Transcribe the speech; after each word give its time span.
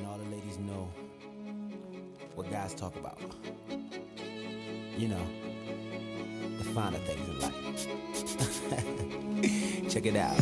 Letting 0.00 0.06
all 0.06 0.18
the 0.18 0.24
ladies 0.36 0.58
know 0.58 0.88
what 2.34 2.50
guys 2.50 2.74
talk 2.74 2.94
about. 2.96 3.18
You 4.96 5.08
know, 5.08 5.26
the 6.58 6.64
finer 6.64 6.98
things 6.98 7.28
in 7.28 7.38
life. 7.40 7.54
Check 9.90 10.06
it 10.06 10.16
out. 10.16 10.38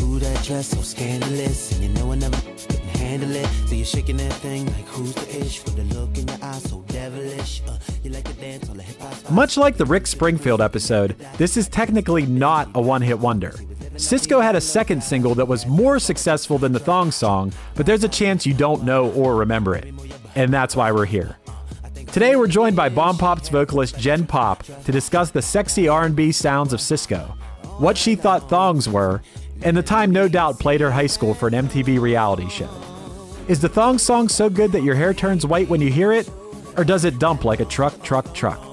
Ooh, 0.00 0.18
that 0.18 0.44
dress 0.44 0.68
so 0.68 0.80
scandalous, 0.82 1.72
and 1.72 1.82
you 1.82 1.88
know 1.90 2.12
I 2.12 2.16
never 2.16 2.36
can 2.40 2.76
handle 3.00 3.34
it. 3.34 3.46
So 3.66 3.74
you're 3.74 3.84
shaking 3.84 4.16
that 4.18 4.32
thing 4.34 4.66
like 4.66 4.86
who's 4.86 5.14
the 5.14 5.40
ish 5.40 5.64
with 5.64 5.76
the 5.76 5.84
look 5.94 6.16
in 6.18 6.28
your 6.28 6.38
eyes 6.42 6.62
so 6.62 6.82
devilish. 6.88 7.62
Uh, 7.66 7.78
you 8.02 8.10
like 8.10 8.24
to 8.24 8.32
dance 8.34 8.68
on 8.68 8.76
the 8.76 8.82
hip 8.82 9.00
hop. 9.00 9.30
Much 9.30 9.56
like 9.56 9.76
the 9.76 9.86
Rick 9.86 10.06
Springfield 10.06 10.60
episode, 10.60 11.16
this 11.36 11.56
is 11.56 11.68
technically 11.68 12.26
not 12.26 12.68
a 12.74 12.80
one 12.80 13.02
hit 13.02 13.18
wonder. 13.18 13.54
Sisqo 13.98 14.40
had 14.40 14.54
a 14.54 14.60
second 14.60 15.02
single 15.02 15.34
that 15.34 15.48
was 15.48 15.66
more 15.66 15.98
successful 15.98 16.56
than 16.56 16.70
the 16.70 16.78
Thong 16.78 17.10
Song, 17.10 17.52
but 17.74 17.84
there's 17.84 18.04
a 18.04 18.08
chance 18.08 18.46
you 18.46 18.54
don't 18.54 18.84
know 18.84 19.10
or 19.10 19.34
remember 19.34 19.74
it. 19.74 19.92
And 20.36 20.54
that's 20.54 20.76
why 20.76 20.92
we're 20.92 21.04
here. 21.04 21.36
Today 22.12 22.36
we're 22.36 22.46
joined 22.46 22.76
by 22.76 22.90
Bomb 22.90 23.18
Pop's 23.18 23.48
vocalist 23.48 23.98
Jen 23.98 24.24
Pop 24.24 24.62
to 24.84 24.92
discuss 24.92 25.32
the 25.32 25.42
sexy 25.42 25.88
R&B 25.88 26.30
sounds 26.30 26.72
of 26.72 26.78
Sisqo, 26.78 27.26
what 27.80 27.98
she 27.98 28.14
thought 28.14 28.48
thongs 28.48 28.88
were, 28.88 29.20
and 29.62 29.76
the 29.76 29.82
time 29.82 30.12
No 30.12 30.28
Doubt 30.28 30.60
played 30.60 30.80
her 30.80 30.92
high 30.92 31.08
school 31.08 31.34
for 31.34 31.48
an 31.48 31.54
MTV 31.54 32.00
reality 32.00 32.48
show. 32.48 32.70
Is 33.48 33.60
the 33.60 33.68
thong 33.68 33.98
song 33.98 34.28
so 34.28 34.48
good 34.48 34.70
that 34.72 34.84
your 34.84 34.94
hair 34.94 35.12
turns 35.12 35.44
white 35.44 35.68
when 35.68 35.80
you 35.80 35.90
hear 35.90 36.12
it, 36.12 36.30
or 36.76 36.84
does 36.84 37.04
it 37.04 37.18
dump 37.18 37.44
like 37.44 37.58
a 37.58 37.64
truck, 37.64 38.00
truck, 38.04 38.32
truck? 38.32 38.67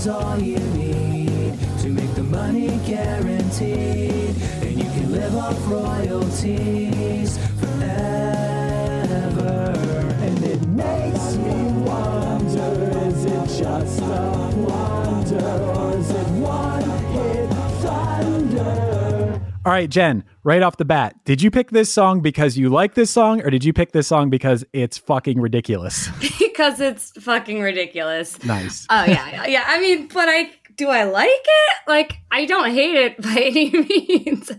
Is 0.00 0.08
all 0.08 0.38
you 0.38 0.58
need 0.58 1.52
to 1.78 1.90
make 1.90 2.14
the 2.14 2.22
money 2.22 2.80
guaranteed, 2.86 4.34
and 4.62 4.78
you 4.78 4.84
can 4.84 5.12
live 5.12 5.36
off 5.36 5.58
royalties 5.68 7.36
forever. 7.60 8.94
And 10.22 10.42
it 10.42 10.66
makes 10.68 11.36
me 11.36 11.72
wonder: 11.84 12.72
is 13.08 13.24
it 13.26 13.62
just 13.62 14.00
a 14.00 14.54
wonder, 14.56 15.50
or 15.76 15.96
is 15.98 16.10
it 16.10 16.28
one 16.38 16.88
hit 17.12 17.50
thunder? 17.82 19.40
All 19.66 19.72
right, 19.72 19.90
Jen, 19.90 20.24
right 20.44 20.62
off 20.62 20.76
the 20.76 20.84
bat, 20.84 21.14
did 21.24 21.42
you 21.42 21.50
pick 21.50 21.70
this 21.70 21.92
song 21.92 22.20
because 22.20 22.56
you 22.56 22.68
like 22.68 22.94
this 22.94 23.10
song, 23.10 23.42
or 23.42 23.50
did 23.50 23.64
you 23.64 23.72
pick 23.72 23.92
this 23.92 24.06
song 24.06 24.30
because 24.30 24.64
it's 24.72 24.98
fucking 24.98 25.40
ridiculous? 25.40 26.08
because 26.38 26.80
it's 26.80 27.10
fucking 27.22 27.60
ridiculous. 27.60 28.42
nice. 28.44 28.86
Oh 28.90 29.04
yeah, 29.04 29.28
yeah, 29.30 29.46
yeah. 29.46 29.64
I 29.66 29.80
mean, 29.80 30.08
but 30.08 30.28
I 30.28 30.50
do 30.76 30.88
I 30.88 31.04
like 31.04 31.28
it? 31.28 31.76
Like 31.86 32.18
I 32.30 32.46
don't 32.46 32.70
hate 32.70 32.96
it 32.96 33.20
by 33.20 33.30
any 33.36 33.70
means. 33.70 34.50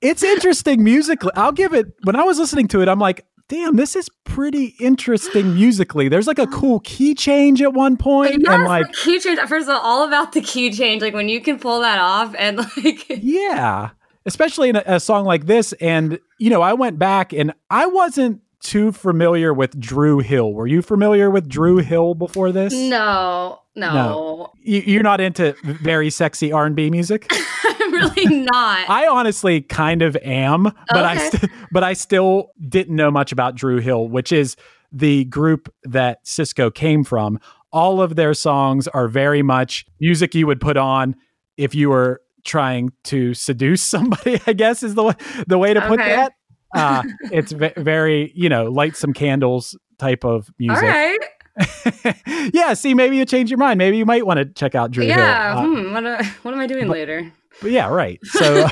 It's 0.00 0.22
interesting 0.22 0.82
musically. 0.82 1.30
I'll 1.36 1.52
give 1.52 1.72
it, 1.72 1.86
when 2.02 2.16
I 2.16 2.24
was 2.24 2.36
listening 2.36 2.66
to 2.68 2.82
it, 2.82 2.88
I'm 2.88 2.98
like, 2.98 3.24
damn, 3.46 3.76
this 3.76 3.94
is 3.94 4.08
pretty 4.24 4.74
interesting 4.80 5.54
musically. 5.54 6.08
There's 6.08 6.26
like 6.26 6.40
a 6.40 6.46
cool 6.48 6.80
key 6.80 7.14
change 7.14 7.62
at 7.62 7.72
one 7.72 7.96
point, 7.96 8.40
Yes, 8.40 8.52
and 8.52 8.64
like, 8.64 8.88
the 8.88 8.92
key 8.94 9.20
change. 9.20 9.38
First 9.40 9.68
of 9.68 9.76
all, 9.76 9.80
all 9.80 10.06
about 10.06 10.32
the 10.32 10.40
key 10.40 10.72
change. 10.72 11.02
Like 11.02 11.14
when 11.14 11.28
you 11.28 11.40
can 11.40 11.58
pull 11.60 11.80
that 11.82 11.98
off, 12.00 12.34
and 12.36 12.56
like 12.56 13.06
yeah, 13.22 13.90
especially 14.26 14.68
in 14.68 14.76
a, 14.76 14.82
a 14.86 15.00
song 15.00 15.24
like 15.24 15.46
this. 15.46 15.72
And, 15.74 16.18
you 16.38 16.50
know, 16.50 16.62
I 16.62 16.72
went 16.74 16.98
back 16.98 17.32
and 17.32 17.52
I 17.70 17.86
wasn't 17.86 18.40
too 18.60 18.92
familiar 18.92 19.52
with 19.52 19.78
Dru 19.78 20.20
Hill. 20.20 20.52
Were 20.52 20.66
you 20.66 20.82
familiar 20.82 21.30
with 21.30 21.48
Dru 21.48 21.78
Hill 21.78 22.14
before 22.14 22.52
this? 22.52 22.72
no, 22.72 23.60
no, 23.74 24.52
You, 24.60 24.80
you're 24.80 25.02
not 25.02 25.20
into 25.20 25.56
very 25.64 26.10
sexy 26.10 26.52
R&B 26.52 26.90
music? 26.90 27.26
I'm 27.64 27.92
really 27.92 28.26
not. 28.44 28.88
I 28.88 29.06
honestly 29.08 29.62
kind 29.62 30.02
of 30.02 30.14
am, 30.16 30.64
but 30.88 31.04
I 31.04 31.16
st- 31.16 31.50
but 31.72 31.82
I 31.82 31.94
still 31.94 32.50
didn't 32.68 32.94
know 32.94 33.10
much 33.10 33.32
about 33.32 33.54
Dru 33.56 33.78
Hill, 33.78 34.08
which 34.08 34.30
is 34.30 34.56
the 34.92 35.24
group 35.24 35.72
that 35.84 36.24
Sisqo 36.24 36.72
came 36.72 37.02
from. 37.02 37.40
All 37.72 38.00
of 38.02 38.14
their 38.14 38.34
songs 38.34 38.86
are 38.88 39.08
very 39.08 39.42
much 39.42 39.86
music 40.00 40.34
you 40.34 40.46
would 40.46 40.60
put 40.60 40.76
on 40.76 41.16
if 41.56 41.74
you 41.74 41.88
were 41.90 42.20
trying 42.44 42.92
to 43.04 43.34
seduce 43.34 43.82
somebody. 43.94 44.40
I 44.46 44.52
guess 44.52 44.82
is 44.82 44.94
the 44.94 45.04
way, 45.04 45.14
the 45.46 45.58
way 45.58 45.74
to 45.74 45.80
put 45.82 46.00
Okay. 46.00 46.16
that. 46.16 46.32
Uh, 46.74 47.02
it's 47.32 47.52
ve- 47.52 47.72
very 47.76 48.32
you 48.34 48.48
know 48.48 48.64
light 48.70 48.96
some 48.96 49.12
candles 49.12 49.76
type 49.98 50.24
of 50.24 50.50
music. 50.58 50.82
right. 50.82 51.18
yeah, 52.54 52.72
see, 52.72 52.94
maybe 52.94 53.16
you 53.16 53.26
change 53.26 53.50
your 53.50 53.58
mind. 53.58 53.76
Maybe 53.76 53.98
you 53.98 54.06
might 54.06 54.24
want 54.26 54.38
to 54.38 54.46
check 54.46 54.74
out 54.74 54.90
Dru 54.90 55.04
Yeah. 55.04 55.60
Hill. 55.60 55.74
Uh, 55.74 55.82
hmm, 55.82 55.92
what, 55.92 56.06
uh, 56.06 56.24
what 56.42 56.54
am 56.54 56.60
I 56.60 56.66
doing 56.66 56.88
later? 56.88 57.30
but 57.60 57.70
yeah, 57.70 57.88
right. 57.88 58.18
So, 58.24 58.66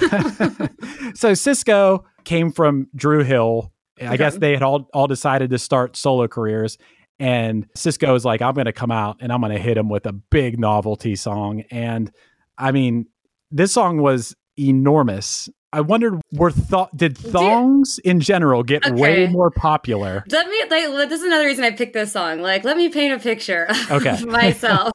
so 1.15 1.33
Sisqo 1.33 2.05
came 2.25 2.51
from 2.53 2.89
Dru 2.97 3.23
Hill. 3.23 3.73
I 4.03 4.17
guess 4.17 4.39
they 4.39 4.53
had 4.53 4.63
all 4.63 4.89
all 4.95 5.07
decided 5.07 5.51
to 5.51 5.59
start 5.59 5.95
solo 5.95 6.27
careers, 6.27 6.79
and 7.19 7.71
Sisqo 7.75 8.17
is 8.17 8.25
like, 8.25 8.41
I'm 8.41 8.55
going 8.55 8.65
to 8.65 8.73
come 8.73 8.91
out 8.91 9.19
and 9.21 9.31
I'm 9.31 9.41
going 9.43 9.53
to 9.53 9.59
hit 9.59 9.77
him 9.77 9.91
with 9.91 10.07
a 10.07 10.13
big 10.13 10.59
novelty 10.59 11.17
song. 11.17 11.65
And 11.71 12.11
I 12.57 12.73
mean, 12.73 13.09
this 13.51 13.73
song 13.73 14.01
was 14.01 14.35
enormous. 14.59 15.49
I 15.73 15.83
wondered, 15.83 16.21
were 16.33 16.51
th- 16.51 16.89
did 16.97 17.17
thongs 17.17 18.01
in 18.05 18.19
general 18.19 18.65
get 18.65 18.91
way 18.93 19.29
more 19.29 19.53
popular? 19.53 20.25
Let 20.29 20.49
me. 20.49 20.61
Like, 20.69 21.09
this 21.09 21.21
is 21.21 21.27
another 21.27 21.45
reason 21.45 21.63
I 21.65 21.71
picked 21.71 21.93
this 21.93 22.13
song. 22.13 22.41
Like, 22.41 22.65
let 22.65 22.77
me 22.77 22.89
paint 22.89 23.15
a 23.15 23.23
picture 23.23 23.69
Okay. 23.89 24.11
of 24.11 24.27
myself 24.27 24.91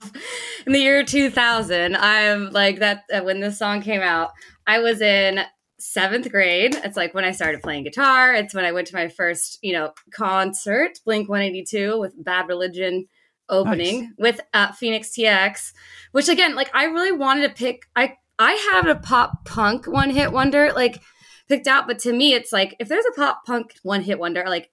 in 0.67 0.73
the 0.73 0.79
year 0.79 1.03
2000. 1.05 1.95
I'm 1.95 2.49
like 2.51 2.79
that 2.79 3.03
uh, 3.13 3.21
when 3.21 3.39
this 3.39 3.57
song 3.57 3.81
came 3.81 4.01
out. 4.01 4.31
I 4.67 4.79
was 4.79 4.99
in 4.99 5.39
seventh 5.79 6.29
grade. 6.29 6.75
It's 6.83 6.97
like 6.97 7.13
when 7.13 7.23
I 7.23 7.31
started 7.31 7.61
playing 7.61 7.83
guitar. 7.85 8.33
It's 8.33 8.53
when 8.53 8.65
I 8.65 8.73
went 8.73 8.87
to 8.87 8.95
my 8.95 9.07
first, 9.07 9.59
you 9.61 9.71
know, 9.71 9.93
concert, 10.13 10.99
Blink 11.05 11.29
182 11.29 11.97
with 11.97 12.21
Bad 12.21 12.49
Religion 12.49 13.07
opening 13.47 14.11
with 14.17 14.41
uh, 14.53 14.73
Fenix 14.73 15.11
TX. 15.17 15.71
Which 16.11 16.27
again, 16.27 16.55
like 16.55 16.69
I 16.73 16.85
really 16.85 17.13
wanted 17.13 17.47
to 17.47 17.53
pick. 17.53 17.83
I 17.95 18.17
I 18.39 18.53
have 18.73 18.87
a 18.87 18.95
pop 18.95 19.45
punk 19.45 19.85
one 19.87 20.09
hit 20.09 20.31
wonder 20.31 20.71
like 20.73 21.01
picked 21.47 21.67
out, 21.67 21.87
but 21.87 21.99
to 21.99 22.11
me, 22.13 22.33
it's 22.33 22.51
like 22.51 22.75
if 22.79 22.87
there's 22.87 23.05
a 23.05 23.11
pop 23.15 23.45
punk 23.45 23.75
one 23.83 24.01
hit 24.01 24.19
wonder, 24.19 24.43
like 24.47 24.69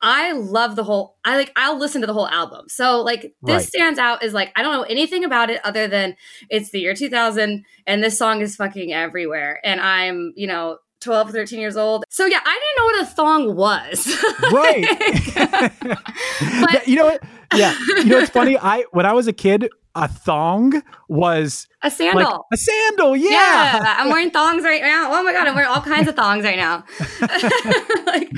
I 0.00 0.32
love 0.32 0.76
the 0.76 0.84
whole 0.84 1.16
I 1.24 1.36
like 1.36 1.52
I'll 1.56 1.78
listen 1.78 2.00
to 2.02 2.06
the 2.06 2.12
whole 2.14 2.28
album. 2.28 2.66
So 2.68 3.00
like 3.02 3.22
this 3.42 3.62
Right. 3.62 3.62
stands 3.66 3.98
out 3.98 4.22
as 4.22 4.32
like 4.32 4.52
I 4.56 4.62
don't 4.62 4.72
know 4.72 4.82
anything 4.82 5.24
about 5.24 5.50
it 5.50 5.60
other 5.64 5.88
than 5.88 6.16
it's 6.50 6.70
the 6.70 6.80
year 6.80 6.94
2000 6.94 7.64
and 7.86 8.02
this 8.02 8.16
song 8.16 8.40
is 8.40 8.54
fucking 8.56 8.92
everywhere 8.92 9.60
and 9.64 9.80
I'm, 9.80 10.32
you 10.36 10.46
know, 10.46 10.78
12 11.00 11.30
13 11.30 11.60
years 11.60 11.76
old. 11.76 12.04
So 12.10 12.26
yeah, 12.26 12.40
I 12.44 12.60
didn't 12.60 12.76
know 12.78 12.84
what 12.84 13.02
a 13.02 13.06
thong 13.14 13.56
was. 13.56 14.24
Right. 14.52 15.68
But- 16.62 16.86
you 16.88 16.96
know 16.96 17.04
what? 17.06 17.22
Yeah. 17.54 17.74
You 17.96 18.04
know 18.04 18.18
what's 18.18 18.30
funny? 18.30 18.56
I 18.58 18.84
when 18.92 19.06
I 19.06 19.12
was 19.12 19.26
a 19.26 19.32
kid, 19.32 19.68
a 19.94 20.08
thong 20.08 20.82
was 21.08 21.66
a 21.82 21.90
sandal. 21.90 22.22
like 22.22 22.40
a 22.52 22.56
sandal. 22.56 23.16
Yeah. 23.16 23.30
Yeah. 23.30 23.96
I'm 23.98 24.08
wearing 24.10 24.30
thongs 24.30 24.62
right 24.62 24.82
now. 24.82 25.10
Oh 25.12 25.22
my 25.22 25.32
god, 25.32 25.46
I'm 25.46 25.54
wearing 25.54 25.70
all 25.70 25.80
kinds 25.80 26.08
of 26.08 26.16
thongs 26.16 26.44
right 26.44 26.56
now. 26.56 26.84
like, 28.06 28.30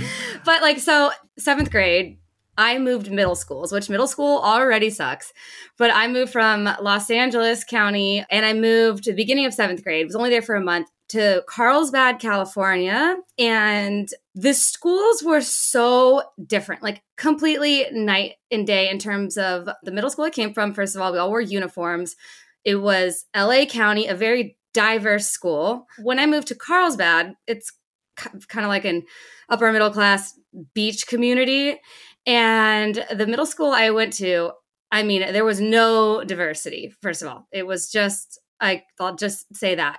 but 0.44 0.62
like, 0.62 0.78
so 0.78 1.10
seventh 1.38 1.70
grade, 1.70 2.18
I 2.56 2.78
moved 2.78 3.10
middle 3.10 3.34
schools, 3.34 3.72
which 3.72 3.88
middle 3.88 4.06
school 4.06 4.38
already 4.38 4.90
sucks. 4.90 5.32
But 5.78 5.90
I 5.92 6.08
moved 6.08 6.32
from 6.32 6.64
Los 6.80 7.10
Angeles 7.10 7.64
County, 7.64 8.24
and 8.30 8.44
I 8.44 8.52
moved 8.52 9.04
to 9.04 9.12
the 9.12 9.16
beginning 9.16 9.46
of 9.46 9.54
seventh 9.54 9.82
grade. 9.82 10.06
Was 10.06 10.16
only 10.16 10.30
there 10.30 10.42
for 10.42 10.54
a 10.54 10.60
month 10.60 10.88
to 11.10 11.42
Carlsbad, 11.48 12.20
California, 12.20 13.16
and 13.38 14.08
the 14.34 14.54
schools 14.54 15.22
were 15.22 15.40
so 15.40 16.22
different, 16.46 16.82
like 16.82 17.02
completely 17.16 17.86
night 17.92 18.34
and 18.50 18.66
day 18.66 18.88
in 18.88 18.98
terms 18.98 19.36
of 19.36 19.68
the 19.82 19.90
middle 19.90 20.10
school 20.10 20.24
I 20.24 20.30
came 20.30 20.54
from. 20.54 20.72
First 20.72 20.94
of 20.94 21.02
all, 21.02 21.12
we 21.12 21.18
all 21.18 21.30
wore 21.30 21.40
uniforms. 21.40 22.16
It 22.64 22.76
was 22.76 23.26
LA 23.36 23.64
County, 23.66 24.06
a 24.06 24.14
very 24.14 24.56
diverse 24.72 25.26
school. 25.26 25.86
When 25.98 26.18
I 26.18 26.26
moved 26.26 26.48
to 26.48 26.54
Carlsbad, 26.54 27.34
it's 27.46 27.72
kind 28.16 28.64
of 28.64 28.68
like 28.68 28.84
an 28.84 29.02
upper 29.48 29.72
middle 29.72 29.90
class 29.90 30.38
beach 30.74 31.06
community. 31.06 31.80
And 32.26 33.04
the 33.12 33.26
middle 33.26 33.46
school 33.46 33.72
I 33.72 33.90
went 33.90 34.12
to, 34.14 34.52
I 34.92 35.02
mean, 35.02 35.32
there 35.32 35.44
was 35.44 35.60
no 35.60 36.22
diversity, 36.22 36.92
first 37.02 37.22
of 37.22 37.28
all. 37.28 37.48
It 37.50 37.66
was 37.66 37.90
just, 37.90 38.38
I, 38.60 38.84
I'll 39.00 39.16
just 39.16 39.56
say 39.56 39.74
that. 39.74 39.98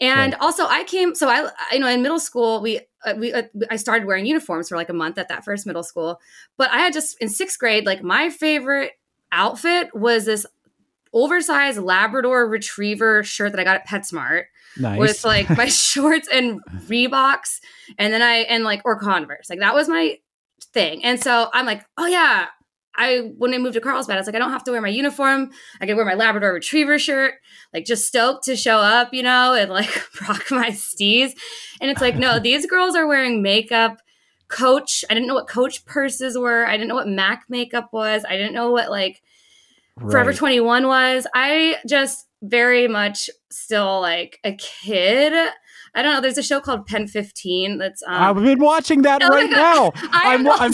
And 0.00 0.34
also, 0.40 0.64
I 0.66 0.84
came. 0.84 1.14
So 1.14 1.28
I, 1.28 1.46
I- 1.46 1.74
you 1.74 1.80
know, 1.80 1.88
in 1.88 2.02
middle 2.02 2.20
school, 2.20 2.60
we 2.62 2.80
uh, 3.04 3.14
we 3.18 3.32
uh, 3.32 3.42
I 3.70 3.76
started 3.76 4.06
wearing 4.06 4.26
uniforms 4.26 4.68
for 4.68 4.76
like 4.76 4.88
a 4.88 4.94
month 4.94 5.18
at 5.18 5.28
that 5.28 5.44
first 5.44 5.66
middle 5.66 5.82
school. 5.82 6.20
But 6.56 6.70
I 6.70 6.78
had 6.78 6.92
just 6.92 7.20
in 7.20 7.28
sixth 7.28 7.58
grade, 7.58 7.84
like 7.86 8.02
my 8.02 8.30
favorite 8.30 8.92
outfit 9.32 9.94
was 9.94 10.24
this 10.24 10.46
oversized 11.12 11.78
Labrador 11.78 12.48
Retriever 12.48 13.22
shirt 13.24 13.52
that 13.52 13.60
I 13.60 13.64
got 13.64 13.76
at 13.76 13.86
PetSmart 13.88 14.44
Nice. 14.78 14.98
with 14.98 15.24
like 15.24 15.48
my 15.50 15.66
shorts 15.68 16.28
and 16.32 16.64
Reeboks, 16.86 17.60
and 17.98 18.12
then 18.12 18.22
I 18.22 18.38
and 18.48 18.64
like 18.64 18.82
or 18.84 18.98
Converse. 18.98 19.50
Like 19.50 19.58
that 19.60 19.74
was 19.74 19.88
my 19.88 20.18
thing. 20.72 21.04
And 21.04 21.20
so 21.22 21.48
I'm 21.52 21.66
like, 21.66 21.84
oh 21.98 22.06
yeah. 22.06 22.46
I 22.96 23.32
when 23.36 23.54
I 23.54 23.58
moved 23.58 23.74
to 23.74 23.80
Carlsbad, 23.80 24.16
I 24.16 24.20
was 24.20 24.26
like, 24.26 24.36
I 24.36 24.38
don't 24.38 24.50
have 24.50 24.64
to 24.64 24.72
wear 24.72 24.80
my 24.80 24.88
uniform. 24.88 25.50
I 25.80 25.86
can 25.86 25.96
wear 25.96 26.04
my 26.04 26.14
Labrador 26.14 26.52
Retriever 26.52 26.98
shirt, 26.98 27.34
like 27.72 27.84
just 27.84 28.06
stoked 28.06 28.44
to 28.44 28.56
show 28.56 28.78
up, 28.78 29.14
you 29.14 29.22
know, 29.22 29.54
and 29.54 29.70
like 29.70 29.90
rock 30.28 30.50
my 30.50 30.70
steez. 30.70 31.32
And 31.80 31.90
it's 31.90 32.00
like, 32.00 32.16
no, 32.16 32.38
these 32.40 32.66
girls 32.66 32.96
are 32.96 33.06
wearing 33.06 33.42
makeup. 33.42 33.98
Coach, 34.48 35.04
I 35.08 35.14
didn't 35.14 35.28
know 35.28 35.34
what 35.34 35.48
Coach 35.48 35.84
purses 35.84 36.36
were. 36.36 36.66
I 36.66 36.72
didn't 36.72 36.88
know 36.88 36.96
what 36.96 37.06
Mac 37.06 37.44
makeup 37.48 37.90
was. 37.92 38.24
I 38.28 38.36
didn't 38.36 38.52
know 38.52 38.72
what 38.72 38.90
like 38.90 39.22
Forever 40.08 40.32
21 40.32 40.86
was. 40.86 41.26
I 41.34 41.76
just 41.86 42.26
very 42.42 42.88
much 42.88 43.28
still 43.50 44.00
like 44.00 44.40
a 44.44 44.54
kid. 44.54 45.50
I 45.94 46.02
don't 46.02 46.14
know. 46.14 46.20
There's 46.20 46.38
a 46.38 46.42
show 46.42 46.60
called 46.60 46.86
PEN15 46.88 47.78
that's 47.78 48.02
I've 48.06 48.36
um 48.36 48.44
been 48.44 48.58
watching 48.60 49.02
that 49.02 49.22
Oh 49.22 49.28
right 49.28 49.50
now. 49.50 49.92
I'm, 50.12 50.46
I'm, 50.48 50.72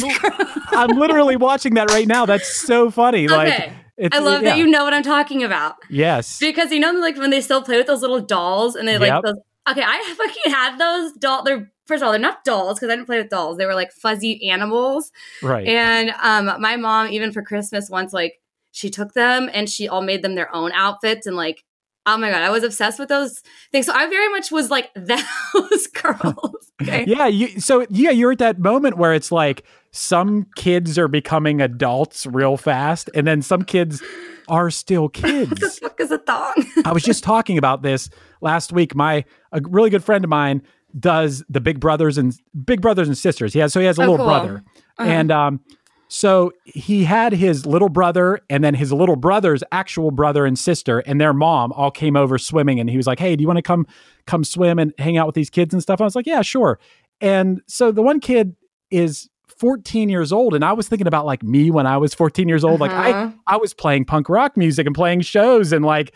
I'm 0.90 0.98
literally 0.98 1.36
watching 1.36 1.74
that 1.74 1.90
right 1.90 2.06
now. 2.06 2.26
That's 2.26 2.48
so 2.66 2.90
funny. 2.90 3.28
Like, 3.28 3.52
Okay. 3.52 3.72
it's, 3.96 4.16
I 4.16 4.20
love 4.20 4.42
that 4.42 4.58
you 4.58 4.66
know 4.66 4.84
what 4.84 4.92
I'm 4.92 5.02
talking 5.02 5.42
about. 5.42 5.76
Yes. 5.88 6.38
Because 6.38 6.70
you 6.70 6.80
know 6.80 6.92
like 6.92 7.16
when 7.16 7.30
they 7.30 7.40
still 7.40 7.62
play 7.62 7.78
with 7.78 7.86
those 7.86 8.02
little 8.02 8.20
dolls 8.20 8.76
and 8.76 8.86
they 8.86 8.98
like 8.98 9.08
Yep. 9.08 9.22
those 9.24 9.36
Okay, 9.68 9.82
I 9.84 10.14
fucking 10.16 10.52
had 10.52 10.78
those 10.78 11.12
doll 11.14 11.42
they're 11.42 11.72
first 11.86 12.02
of 12.02 12.06
all, 12.06 12.12
they're 12.12 12.20
not 12.20 12.44
dolls 12.44 12.78
because 12.78 12.90
I 12.90 12.96
didn't 12.96 13.06
play 13.06 13.18
with 13.18 13.30
dolls. 13.30 13.56
They 13.58 13.66
were 13.66 13.74
like 13.74 13.92
fuzzy 13.92 14.48
animals. 14.50 15.10
Right. 15.42 15.66
And 15.66 16.10
um, 16.22 16.60
my 16.60 16.76
mom, 16.76 17.08
even 17.08 17.32
for 17.32 17.42
Christmas, 17.42 17.88
once 17.90 18.12
like 18.12 18.34
she 18.72 18.90
took 18.90 19.14
them 19.14 19.48
and 19.52 19.68
she 19.70 19.88
all 19.88 20.02
made 20.02 20.22
them 20.22 20.34
their 20.34 20.54
own 20.54 20.70
outfits 20.72 21.26
and 21.26 21.36
like, 21.36 21.64
oh 22.06 22.16
my 22.16 22.30
god, 22.30 22.42
I 22.42 22.50
was 22.50 22.62
obsessed 22.62 22.98
with 22.98 23.08
those 23.08 23.42
things. 23.72 23.86
So 23.86 23.92
I 23.92 24.06
very 24.08 24.28
much 24.30 24.50
was 24.50 24.70
like 24.70 24.90
those 24.96 25.86
girls. 25.88 26.72
Okay. 26.82 27.04
yeah. 27.06 27.26
You, 27.26 27.58
so 27.58 27.86
yeah, 27.88 28.10
you're 28.10 28.32
at 28.32 28.38
that 28.38 28.58
moment 28.58 28.98
where 28.98 29.14
it's 29.14 29.32
like 29.32 29.64
some 29.92 30.46
kids 30.56 30.98
are 30.98 31.08
becoming 31.08 31.62
adults 31.62 32.26
real 32.26 32.58
fast, 32.58 33.08
and 33.14 33.26
then 33.26 33.40
some 33.40 33.62
kids 33.62 34.02
are 34.48 34.68
still 34.70 35.04
What 35.04 35.12
the 35.14 35.46
kids. 35.56 35.78
fuck 35.78 35.98
is 36.00 36.10
a 36.10 36.18
thong? 36.18 36.52
I 36.84 36.92
was 36.92 37.02
just 37.02 37.24
talking 37.24 37.56
about 37.56 37.80
this 37.80 38.10
last 38.42 38.72
week. 38.74 38.94
My 38.94 39.24
a 39.52 39.60
really 39.64 39.88
good 39.88 40.04
friend 40.04 40.22
of 40.22 40.28
mine 40.28 40.60
does 40.98 41.42
the 41.48 41.60
Big 41.62 41.80
Brothers 41.80 42.18
and 42.18 42.34
Big 42.64 42.82
Brothers 42.82 43.08
and 43.08 43.16
Sisters. 43.16 43.54
He 43.54 43.58
has 43.60 43.72
so 43.72 43.80
he 43.80 43.86
has 43.86 43.98
a 43.98 44.02
Oh, 44.02 44.10
little 44.10 44.18
cool. 44.18 44.26
brother, 44.26 44.62
Uh-huh. 44.98 45.08
and 45.10 45.30
um, 45.32 45.60
so 46.08 46.52
he 46.64 47.04
had 47.04 47.32
his 47.32 47.66
little 47.66 47.88
brother 47.88 48.40
and 48.48 48.62
then 48.62 48.74
his 48.74 48.92
little 48.92 49.16
brother's 49.16 49.62
actual 49.72 50.10
brother 50.10 50.46
and 50.46 50.58
sister 50.58 51.00
and 51.00 51.20
their 51.20 51.32
mom 51.32 51.72
all 51.72 51.90
came 51.90 52.16
over 52.16 52.38
swimming, 52.38 52.78
and 52.80 52.88
he 52.88 52.96
was 52.96 53.06
like, 53.06 53.18
"Hey, 53.18 53.36
do 53.36 53.42
you 53.42 53.48
want 53.48 53.58
to 53.58 53.62
come 53.62 53.86
come 54.26 54.44
swim 54.44 54.78
and 54.78 54.92
hang 54.98 55.16
out 55.16 55.26
with 55.26 55.34
these 55.34 55.50
kids 55.50 55.74
and 55.74 55.82
stuff?" 55.82 56.00
I 56.00 56.04
was 56.04 56.14
like, 56.16 56.26
"Yeah, 56.26 56.42
sure." 56.42 56.78
And 57.20 57.60
so 57.66 57.90
the 57.92 58.02
one 58.02 58.20
kid 58.20 58.54
is 58.90 59.28
14 59.58 60.08
years 60.10 60.32
old 60.32 60.54
and 60.54 60.62
I 60.64 60.74
was 60.74 60.86
thinking 60.86 61.06
about 61.06 61.24
like 61.24 61.42
me 61.42 61.70
when 61.70 61.86
I 61.86 61.96
was 61.96 62.12
14 62.12 62.46
years 62.46 62.62
old 62.62 62.78
like 62.78 62.90
I 62.90 63.10
Uh-huh. 63.12 63.30
I 63.46 63.56
was 63.56 63.72
playing 63.72 64.04
punk 64.04 64.28
rock 64.28 64.54
music 64.56 64.86
and 64.86 64.94
playing 64.94 65.22
shows 65.22 65.72
and 65.72 65.82
like 65.84 66.14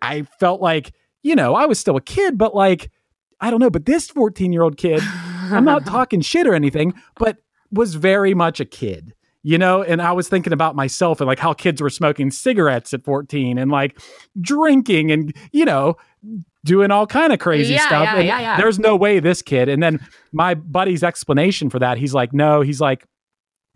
I 0.00 0.22
felt 0.40 0.62
like, 0.62 0.92
you 1.22 1.34
know, 1.34 1.54
I 1.54 1.66
was 1.66 1.78
still 1.78 1.96
a 1.96 2.00
kid, 2.00 2.38
but 2.38 2.54
like, 2.54 2.90
I 3.40 3.50
don't 3.50 3.60
know. 3.60 3.68
But 3.68 3.84
this 3.84 4.08
14 4.08 4.52
year 4.52 4.62
old 4.62 4.78
kid, 4.78 5.02
I'm 5.50 5.64
not 5.64 5.84
talking 5.96 6.22
shit 6.22 6.46
or 6.46 6.54
anything, 6.54 6.94
but 7.16 7.36
was 7.70 7.94
very 7.94 8.32
much 8.32 8.58
a 8.58 8.64
kid, 8.64 9.12
you 9.48 9.56
know? 9.56 9.82
And 9.82 10.02
I 10.02 10.12
was 10.12 10.28
thinking 10.28 10.52
about 10.52 10.76
myself 10.76 11.22
and 11.22 11.26
like 11.26 11.38
how 11.38 11.54
kids 11.54 11.80
were 11.80 11.88
smoking 11.88 12.30
cigarettes 12.30 12.92
at 12.92 13.02
14 13.02 13.56
and 13.56 13.70
like 13.70 13.98
drinking 14.38 15.10
and, 15.10 15.34
you 15.52 15.64
know, 15.64 15.96
doing 16.66 16.90
all 16.90 17.06
kind 17.06 17.32
of 17.32 17.38
crazy 17.38 17.72
Yeah, 17.72 17.86
stuff. 17.86 18.02
yeah, 18.04 18.18
yeah, 18.20 18.40
yeah. 18.40 18.56
there's 18.58 18.78
no 18.78 18.94
way 18.94 19.20
this 19.20 19.40
kid. 19.40 19.70
And 19.70 19.82
then 19.82 20.06
my 20.32 20.52
buddy's 20.52 21.02
explanation 21.02 21.70
for 21.70 21.78
that, 21.78 21.96
he's 21.96 22.12
like, 22.12 22.34
no, 22.34 22.60
he's 22.60 22.78
like, 22.78 23.06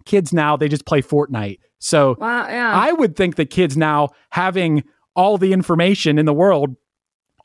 kids 0.04 0.30
now, 0.34 0.58
they 0.58 0.68
just 0.68 0.84
play 0.84 1.00
Fortnite. 1.00 1.58
So 1.78 2.16
wow, 2.20 2.46
yeah. 2.48 2.72
I 2.74 2.92
would 2.92 3.16
think 3.16 3.36
that 3.36 3.48
kids 3.48 3.74
now 3.74 4.10
having 4.28 4.84
all 5.16 5.38
the 5.38 5.54
information 5.54 6.18
in 6.18 6.26
the 6.26 6.34
world 6.34 6.76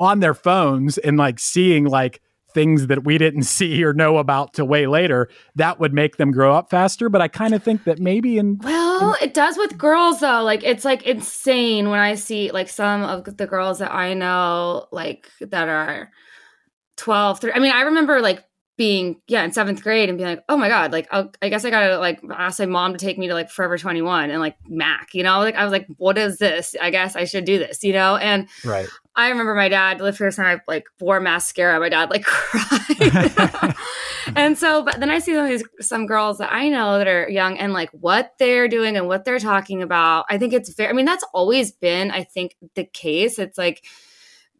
on 0.01 0.19
their 0.19 0.33
phones 0.33 0.97
and 0.97 1.15
like 1.17 1.39
seeing 1.39 1.85
like 1.85 2.19
things 2.57 2.87
that 2.87 3.03
we 3.03 3.19
didn't 3.19 3.43
see 3.57 3.83
or 3.83 3.93
know 3.93 4.17
about 4.17 4.53
till 4.53 4.67
way 4.67 4.87
later, 4.87 5.29
that 5.55 5.79
would 5.79 5.93
make 5.93 6.17
them 6.17 6.31
grow 6.31 6.53
up 6.53 6.71
faster. 6.71 7.07
But 7.07 7.21
I 7.21 7.27
kind 7.27 7.53
of 7.53 7.61
think 7.61 7.83
that 7.83 7.99
maybe 7.99 8.39
in 8.39 8.57
Well, 8.63 9.15
it 9.21 9.35
does 9.35 9.57
with 9.57 9.77
girls 9.77 10.21
though. 10.21 10.41
Like 10.43 10.63
it's 10.63 10.83
like 10.83 11.03
insane 11.03 11.89
when 11.89 11.99
I 11.99 12.15
see 12.15 12.51
like 12.51 12.69
some 12.69 13.03
of 13.03 13.37
the 13.37 13.45
girls 13.45 13.77
that 13.77 13.93
I 13.93 14.15
know 14.15 14.87
like 14.91 15.29
that 15.39 15.69
are 15.69 16.11
12, 16.95 17.41
13. 17.41 17.55
I 17.55 17.59
mean, 17.63 17.71
I 17.71 17.81
remember 17.81 18.21
like 18.21 18.43
being 18.77 19.19
yeah 19.27 19.43
in 19.43 19.51
seventh 19.51 19.81
grade 19.81 20.07
and 20.07 20.17
being 20.19 20.29
like, 20.29 20.43
oh 20.47 20.55
my 20.55 20.69
god, 20.69 20.91
like 20.91 21.07
I'll, 21.11 21.31
I 21.41 21.49
guess 21.49 21.65
I 21.65 21.71
gotta 21.71 21.97
like 21.97 22.21
ask 22.31 22.59
my 22.59 22.67
mom 22.67 22.93
to 22.93 22.99
take 22.99 23.17
me 23.17 23.27
to 23.27 23.33
like 23.33 23.49
Forever 23.49 23.77
21 23.77 24.29
and 24.29 24.39
like 24.39 24.55
Mac, 24.67 25.15
you 25.15 25.23
know? 25.23 25.39
Like 25.39 25.55
I 25.55 25.63
was 25.63 25.71
like, 25.71 25.87
what 25.97 26.17
is 26.17 26.37
this? 26.37 26.75
I 26.79 26.91
guess 26.91 27.15
I 27.15 27.25
should 27.25 27.43
do 27.43 27.57
this, 27.57 27.83
you 27.83 27.91
know? 27.91 28.17
And 28.17 28.47
right. 28.63 28.87
I 29.15 29.29
remember 29.29 29.55
my 29.55 29.67
dad 29.67 29.97
the 29.97 30.13
first 30.13 30.37
time 30.37 30.45
I 30.45 30.71
like 30.71 30.85
wore 30.99 31.19
mascara, 31.19 31.79
my 31.79 31.89
dad 31.89 32.11
like 32.11 32.23
cried. 32.25 33.75
and 34.35 34.55
so, 34.55 34.83
but 34.83 34.99
then 34.99 35.09
I 35.09 35.17
see 35.17 35.33
some 35.33 35.45
of 35.45 35.49
these 35.49 35.63
some 35.81 36.05
girls 36.05 36.37
that 36.37 36.53
I 36.53 36.69
know 36.69 36.99
that 36.99 37.07
are 37.07 37.27
young 37.27 37.57
and 37.57 37.73
like 37.73 37.89
what 37.91 38.33
they're 38.37 38.67
doing 38.67 38.95
and 38.95 39.07
what 39.07 39.25
they're 39.25 39.39
talking 39.39 39.81
about. 39.81 40.25
I 40.29 40.37
think 40.37 40.53
it's 40.53 40.71
very. 40.75 40.89
I 40.89 40.93
mean, 40.93 41.05
that's 41.05 41.25
always 41.33 41.71
been, 41.71 42.11
I 42.11 42.23
think, 42.23 42.55
the 42.75 42.85
case. 42.85 43.39
It's 43.39 43.57
like 43.57 43.83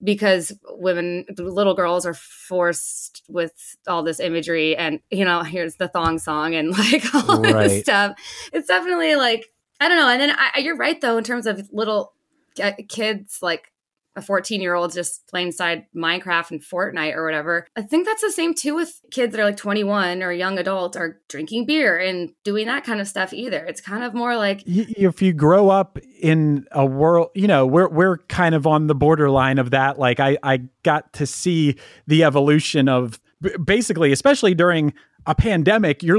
because 0.04 0.51
women, 0.70 1.25
little 1.38 1.74
girls, 1.74 2.06
are 2.06 2.13
forced 2.13 3.24
with 3.27 3.75
all 3.88 4.04
this 4.04 4.20
imagery, 4.20 4.75
and 4.75 5.00
you 5.10 5.25
know, 5.25 5.44
here's 5.44 5.75
the 5.75 5.88
thong 5.88 6.20
song 6.20 6.56
and 6.56 6.72
like 6.77 7.04
all 7.16 7.42
Right. 7.42 7.68
this 7.68 7.82
stuff. 7.82 8.16
It's 8.54 8.68
definitely 8.68 9.16
like 9.16 9.51
I 9.80 9.88
don't 9.88 9.98
know. 9.98 10.10
And 10.10 10.22
then 10.22 10.32
I, 10.38 10.60
you're 10.60 10.77
right 10.77 11.00
though 11.00 11.18
in 11.18 11.24
terms 11.24 11.46
of 11.48 11.70
little 11.72 12.13
uh, 12.62 12.72
kids 12.88 13.39
like 13.42 13.72
a 14.18 14.22
14 14.22 14.60
year 14.60 14.74
old 14.74 14.92
just 14.92 15.28
playing 15.28 15.52
side 15.52 15.86
Minecraft 15.96 16.52
and 16.52 16.62
Fortnite 16.62 17.16
or 17.16 17.24
whatever. 17.24 17.68
I 17.76 17.84
think 17.84 18.06
that's 18.06 18.22
the 18.22 18.32
same 18.32 18.54
too 18.54 18.76
with 18.76 19.00
kids 19.12 19.32
that 19.32 19.40
are 19.40 19.46
like 19.46 19.58
21 19.58 20.24
or 20.24 20.32
young 20.32 20.58
adults 20.58 20.98
are 20.98 21.22
drinking 21.30 21.68
beer 21.68 21.98
and 21.98 22.32
doing 22.44 22.66
that 22.68 22.84
kind 22.84 23.00
of 23.00 23.08
stuff 23.08 23.32
either. 23.32 23.64
It's 23.64 23.80
kind 23.80 24.04
of 24.04 24.14
more 24.14 24.36
like, 24.36 24.64
if 24.66 25.22
you 25.22 25.34
grow 25.34 25.70
up 25.70 26.00
in 26.20 26.66
a 26.72 26.86
world, 26.86 27.30
you 27.36 27.48
know, 27.48 27.66
we're 27.66 27.90
we're 27.90 28.18
kind 28.18 28.56
of 28.56 28.66
on 28.66 28.88
the 28.88 28.96
borderline 28.96 29.60
of 29.60 29.70
that. 29.72 30.00
Like 30.00 30.20
I 30.20 30.38
I 30.42 30.64
got 30.84 31.14
to 31.14 31.28
see 31.28 31.76
the 32.08 32.24
evolution 32.24 32.90
of 32.90 33.20
basically, 33.64 34.12
especially 34.12 34.56
during 34.56 34.94
a 35.27 35.36
pandemic, 35.36 36.01
you're 36.01 36.17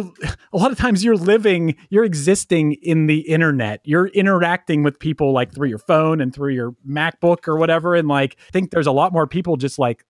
a 0.53 0.57
lot 0.57 0.71
of 0.71 0.79
times 0.79 1.03
you're 1.03 1.17
living, 1.17 1.75
you're 1.89 2.05
existing 2.05 2.75
in 2.75 3.07
the 3.07 3.21
internet. 3.21 3.81
You're 3.85 4.09
interacting 4.09 4.83
with 4.83 4.99
people 4.99 5.33
like 5.33 5.53
through 5.53 5.69
your 5.69 5.79
phone 5.79 6.21
and 6.21 6.33
through 6.33 6.53
your 6.53 6.77
MacBook 6.87 7.49
or 7.49 7.57
whatever. 7.57 7.95
And 7.95 8.07
like, 8.07 8.37
I 8.49 8.51
think 8.53 8.71
there's 8.71 8.87
a 8.87 8.93
lot 8.93 9.13
more 9.13 9.27
people 9.27 9.57
just 9.57 9.79
like 9.79 10.05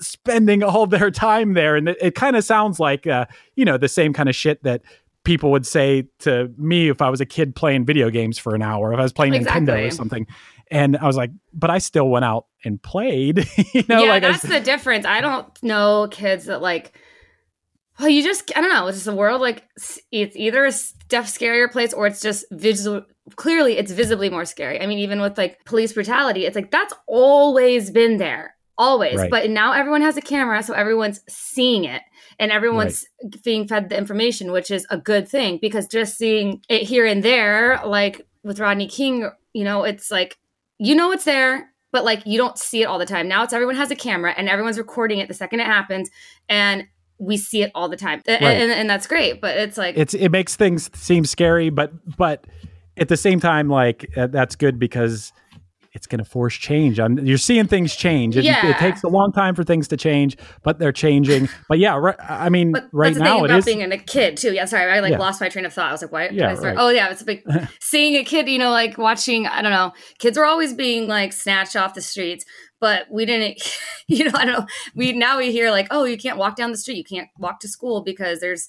spending 0.00 0.62
all 0.62 0.86
their 0.86 1.10
time 1.10 1.52
there. 1.52 1.76
And 1.76 1.90
it, 1.90 1.98
it 2.00 2.14
kind 2.14 2.34
of 2.34 2.44
sounds 2.44 2.80
like, 2.80 3.06
uh, 3.06 3.26
you 3.54 3.64
know, 3.64 3.76
the 3.76 3.88
same 3.88 4.12
kind 4.12 4.28
of 4.28 4.34
shit 4.34 4.62
that 4.64 4.82
people 5.24 5.50
would 5.50 5.66
say 5.66 6.06
to 6.20 6.52
me 6.56 6.88
if 6.88 7.02
I 7.02 7.10
was 7.10 7.20
a 7.20 7.26
kid 7.26 7.54
playing 7.54 7.84
video 7.84 8.10
games 8.10 8.38
for 8.38 8.54
an 8.54 8.62
hour, 8.62 8.92
if 8.92 8.98
I 8.98 9.02
was 9.02 9.12
playing 9.12 9.34
Nintendo 9.34 9.86
or 9.86 9.90
something. 9.90 10.26
And 10.70 10.96
I 10.96 11.06
was 11.06 11.16
like, 11.16 11.30
but 11.52 11.68
I 11.70 11.78
still 11.78 12.08
went 12.08 12.24
out 12.24 12.46
and 12.64 12.82
played. 12.82 13.38
you 13.74 13.84
know, 13.88 14.02
yeah, 14.04 14.08
like 14.08 14.22
that's 14.22 14.44
s- 14.44 14.50
the 14.50 14.60
difference. 14.60 15.04
I 15.04 15.20
don't 15.20 15.46
know 15.62 16.08
kids 16.10 16.46
that 16.46 16.62
like. 16.62 16.98
Well, 17.98 18.08
you 18.08 18.22
just 18.22 18.50
I 18.56 18.60
don't 18.60 18.70
know. 18.70 18.88
It's 18.88 18.98
just 18.98 19.08
a 19.08 19.14
world 19.14 19.40
like 19.40 19.64
it's 20.10 20.36
either 20.36 20.64
a 20.64 20.72
stuff 20.72 21.26
scarier 21.26 21.70
place 21.70 21.92
or 21.92 22.06
it's 22.06 22.20
just 22.20 22.44
visual. 22.50 23.02
Clearly, 23.36 23.78
it's 23.78 23.92
visibly 23.92 24.30
more 24.30 24.44
scary. 24.44 24.80
I 24.80 24.86
mean, 24.86 24.98
even 24.98 25.20
with 25.20 25.38
like 25.38 25.64
police 25.64 25.92
brutality, 25.92 26.44
it's 26.44 26.56
like 26.56 26.70
that's 26.70 26.92
always 27.06 27.90
been 27.90 28.16
there, 28.16 28.56
always. 28.76 29.16
Right. 29.16 29.30
But 29.30 29.50
now 29.50 29.72
everyone 29.72 30.02
has 30.02 30.16
a 30.16 30.22
camera, 30.22 30.62
so 30.62 30.74
everyone's 30.74 31.20
seeing 31.28 31.84
it 31.84 32.02
and 32.40 32.50
everyone's 32.50 33.06
being 33.44 33.68
fed 33.68 33.88
the 33.88 33.96
information, 33.96 34.50
which 34.50 34.70
is 34.72 34.86
a 34.90 34.98
good 34.98 35.28
thing 35.28 35.58
because 35.62 35.86
just 35.86 36.18
seeing 36.18 36.62
it 36.68 36.82
here 36.82 37.06
and 37.06 37.22
there, 37.22 37.80
like 37.86 38.26
with 38.42 38.58
Rodney 38.58 38.88
King, 38.88 39.30
you 39.52 39.64
know, 39.64 39.84
it's 39.84 40.10
like 40.10 40.36
you 40.78 40.96
know 40.96 41.12
it's 41.12 41.24
there, 41.24 41.70
but 41.92 42.04
like 42.04 42.26
you 42.26 42.38
don't 42.38 42.58
see 42.58 42.82
it 42.82 42.86
all 42.86 42.98
the 42.98 43.06
time. 43.06 43.28
Now 43.28 43.44
it's 43.44 43.52
everyone 43.52 43.76
has 43.76 43.92
a 43.92 43.96
camera 43.96 44.34
and 44.36 44.48
everyone's 44.48 44.78
recording 44.78 45.20
it 45.20 45.28
the 45.28 45.34
second 45.34 45.60
it 45.60 45.66
happens, 45.66 46.10
and 46.48 46.88
we 47.18 47.36
see 47.36 47.62
it 47.62 47.70
all 47.74 47.88
the 47.88 47.96
time, 47.96 48.22
Right. 48.26 48.42
and, 48.42 48.70
and 48.72 48.90
that's 48.90 49.06
great. 49.06 49.40
But 49.40 49.56
it's 49.56 49.78
like 49.78 49.96
it's 49.96 50.14
it 50.14 50.30
makes 50.30 50.56
things 50.56 50.90
seem 50.94 51.24
scary, 51.24 51.70
but 51.70 51.92
but 52.16 52.44
at 52.96 53.08
the 53.08 53.16
same 53.16 53.40
time, 53.40 53.68
like 53.68 54.10
uh, 54.16 54.26
that's 54.28 54.56
good 54.56 54.78
because 54.78 55.32
it's 55.92 56.08
going 56.08 56.18
to 56.18 56.24
force 56.24 56.54
change. 56.56 56.98
i 56.98 57.06
you're 57.06 57.38
seeing 57.38 57.68
things 57.68 57.94
change. 57.94 58.36
It, 58.36 58.42
Yeah. 58.42 58.66
it 58.66 58.78
takes 58.78 59.04
a 59.04 59.08
long 59.08 59.30
time 59.30 59.54
for 59.54 59.62
things 59.62 59.86
to 59.88 59.96
change, 59.96 60.36
but 60.64 60.80
they're 60.80 60.90
changing. 60.90 61.48
but 61.68 61.78
yeah, 61.78 61.96
right, 61.96 62.16
I 62.18 62.48
mean, 62.48 62.72
But 62.72 62.88
right 62.92 63.14
now 63.14 63.36
thing 63.36 63.44
about 63.44 63.58
is. 63.60 63.64
being 63.64 63.80
a 63.92 63.96
kid 63.98 64.36
too. 64.36 64.52
Yeah, 64.52 64.64
sorry, 64.64 64.90
I 64.90 64.98
like 64.98 65.12
Yeah. 65.12 65.18
lost 65.18 65.40
my 65.40 65.48
train 65.48 65.64
of 65.64 65.72
thought. 65.72 65.90
I 65.90 65.92
was 65.92 66.02
like, 66.02 66.10
why? 66.10 66.28
Yeah, 66.32 66.52
right. 66.54 66.74
Oh 66.76 66.88
yeah, 66.88 67.10
it's 67.10 67.22
a 67.22 67.24
big 67.24 67.44
seeing 67.80 68.16
a 68.16 68.24
kid. 68.24 68.48
You 68.48 68.58
know, 68.58 68.72
like 68.72 68.98
watching. 68.98 69.46
I 69.46 69.62
don't 69.62 69.70
know. 69.70 69.92
Kids 70.18 70.36
are 70.36 70.44
always 70.44 70.74
being 70.74 71.06
like 71.06 71.32
snatched 71.32 71.76
off 71.76 71.94
the 71.94 72.02
streets, 72.02 72.44
but 72.84 73.10
we 73.10 73.24
didn't. 73.24 73.62
You 74.06 74.24
know, 74.24 74.32
I 74.34 74.44
don't 74.44 74.58
know. 74.58 74.66
We 74.94 75.14
now 75.14 75.38
we 75.38 75.50
hear 75.50 75.70
like, 75.70 75.86
oh, 75.90 76.04
you 76.04 76.18
can't 76.18 76.36
walk 76.36 76.56
down 76.56 76.70
the 76.70 76.76
street. 76.76 76.98
You 76.98 77.04
can't 77.04 77.30
walk 77.38 77.60
to 77.60 77.68
school 77.68 78.02
because 78.02 78.38
there's 78.40 78.68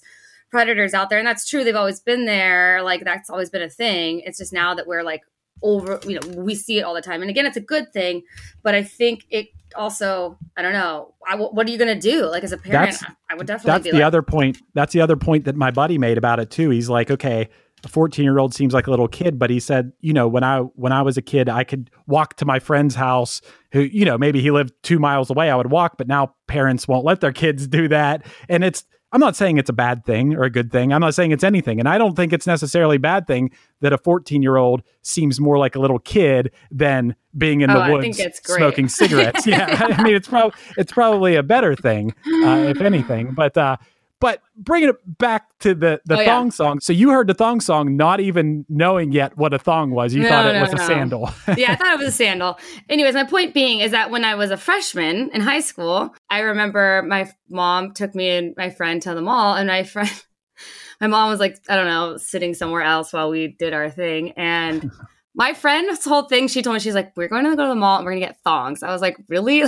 predators 0.50 0.94
out 0.94 1.10
there, 1.10 1.18
and 1.18 1.28
that's 1.28 1.46
true. 1.46 1.62
They've 1.62 1.76
always 1.76 2.00
been 2.00 2.24
there. 2.24 2.82
Like 2.82 3.04
that's 3.04 3.28
always 3.28 3.50
been 3.50 3.60
a 3.60 3.68
thing. 3.68 4.20
It's 4.20 4.38
just 4.38 4.50
now 4.50 4.72
that 4.74 4.86
we're 4.86 5.02
like 5.02 5.20
over. 5.62 6.00
You 6.06 6.18
know, 6.18 6.42
we 6.42 6.54
see 6.54 6.78
it 6.78 6.84
all 6.84 6.94
the 6.94 7.02
time, 7.02 7.20
and 7.20 7.28
again, 7.28 7.44
it's 7.44 7.58
a 7.58 7.60
good 7.60 7.92
thing. 7.92 8.22
But 8.62 8.74
I 8.74 8.82
think 8.82 9.26
it 9.28 9.48
also. 9.74 10.38
I 10.56 10.62
don't 10.62 10.72
know. 10.72 11.12
I, 11.28 11.36
what 11.36 11.66
are 11.66 11.70
you 11.70 11.76
gonna 11.76 12.00
do? 12.00 12.24
Like 12.24 12.42
as 12.42 12.52
a 12.52 12.56
parent, 12.56 12.92
That's- 12.92 13.16
I 13.28 13.34
would 13.34 13.46
definitely 13.46 13.72
that's 13.72 13.84
the 13.84 13.98
like, 13.98 14.06
other 14.06 14.22
point. 14.22 14.56
That's 14.72 14.94
the 14.94 15.02
other 15.02 15.16
point 15.16 15.44
that 15.44 15.54
my 15.54 15.70
buddy 15.70 15.98
made 15.98 16.16
about 16.16 16.40
it 16.40 16.50
too. 16.50 16.70
He's 16.70 16.88
like, 16.88 17.10
okay, 17.10 17.50
a 17.84 17.88
14 17.88 18.24
year 18.24 18.38
old 18.38 18.54
seems 18.54 18.72
like 18.74 18.86
a 18.86 18.90
little 18.90 19.08
kid, 19.08 19.38
but 19.38 19.50
he 19.50 19.60
said, 19.60 19.92
you 20.00 20.12
know, 20.12 20.26
when 20.26 20.42
I 20.44 20.60
when 20.60 20.92
I 20.92 21.02
was 21.02 21.16
a 21.16 21.22
kid, 21.22 21.48
I 21.48 21.62
could 21.64 21.90
walk 22.06 22.36
to 22.36 22.44
my 22.44 22.58
friend's 22.58 22.94
house 22.94 23.40
who, 23.72 23.80
you 23.80 24.04
know, 24.04 24.16
maybe 24.18 24.40
he 24.40 24.50
lived 24.50 24.72
two 24.82 24.98
miles 24.98 25.30
away. 25.30 25.50
I 25.50 25.56
would 25.56 25.70
walk, 25.70 25.96
but 25.98 26.08
now 26.08 26.34
parents 26.46 26.88
won't 26.88 27.04
let 27.04 27.20
their 27.20 27.32
kids 27.32 27.66
do 27.68 27.88
that. 27.88 28.24
And 28.48 28.64
it's 28.64 28.84
I'm 29.12 29.20
not 29.20 29.36
saying 29.36 29.56
it's 29.58 29.70
a 29.70 29.74
bad 29.74 30.04
thing 30.04 30.34
or 30.34 30.42
a 30.42 30.50
good 30.50 30.72
thing. 30.72 30.92
I'm 30.92 31.00
not 31.00 31.14
saying 31.14 31.30
it's 31.30 31.44
anything. 31.44 31.78
And 31.78 31.88
I 31.88 31.96
don't 31.96 32.16
think 32.16 32.32
it's 32.32 32.46
necessarily 32.46 32.96
a 32.96 33.00
bad 33.00 33.26
thing 33.26 33.50
that 33.80 33.92
a 33.92 33.98
14 33.98 34.42
year 34.42 34.56
old 34.56 34.82
seems 35.02 35.38
more 35.40 35.58
like 35.58 35.76
a 35.76 35.78
little 35.78 36.00
kid 36.00 36.50
than 36.72 37.14
being 37.38 37.60
in 37.60 37.70
Oh, 37.70 37.84
the 37.86 37.92
woods 37.92 38.02
think 38.02 38.18
it's 38.18 38.40
great. 38.40 38.56
smoking 38.56 38.88
cigarettes. 38.88 39.46
yeah. 39.46 39.94
I 39.96 40.02
mean, 40.02 40.16
it's 40.16 40.28
probably, 40.28 40.58
it's 40.76 40.92
probably 40.92 41.36
a 41.36 41.42
better 41.42 41.76
thing, 41.76 42.14
uh, 42.44 42.66
if 42.68 42.80
anything, 42.80 43.32
but, 43.32 43.56
uh, 43.56 43.76
but 44.20 44.40
bringing 44.56 44.88
it 44.88 44.96
back 45.18 45.46
to 45.60 45.74
the 45.74 46.00
the 46.06 46.16
Oh, 46.16 46.20
yeah. 46.20 46.26
thong 46.26 46.50
song. 46.50 46.80
So 46.80 46.92
you 46.92 47.10
heard 47.10 47.26
the 47.26 47.34
thong 47.34 47.60
song, 47.60 47.96
not 47.96 48.20
even 48.20 48.64
knowing 48.68 49.12
yet 49.12 49.36
what 49.36 49.52
a 49.54 49.58
thong 49.58 49.90
was. 49.90 50.14
You 50.14 50.22
No, 50.22 50.28
thought 50.28 50.46
it 50.46 50.52
no, 50.54 50.60
was 50.62 50.72
a 50.72 50.78
sandal. 50.78 51.30
yeah, 51.56 51.72
I 51.72 51.76
thought 51.76 51.92
it 51.94 51.98
was 51.98 52.08
a 52.08 52.12
sandal. 52.24 52.58
Anyways, 52.88 53.14
my 53.14 53.24
point 53.24 53.52
being 53.54 53.80
is 53.80 53.90
that 53.92 54.10
when 54.10 54.24
I 54.24 54.34
was 54.34 54.50
a 54.50 54.56
freshman 54.56 55.30
in 55.32 55.40
high 55.40 55.60
school, 55.60 56.14
I 56.30 56.40
remember 56.40 57.02
my 57.06 57.30
mom 57.50 57.92
took 57.92 58.14
me 58.14 58.30
and 58.30 58.54
my 58.56 58.70
friend 58.70 59.02
to 59.02 59.14
the 59.14 59.22
mall, 59.22 59.54
and 59.54 59.66
my 59.68 59.82
friend, 59.84 60.10
my 61.00 61.06
mom 61.08 61.30
was 61.30 61.40
like, 61.40 61.58
I 61.68 61.76
don't 61.76 61.86
know, 61.86 62.16
sitting 62.16 62.54
somewhere 62.54 62.82
else 62.82 63.12
while 63.12 63.30
we 63.30 63.48
did 63.58 63.72
our 63.72 63.90
thing, 63.90 64.32
and. 64.32 64.90
My 65.38 65.52
friend's 65.52 66.02
whole 66.02 66.22
thing, 66.22 66.48
she 66.48 66.62
told 66.62 66.72
me, 66.72 66.80
she's 66.80 66.94
like, 66.94 67.12
We're 67.14 67.28
going 67.28 67.44
to 67.44 67.54
go 67.56 67.64
to 67.64 67.68
the 67.68 67.74
mall 67.74 67.98
and 67.98 68.06
we're 68.06 68.12
going 68.12 68.22
to 68.22 68.26
get 68.28 68.40
thongs. 68.42 68.82
I 68.82 68.90
was 68.90 69.02
like, 69.02 69.18
Really? 69.28 69.64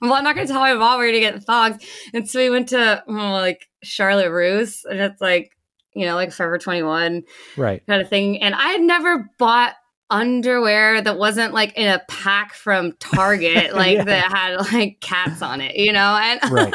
Well, 0.00 0.14
I'm 0.14 0.24
not 0.24 0.34
going 0.34 0.46
to 0.46 0.52
tell 0.52 0.62
my 0.62 0.74
mom 0.74 0.98
we're 0.98 1.10
going 1.12 1.22
to 1.22 1.30
get 1.32 1.44
thongs. 1.44 1.82
And 2.14 2.28
so 2.28 2.38
we 2.40 2.50
went 2.50 2.68
to 2.70 3.02
oh, 3.06 3.12
like 3.12 3.68
Charlotte 3.82 4.30
Russe, 4.30 4.84
and 4.84 5.00
it's 5.00 5.20
like, 5.20 5.56
you 5.94 6.06
know, 6.06 6.14
like 6.14 6.32
Forever 6.32 6.58
21 6.58 7.22
right. 7.56 7.86
kind 7.86 8.00
of 8.00 8.08
thing. 8.08 8.40
And 8.40 8.54
I 8.54 8.68
had 8.68 8.80
never 8.80 9.30
bought 9.38 9.74
underwear 10.10 11.00
that 11.00 11.16
wasn't 11.16 11.54
like 11.54 11.72
in 11.74 11.88
a 11.88 12.00
pack 12.06 12.52
from 12.54 12.92
Target, 13.00 13.74
like 13.74 13.96
Yeah. 13.96 14.04
that 14.04 14.30
had 14.30 14.72
like 14.72 15.00
cats 15.00 15.40
on 15.42 15.60
it, 15.60 15.76
you 15.76 15.92
know? 15.92 16.18
And 16.20 16.40
Right. 16.50 16.74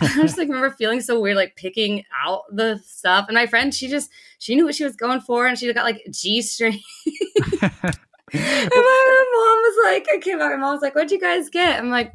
I 0.00 0.08
just 0.22 0.38
like 0.38 0.48
remember 0.48 0.70
feeling 0.70 1.00
so 1.02 1.20
weird, 1.20 1.36
like 1.36 1.54
picking 1.56 2.04
out 2.24 2.42
the 2.50 2.78
stuff. 2.84 3.26
And 3.28 3.34
my 3.34 3.46
friend, 3.46 3.74
she 3.74 3.88
just 3.88 4.10
she 4.38 4.54
knew 4.54 4.64
what 4.64 4.74
she 4.74 4.84
was 4.84 4.96
going 4.96 5.20
for, 5.20 5.46
and 5.46 5.58
she 5.58 5.70
got 5.72 5.84
like 5.84 6.02
G 6.10 6.40
string. 6.40 6.80
and 7.62 7.70
my 8.32 9.24
mom 9.32 9.58
was 9.60 9.76
like, 9.84 10.06
I 10.12 10.18
came 10.20 10.38
back, 10.38 10.50
my 10.52 10.56
mom 10.56 10.72
was 10.74 10.82
like, 10.82 10.94
"What'd 10.94 11.10
you 11.10 11.20
guys 11.20 11.50
get?" 11.50 11.78
I'm 11.78 11.90
like, 11.90 12.12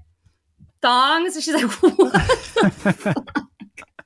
thongs. 0.81 1.35
And 1.35 1.43
she's 1.43 1.53
like, 1.53 1.71
"What?" 1.81 3.17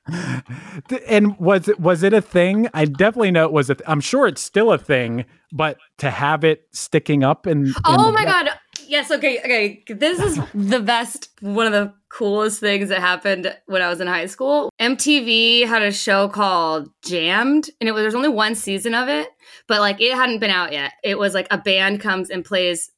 And 1.08 1.36
was 1.38 1.68
it 1.68 1.80
was 1.80 2.04
it 2.04 2.12
a 2.12 2.20
thing? 2.20 2.68
I 2.72 2.84
definitely 2.84 3.32
know 3.32 3.44
it 3.44 3.52
was 3.52 3.70
a. 3.70 3.74
Th- 3.74 3.88
I'm 3.88 4.00
sure 4.00 4.28
it's 4.28 4.40
still 4.40 4.72
a 4.72 4.78
thing, 4.78 5.24
but 5.52 5.78
to 5.98 6.10
have 6.10 6.44
it 6.44 6.68
sticking 6.72 7.24
up 7.24 7.46
and 7.46 7.74
Oh 7.84 8.12
my 8.12 8.24
god. 8.24 8.50
Yes, 8.86 9.10
okay, 9.10 9.40
okay. 9.40 9.82
This 9.88 10.20
is 10.20 10.40
the 10.54 10.78
best 10.78 11.30
one 11.40 11.66
of 11.66 11.72
the 11.72 11.92
coolest 12.08 12.60
things 12.60 12.88
that 12.90 13.00
happened 13.00 13.52
when 13.66 13.82
I 13.82 13.88
was 13.88 14.00
in 14.00 14.06
high 14.06 14.26
school. 14.26 14.70
MTV 14.80 15.66
had 15.66 15.82
a 15.82 15.90
show 15.90 16.28
called 16.28 16.88
Jammed 17.02 17.68
and 17.80 17.88
it 17.88 17.92
was 17.92 18.02
there's 18.02 18.14
only 18.14 18.28
one 18.28 18.54
season 18.54 18.94
of 18.94 19.08
it, 19.08 19.28
but 19.66 19.80
like 19.80 20.00
it 20.00 20.14
hadn't 20.14 20.38
been 20.38 20.50
out 20.50 20.72
yet. 20.72 20.92
It 21.02 21.18
was 21.18 21.34
like 21.34 21.48
a 21.50 21.58
band 21.58 22.00
comes 22.00 22.30
and 22.30 22.44
plays 22.44 22.90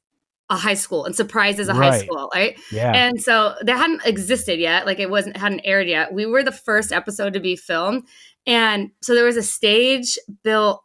a 0.49 0.55
high 0.55 0.73
school 0.73 1.05
and 1.05 1.15
surprise 1.15 1.39
surprises 1.39 1.69
a 1.69 1.73
high 1.73 1.99
school, 1.99 2.29
right? 2.33 2.59
Yeah. 2.71 2.91
And 2.93 3.21
so 3.21 3.55
that 3.61 3.77
hadn't 3.77 4.05
existed 4.05 4.59
yet. 4.59 4.85
Like 4.85 4.99
it 4.99 5.09
wasn't 5.09 5.37
hadn't 5.37 5.61
aired 5.63 5.87
yet. 5.87 6.13
We 6.13 6.25
were 6.25 6.43
the 6.43 6.51
first 6.51 6.91
episode 6.91 7.33
to 7.33 7.39
be 7.39 7.55
filmed. 7.55 8.03
And 8.45 8.91
so 9.01 9.15
there 9.15 9.25
was 9.25 9.37
a 9.37 9.43
stage 9.43 10.17
built 10.43 10.83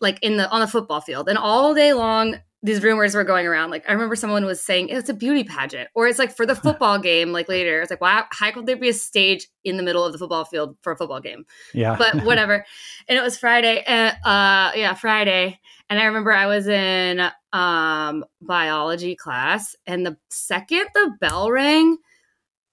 like 0.00 0.18
in 0.22 0.36
the 0.36 0.48
on 0.50 0.60
the 0.60 0.66
football 0.66 1.00
field. 1.00 1.28
And 1.28 1.38
all 1.38 1.74
day 1.74 1.92
long 1.92 2.36
these 2.64 2.80
rumors 2.80 3.12
were 3.16 3.24
going 3.24 3.44
around. 3.44 3.70
Like 3.70 3.84
I 3.88 3.92
remember 3.92 4.14
someone 4.14 4.44
was 4.44 4.62
saying 4.62 4.88
it's 4.88 5.08
a 5.08 5.14
beauty 5.14 5.42
pageant, 5.42 5.88
or 5.94 6.06
it's 6.06 6.18
like 6.18 6.34
for 6.34 6.46
the 6.46 6.54
football 6.64 6.98
game. 6.98 7.32
Like 7.32 7.48
later, 7.48 7.80
it's 7.80 7.90
like 7.90 8.00
why? 8.00 8.24
How 8.30 8.50
could 8.52 8.66
there 8.66 8.76
be 8.76 8.88
a 8.88 8.94
stage 8.94 9.48
in 9.64 9.76
the 9.76 9.82
middle 9.82 10.04
of 10.04 10.12
the 10.12 10.18
football 10.18 10.44
field 10.44 10.76
for 10.82 10.92
a 10.92 10.96
football 10.96 11.20
game? 11.20 11.44
yeah. 11.74 11.96
But 11.96 12.24
whatever. 12.24 12.64
and 13.08 13.18
it 13.18 13.22
was 13.22 13.36
Friday. 13.36 13.82
And 13.86 14.16
uh, 14.24 14.72
yeah, 14.76 14.94
Friday. 14.94 15.60
And 15.90 15.98
I 15.98 16.04
remember 16.04 16.32
I 16.32 16.46
was 16.46 16.68
in 16.68 17.30
um 17.52 18.24
biology 18.40 19.14
class, 19.14 19.76
and 19.86 20.06
the 20.06 20.16
second 20.30 20.86
the 20.94 21.16
bell 21.20 21.50
rang, 21.50 21.98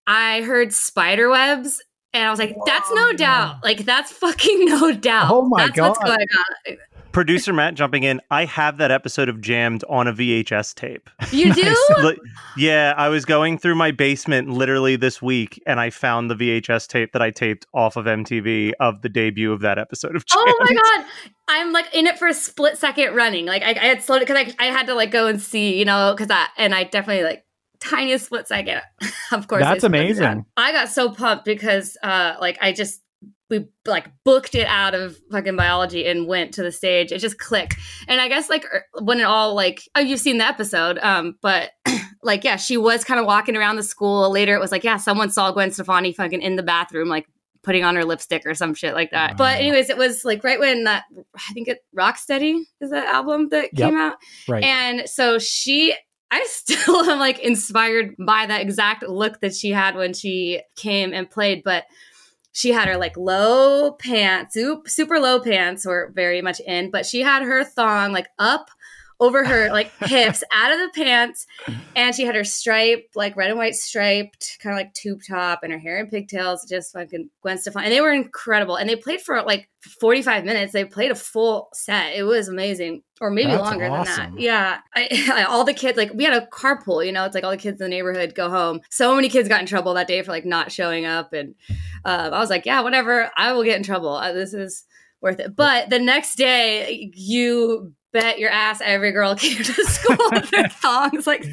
I 0.08 0.42
heard 0.42 0.74
spider 0.74 1.30
webs. 1.30 1.82
And 2.12 2.24
I 2.24 2.32
was 2.32 2.40
like, 2.40 2.56
that's 2.66 2.90
no 2.92 3.14
doubt. 3.14 3.58
Like, 3.64 3.86
that's 3.86 4.12
fucking 4.12 4.66
no 4.66 4.92
doubt. 4.94 5.32
Oh 5.32 5.48
my 5.48 5.68
that's 5.68 5.80
what's 5.80 6.00
God. 6.00 6.06
going 6.08 6.28
on. 6.70 6.78
Producer 7.20 7.52
Matt 7.52 7.74
jumping 7.74 8.04
in. 8.04 8.22
I 8.32 8.46
have 8.46 8.78
that 8.78 8.92
episode 8.92 9.28
of 9.28 9.42
Jammed 9.42 9.84
on 9.90 10.08
a 10.08 10.14
VHS 10.14 10.74
tape. 10.74 11.10
You 11.34 11.54
do? 11.54 11.76
Yeah, 12.56 12.94
I 12.96 13.10
was 13.10 13.26
going 13.26 13.58
through 13.58 13.76
my 13.76 13.92
basement 13.92 14.48
literally 14.48 14.96
this 14.96 15.22
week 15.22 15.62
and 15.68 15.82
I 15.82 15.90
found 15.90 16.32
the 16.32 16.36
VHS 16.36 16.88
tape 16.88 17.12
that 17.12 17.22
I 17.22 17.30
taped 17.30 17.68
off 17.74 17.98
of 17.98 18.06
MTV 18.06 18.72
of 18.80 19.02
the 19.02 19.10
debut 19.10 19.52
of 19.52 19.60
that 19.60 19.78
episode 19.78 20.16
of 20.16 20.26
Jammed. 20.26 20.46
Oh 20.48 20.56
my 20.62 20.74
god! 20.74 21.06
I'm 21.50 21.74
like 21.74 21.94
in 21.94 22.08
it 22.08 22.18
for 22.18 22.30
a 22.30 22.34
split 22.34 22.78
second 22.78 23.14
running. 23.14 23.46
Like 23.46 23.64
I, 23.64 23.72
I 23.72 23.88
had 23.88 24.02
slowed 24.02 24.22
it 24.22 24.28
because 24.30 24.54
I, 24.58 24.68
I 24.68 24.68
had 24.68 24.88
to 24.88 24.94
like 24.94 25.12
go 25.12 25.28
and 25.28 25.42
see, 25.42 25.78
you 25.78 25.84
know, 25.84 26.16
because 26.16 26.32
I 26.32 26.48
and 26.56 26.74
I 26.74 26.86
definitely 26.86 27.26
like 27.26 27.44
tiniest 27.82 28.28
split 28.28 28.48
second. 28.48 28.82
of 29.34 29.46
course, 29.50 29.62
That's 29.62 29.84
amazing. 29.84 30.46
I 30.56 30.72
got 30.72 30.88
so 30.88 31.12
pumped 31.12 31.44
because 31.44 31.98
uh 32.02 32.36
like 32.40 32.58
I 32.62 32.72
just 32.72 33.02
we 33.50 33.68
like 33.86 34.10
booked 34.24 34.56
it 34.56 34.68
out 34.68 34.94
of 34.94 35.18
fucking 35.32 35.56
biology 35.56 36.06
and 36.08 36.28
went 36.28 36.54
to 36.56 36.64
the 36.64 36.72
stage. 36.72 37.12
It 37.12 37.20
just 37.20 37.40
clicked, 37.40 37.76
and 38.08 38.22
I 38.22 38.28
guess 38.28 38.50
like 38.50 38.66
er, 38.66 38.86
when 39.02 39.20
it 39.20 39.24
all 39.24 39.56
like 39.56 39.82
oh 39.96 40.00
you've 40.00 40.20
seen 40.20 40.38
the 40.38 40.46
episode, 40.46 41.00
um, 41.00 41.36
but 41.42 41.72
like 42.24 42.44
yeah, 42.44 42.58
she 42.58 42.78
was 42.78 43.04
kind 43.04 43.20
of 43.20 43.26
walking 43.26 43.56
around 43.56 43.76
the 43.78 43.84
school. 43.84 44.30
Later, 44.32 44.54
it 44.56 44.60
was 44.60 44.72
like 44.72 44.84
yeah, 44.84 44.98
someone 44.98 45.30
saw 45.30 45.52
Gwen 45.52 45.72
Stefani 45.72 46.14
fucking 46.14 46.42
in 46.42 46.56
the 46.56 46.64
bathroom, 46.64 47.10
like 47.10 47.26
putting 47.62 47.84
on 47.84 47.96
her 47.96 48.06
lipstick 48.06 48.44
or 48.46 48.54
some 48.54 48.74
shit 48.74 48.94
like 48.94 49.12
that. 49.12 49.36
But 49.36 49.58
anyways, 49.60 49.90
it 49.90 49.98
was 49.98 50.24
like 50.24 50.44
right 50.44 50.60
when 50.60 50.86
that 50.86 51.04
I 51.36 51.54
think 51.54 51.68
it 51.68 51.80
Rock 51.94 52.18
Steady 52.18 52.64
is 52.80 52.92
that 52.92 53.08
album 53.08 53.50
that 53.50 53.70
Yep. 53.74 53.90
came 53.90 53.98
out. 53.98 54.16
Right. 54.48 54.64
And 54.64 55.10
so 55.10 55.40
she, 55.40 55.94
I 56.32 56.46
still 56.50 57.04
am 57.10 57.20
like 57.20 57.40
inspired 57.40 58.16
by 58.18 58.46
that 58.46 58.62
exact 58.62 59.04
look 59.04 59.42
that 59.42 59.54
she 59.54 59.72
had 59.72 59.96
when 59.96 60.14
she 60.14 60.62
came 60.78 61.14
and 61.14 61.30
played. 61.30 61.64
But 61.66 61.84
she 62.52 62.72
had 62.72 62.88
her 62.88 62.98
like 62.98 63.16
low 63.16 63.92
pants, 63.92 64.58
super, 64.88 65.20
low 65.20 65.40
pants 65.40 65.86
were 65.86 66.12
very 66.16 66.42
much 66.42 66.60
in, 66.62 66.92
but 66.92 67.06
she 67.06 67.22
had 67.22 67.44
her 67.44 67.64
thong 67.64 68.12
like 68.12 68.28
up 68.38 68.70
over 69.20 69.44
her 69.44 69.70
like 69.70 69.92
hips 70.00 70.44
out 70.54 70.72
of 70.72 70.80
the 70.80 70.90
pants 71.04 71.46
and 71.96 72.16
she 72.16 72.24
had 72.26 72.36
her 72.36 72.44
striped 72.44 73.16
like 73.16 73.36
red 73.36 73.50
and 73.50 73.58
white 73.58 73.76
striped 73.76 74.58
kind 74.62 74.74
of 74.74 74.78
like 74.80 74.94
tube 74.94 75.20
top 75.28 75.60
and 75.64 75.74
her 75.74 75.80
hair 75.80 76.00
in 76.00 76.08
pigtails 76.08 76.66
just 76.70 76.94
fucking 76.94 77.30
gwen 77.42 77.58
stefani 77.58 77.86
and 77.86 77.94
they 77.94 78.02
were 78.02 78.14
incredible 78.14 78.76
and 78.76 78.90
they 78.90 78.96
played 78.96 79.20
for 79.22 79.42
like 79.44 79.70
45 80.00 80.46
minutes 80.46 80.74
they 80.74 80.86
played 80.86 81.12
a 81.12 81.16
full 81.16 81.70
set 81.74 82.16
it 82.16 82.24
was 82.24 82.48
amazing 82.48 83.04
or 83.22 83.30
maybe 83.30 83.52
That's 83.52 83.64
longer 83.64 83.90
than 83.90 84.06
that. 84.06 84.32
yeah 84.40 84.80
I, 84.96 85.46
all 85.50 85.64
the 85.66 85.74
kids 85.74 85.98
like 85.98 86.14
we 86.14 86.24
had 86.24 86.34
a 86.34 86.48
carpool 86.48 87.06
you 87.06 87.12
know 87.12 87.26
it's 87.26 87.36
like 87.36 87.44
all 87.44 87.52
the 87.52 87.58
kids 87.58 87.82
in 87.82 87.86
the 87.86 87.90
neighborhood 87.90 88.36
go 88.36 88.50
home 88.50 88.80
so 88.90 89.16
many 89.16 89.28
kids 89.30 89.50
got 89.50 89.60
in 89.60 89.66
trouble 89.68 89.94
that 89.96 90.08
day 90.08 90.22
for 90.22 90.32
like 90.32 90.46
not 90.46 90.72
showing 90.72 91.06
up 91.06 91.34
and 91.34 91.56
um, 92.06 92.34
i 92.34 92.40
was 92.40 92.50
like 92.50 92.66
yeah 92.66 92.82
whatever 92.82 93.30
i 93.36 93.52
will 93.52 93.64
get 93.64 93.78
in 93.78 93.84
trouble 93.84 94.16
Uh, 94.16 94.32
this 94.32 94.54
is 94.54 94.86
worth 95.22 95.40
it. 95.42 95.54
But 95.54 95.90
the 95.90 96.00
next 96.00 96.36
day 96.38 97.12
you 97.14 97.94
bet 98.12 98.40
your 98.40 98.50
ass 98.50 98.82
every 98.84 99.12
girl 99.12 99.36
came 99.38 99.58
to 99.58 99.74
school 99.86 100.18
with 100.32 100.50
their 100.52 100.68
thongs 100.70 101.28
like 101.28 101.46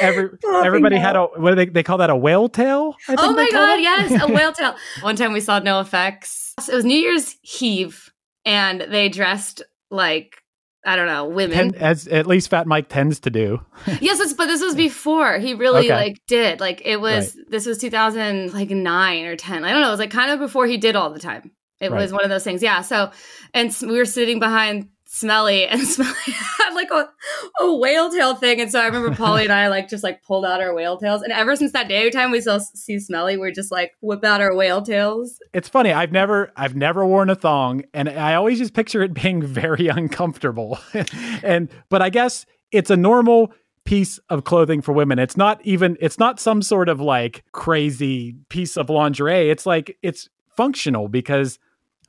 Every, 0.00 0.30
everybody 0.64 0.96
had 0.96 1.16
a 1.16 1.24
what 1.24 1.50
do 1.50 1.56
they 1.56 1.66
they 1.66 1.82
call 1.82 1.98
that 1.98 2.10
a 2.10 2.16
whale 2.16 2.48
tail? 2.48 2.94
I 3.08 3.16
think 3.16 3.20
Oh 3.22 3.32
my 3.32 3.48
god, 3.50 3.80
yes, 3.80 4.22
a 4.22 4.32
whale 4.32 4.52
tail. 4.52 4.74
One 5.02 5.16
time 5.16 5.32
we 5.32 5.40
saw 5.40 5.60
NOFX. 5.60 6.54
It 6.68 6.74
was 6.74 6.84
New 6.84 6.98
Year's 6.98 7.36
Eve, 7.60 8.12
and 8.44 8.80
they 8.80 9.08
dressed 9.08 9.62
like 9.90 10.36
I 10.84 10.96
don't 10.96 11.06
know 11.06 11.26
women. 11.26 11.74
As 11.74 12.08
at 12.08 12.26
least 12.26 12.48
Fat 12.50 12.66
Mike 12.66 12.88
tends 12.88 13.20
to 13.20 13.30
do. 13.30 13.60
yes, 14.00 14.20
it's, 14.20 14.32
but 14.32 14.46
this 14.46 14.62
was 14.62 14.74
before 14.74 15.38
he 15.38 15.54
really 15.54 15.86
Okay. 15.86 15.94
like 15.94 16.20
did. 16.26 16.60
Like 16.60 16.82
it 16.84 17.00
was 17.00 17.36
this 17.48 17.66
was 17.66 17.78
2000 17.78 18.54
like 18.54 18.70
nine 18.70 19.26
or 19.26 19.36
ten. 19.36 19.64
I 19.64 19.72
don't 19.72 19.80
know. 19.82 19.88
It 19.88 19.92
was 19.92 20.00
like 20.00 20.10
kind 20.10 20.30
of 20.30 20.38
before 20.38 20.66
he 20.66 20.76
did 20.78 20.96
all 20.96 21.10
the 21.10 21.20
time. 21.20 21.50
It 21.80 21.92
was 21.92 22.12
one 22.12 22.24
of 22.24 22.30
those 22.30 22.42
things. 22.42 22.62
Yeah. 22.62 22.80
So 22.82 23.10
and 23.54 23.76
we 23.82 23.98
were 23.98 24.04
sitting 24.04 24.40
behind 24.40 24.88
Smelly, 25.18 25.66
and 25.66 25.80
Smelly 25.86 26.14
had 26.26 26.74
like 26.74 26.90
a, 26.90 27.08
a 27.60 27.74
whale 27.74 28.10
tail 28.10 28.34
thing. 28.34 28.60
And 28.60 28.70
so 28.70 28.80
I 28.80 28.86
remember 28.86 29.14
Polly 29.14 29.44
and 29.44 29.52
I 29.52 29.68
like 29.68 29.88
just 29.88 30.04
like 30.04 30.22
pulled 30.22 30.44
out 30.44 30.60
our 30.60 30.74
whale 30.74 30.96
tails. 30.96 31.22
And 31.22 31.32
ever 31.32 31.56
since 31.56 31.72
that 31.72 31.88
day, 31.88 31.98
every 31.98 32.10
time 32.10 32.30
we 32.30 32.40
still 32.40 32.60
see 32.60 32.98
Smelly, 32.98 33.36
we're 33.36 33.52
just 33.52 33.72
like 33.72 33.92
whip 34.00 34.24
out 34.24 34.40
our 34.40 34.54
whale 34.54 34.82
tails. 34.82 35.38
It's 35.52 35.68
funny. 35.68 35.92
I've 35.92 36.12
never 36.12 36.52
I've 36.56 36.76
never 36.76 37.04
worn 37.04 37.30
a 37.30 37.34
thong, 37.34 37.82
and 37.92 38.08
I 38.08 38.34
always 38.34 38.58
just 38.58 38.74
picture 38.74 39.02
it 39.02 39.14
being 39.14 39.42
very 39.46 39.88
uncomfortable. 39.88 40.78
and 41.42 41.68
but 41.88 42.02
I 42.02 42.10
guess 42.10 42.46
it's 42.70 42.90
a 42.90 42.96
normal 42.96 43.52
piece 43.84 44.18
of 44.28 44.44
clothing 44.44 44.82
for 44.82 44.92
women. 44.92 45.18
It's 45.18 45.36
not 45.36 45.60
even 45.64 45.96
it's 46.00 46.18
not 46.18 46.38
some 46.38 46.62
sort 46.62 46.88
of 46.88 47.00
like 47.00 47.42
crazy 47.52 48.36
piece 48.50 48.76
of 48.76 48.90
lingerie. 48.90 49.50
It's 49.50 49.66
like 49.66 49.96
it's 50.02 50.28
functional 50.56 51.08
because 51.08 51.58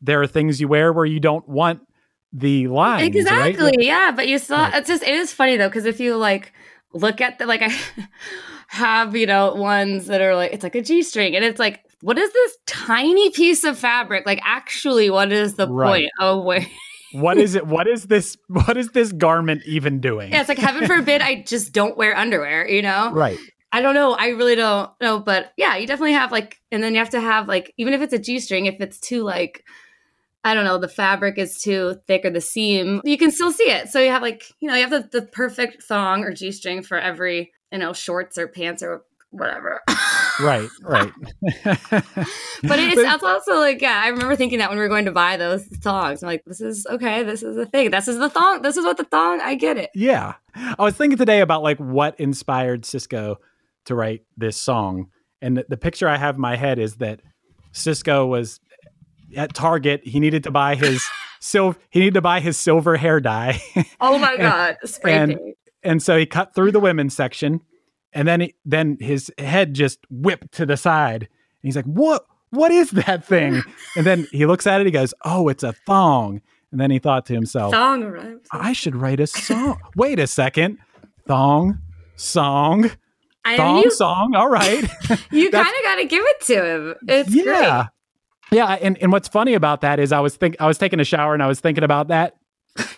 there 0.01 0.21
are 0.21 0.27
things 0.27 0.61
you 0.61 0.67
wear 0.67 0.93
where 0.93 1.05
you 1.05 1.19
don't 1.19 1.47
want 1.47 1.81
the 2.31 2.67
lines. 2.67 3.01
right? 3.01 3.15
exactly 3.15 3.73
yeah 3.85 4.11
but 4.11 4.27
you 4.27 4.37
still 4.37 4.57
Right. 4.57 4.75
it's 4.75 4.87
just 4.87 5.03
it 5.03 5.13
is 5.13 5.33
funny 5.33 5.57
though 5.57 5.67
because 5.67 5.85
if 5.85 5.99
you 5.99 6.15
like 6.15 6.53
look 6.93 7.21
at 7.21 7.39
the 7.39 7.45
like 7.45 7.61
i 7.61 7.69
have 8.67 9.15
you 9.15 9.25
know 9.25 9.53
ones 9.55 10.07
that 10.07 10.21
are 10.21 10.35
like 10.35 10.53
it's 10.53 10.63
like 10.63 10.75
a 10.75 10.81
g-string 10.81 11.35
and 11.35 11.43
it's 11.43 11.59
like 11.59 11.79
what 12.01 12.17
is 12.17 12.31
this 12.31 12.57
tiny 12.67 13.29
piece 13.31 13.63
of 13.63 13.77
fabric 13.77 14.25
like 14.25 14.39
actually 14.43 15.09
what 15.09 15.31
is 15.31 15.55
the 15.55 15.67
Right. 15.67 15.87
point 15.87 16.11
of 16.19 16.43
where 16.49 16.65
What 17.11 17.39
is 17.39 17.55
it? 17.55 17.65
What 17.65 17.87
is 17.87 18.05
this? 18.05 18.37
What 18.47 18.77
is 18.77 18.89
this 18.89 19.11
garment 19.11 19.63
even 19.65 19.99
doing? 19.99 20.31
yeah 20.31 20.41
it's 20.41 20.49
like 20.49 20.59
heaven 20.59 20.85
forbid 20.85 21.21
i 21.21 21.41
just 21.41 21.73
don't 21.73 21.97
wear 21.97 22.15
underwear 22.15 22.67
you 22.69 22.83
know 22.83 23.11
Right. 23.11 23.39
i 23.71 23.81
don't 23.81 23.95
know 23.95 24.13
i 24.13 24.27
really 24.29 24.53
don't 24.55 24.91
know 25.01 25.19
but 25.19 25.51
yeah 25.57 25.75
you 25.77 25.87
definitely 25.87 26.13
have 26.13 26.31
like 26.31 26.57
and 26.71 26.83
then 26.83 26.93
you 26.93 26.99
have 26.99 27.09
to 27.11 27.19
have 27.21 27.47
like 27.47 27.73
even 27.77 27.93
if 27.95 28.01
it's 28.01 28.13
a 28.13 28.19
g-string 28.19 28.67
if 28.67 28.79
it's 28.79 28.99
too 28.99 29.23
like 29.23 29.63
I 30.43 30.53
don't 30.53 30.65
know, 30.65 30.77
the 30.77 30.87
fabric 30.87 31.37
is 31.37 31.61
too 31.61 31.99
thick 32.07 32.23
or 32.23 32.29
the 32.29 32.41
seam, 32.41 33.01
you 33.03 33.17
can 33.17 33.31
still 33.31 33.51
see 33.51 33.69
it. 33.69 33.89
So 33.89 33.99
you 33.99 34.09
have 34.09 34.21
like, 34.21 34.43
you 34.59 34.69
know, 34.69 34.75
you 34.75 34.87
have 34.87 35.11
the, 35.11 35.19
the 35.19 35.27
perfect 35.27 35.83
thong 35.83 36.23
or 36.23 36.33
G 36.33 36.51
string 36.51 36.81
for 36.81 36.97
every, 36.97 37.51
you 37.71 37.77
know, 37.77 37.91
shorts 37.91 38.37
or 38.37 38.47
pants 38.47 38.81
or 38.81 39.03
whatever. 39.31 39.81
Right. 40.39 40.69
Right. 40.81 41.11
but 42.63 42.79
it's, 42.79 42.97
it's 42.97 43.23
also 43.23 43.59
like, 43.59 43.81
yeah, 43.81 44.01
I 44.03 44.07
remember 44.07 44.35
thinking 44.35 44.59
that 44.59 44.69
when 44.69 44.77
we 44.77 44.83
were 44.83 44.89
going 44.89 45.05
to 45.05 45.11
buy 45.11 45.37
those 45.37 45.65
thongs. 45.65 46.23
I'm 46.23 46.27
like, 46.27 46.43
this 46.45 46.61
is 46.61 46.87
okay, 46.89 47.23
this 47.23 47.43
is 47.43 47.55
the 47.55 47.65
thing. 47.65 47.91
This 47.91 48.07
is 48.07 48.17
the 48.17 48.29
thong. 48.29 48.61
This 48.61 48.77
is 48.77 48.85
what 48.85 48.97
the 48.97 49.03
thong, 49.03 49.41
I 49.41 49.55
get 49.55 49.77
it. 49.77 49.89
Yeah. 49.93 50.35
I 50.55 50.81
was 50.81 50.95
thinking 50.95 51.17
today 51.17 51.41
about 51.41 51.61
like 51.61 51.77
what 51.77 52.19
inspired 52.19 52.83
Sisqo 52.83 53.35
to 53.85 53.95
write 53.95 54.23
this 54.37 54.55
song. 54.55 55.09
And 55.41 55.57
the, 55.57 55.65
the 55.67 55.77
picture 55.77 56.07
I 56.07 56.17
have 56.17 56.35
in 56.35 56.41
my 56.41 56.55
head 56.55 56.79
is 56.79 56.95
that 56.95 57.21
Sisqo 57.73 58.27
was 58.27 58.59
at 59.35 59.53
Target. 59.53 60.01
He 60.03 60.19
needed 60.19 60.43
to 60.43 60.51
buy 60.51 60.75
his 60.75 61.03
silver 61.39 61.77
he 61.89 61.99
needed 61.99 62.15
to 62.15 62.21
buy 62.21 62.39
his 62.39 62.57
silver 62.57 62.97
hair 62.97 63.19
dye. 63.19 63.61
Oh 64.01 64.17
my 64.17 64.37
God. 64.37 64.77
Spray 64.85 65.13
and- 65.13 65.37
paint. 65.37 65.57
and 65.83 66.03
so 66.03 66.17
he 66.17 66.25
cut 66.25 66.53
through 66.55 66.71
the 66.71 66.79
women's 66.79 67.15
section 67.15 67.61
and 68.13 68.27
then 68.27 68.41
he, 68.41 68.55
then 68.65 68.97
his 68.99 69.31
head 69.37 69.73
just 69.73 69.99
whipped 70.09 70.51
to 70.53 70.65
the 70.65 70.77
side. 70.77 71.23
And 71.23 71.29
he's 71.61 71.75
like, 71.75 71.85
"What 71.85 72.25
what 72.49 72.71
is 72.71 72.91
that 72.91 73.23
thing?" 73.25 73.61
And 73.95 74.05
then 74.05 74.27
he 74.31 74.45
looks 74.45 74.65
at 74.65 74.81
it 74.81 74.85
he 74.87 74.91
goes, 74.91 75.13
"Oh, 75.23 75.47
it's 75.49 75.63
a 75.63 75.73
thong." 75.85 76.41
And 76.71 76.79
then 76.79 76.91
he 76.91 76.99
thought 76.99 77.25
to 77.27 77.33
himself, 77.33 77.73
Thong 77.73 78.03
rhymes. 78.03 78.47
I 78.51 78.73
should 78.73 78.95
write 78.95 79.19
a 79.19 79.25
song. 79.27 79.79
Wait 79.95 80.19
a 80.19 80.27
second. 80.27 80.77
Thong, 81.27 81.79
song, 82.15 82.91
I 83.43 83.57
thong, 83.57 83.89
song. 83.89 84.35
All 84.35 84.49
right. 84.49 84.83
you 85.31 85.49
kind 85.49 85.67
of 85.67 85.83
got 85.83 85.95
to 85.95 86.05
give 86.05 86.23
it 86.23 86.41
to 86.45 86.65
him. 86.65 86.95
It's 87.07 87.33
yeah. 87.33 87.87
Yeah. 88.51 88.67
And, 88.81 88.97
and 89.01 89.11
what's 89.11 89.27
funny 89.27 89.53
about 89.53 89.81
that 89.81 89.99
is 89.99 90.11
I 90.11 90.19
was 90.19 90.35
think 90.35 90.55
I 90.59 90.67
was 90.67 90.77
taking 90.77 90.99
a 90.99 91.03
shower 91.03 91.33
and 91.33 91.43
I 91.43 91.47
was 91.47 91.59
thinking 91.59 91.83
about 91.83 92.07
that. 92.09 92.35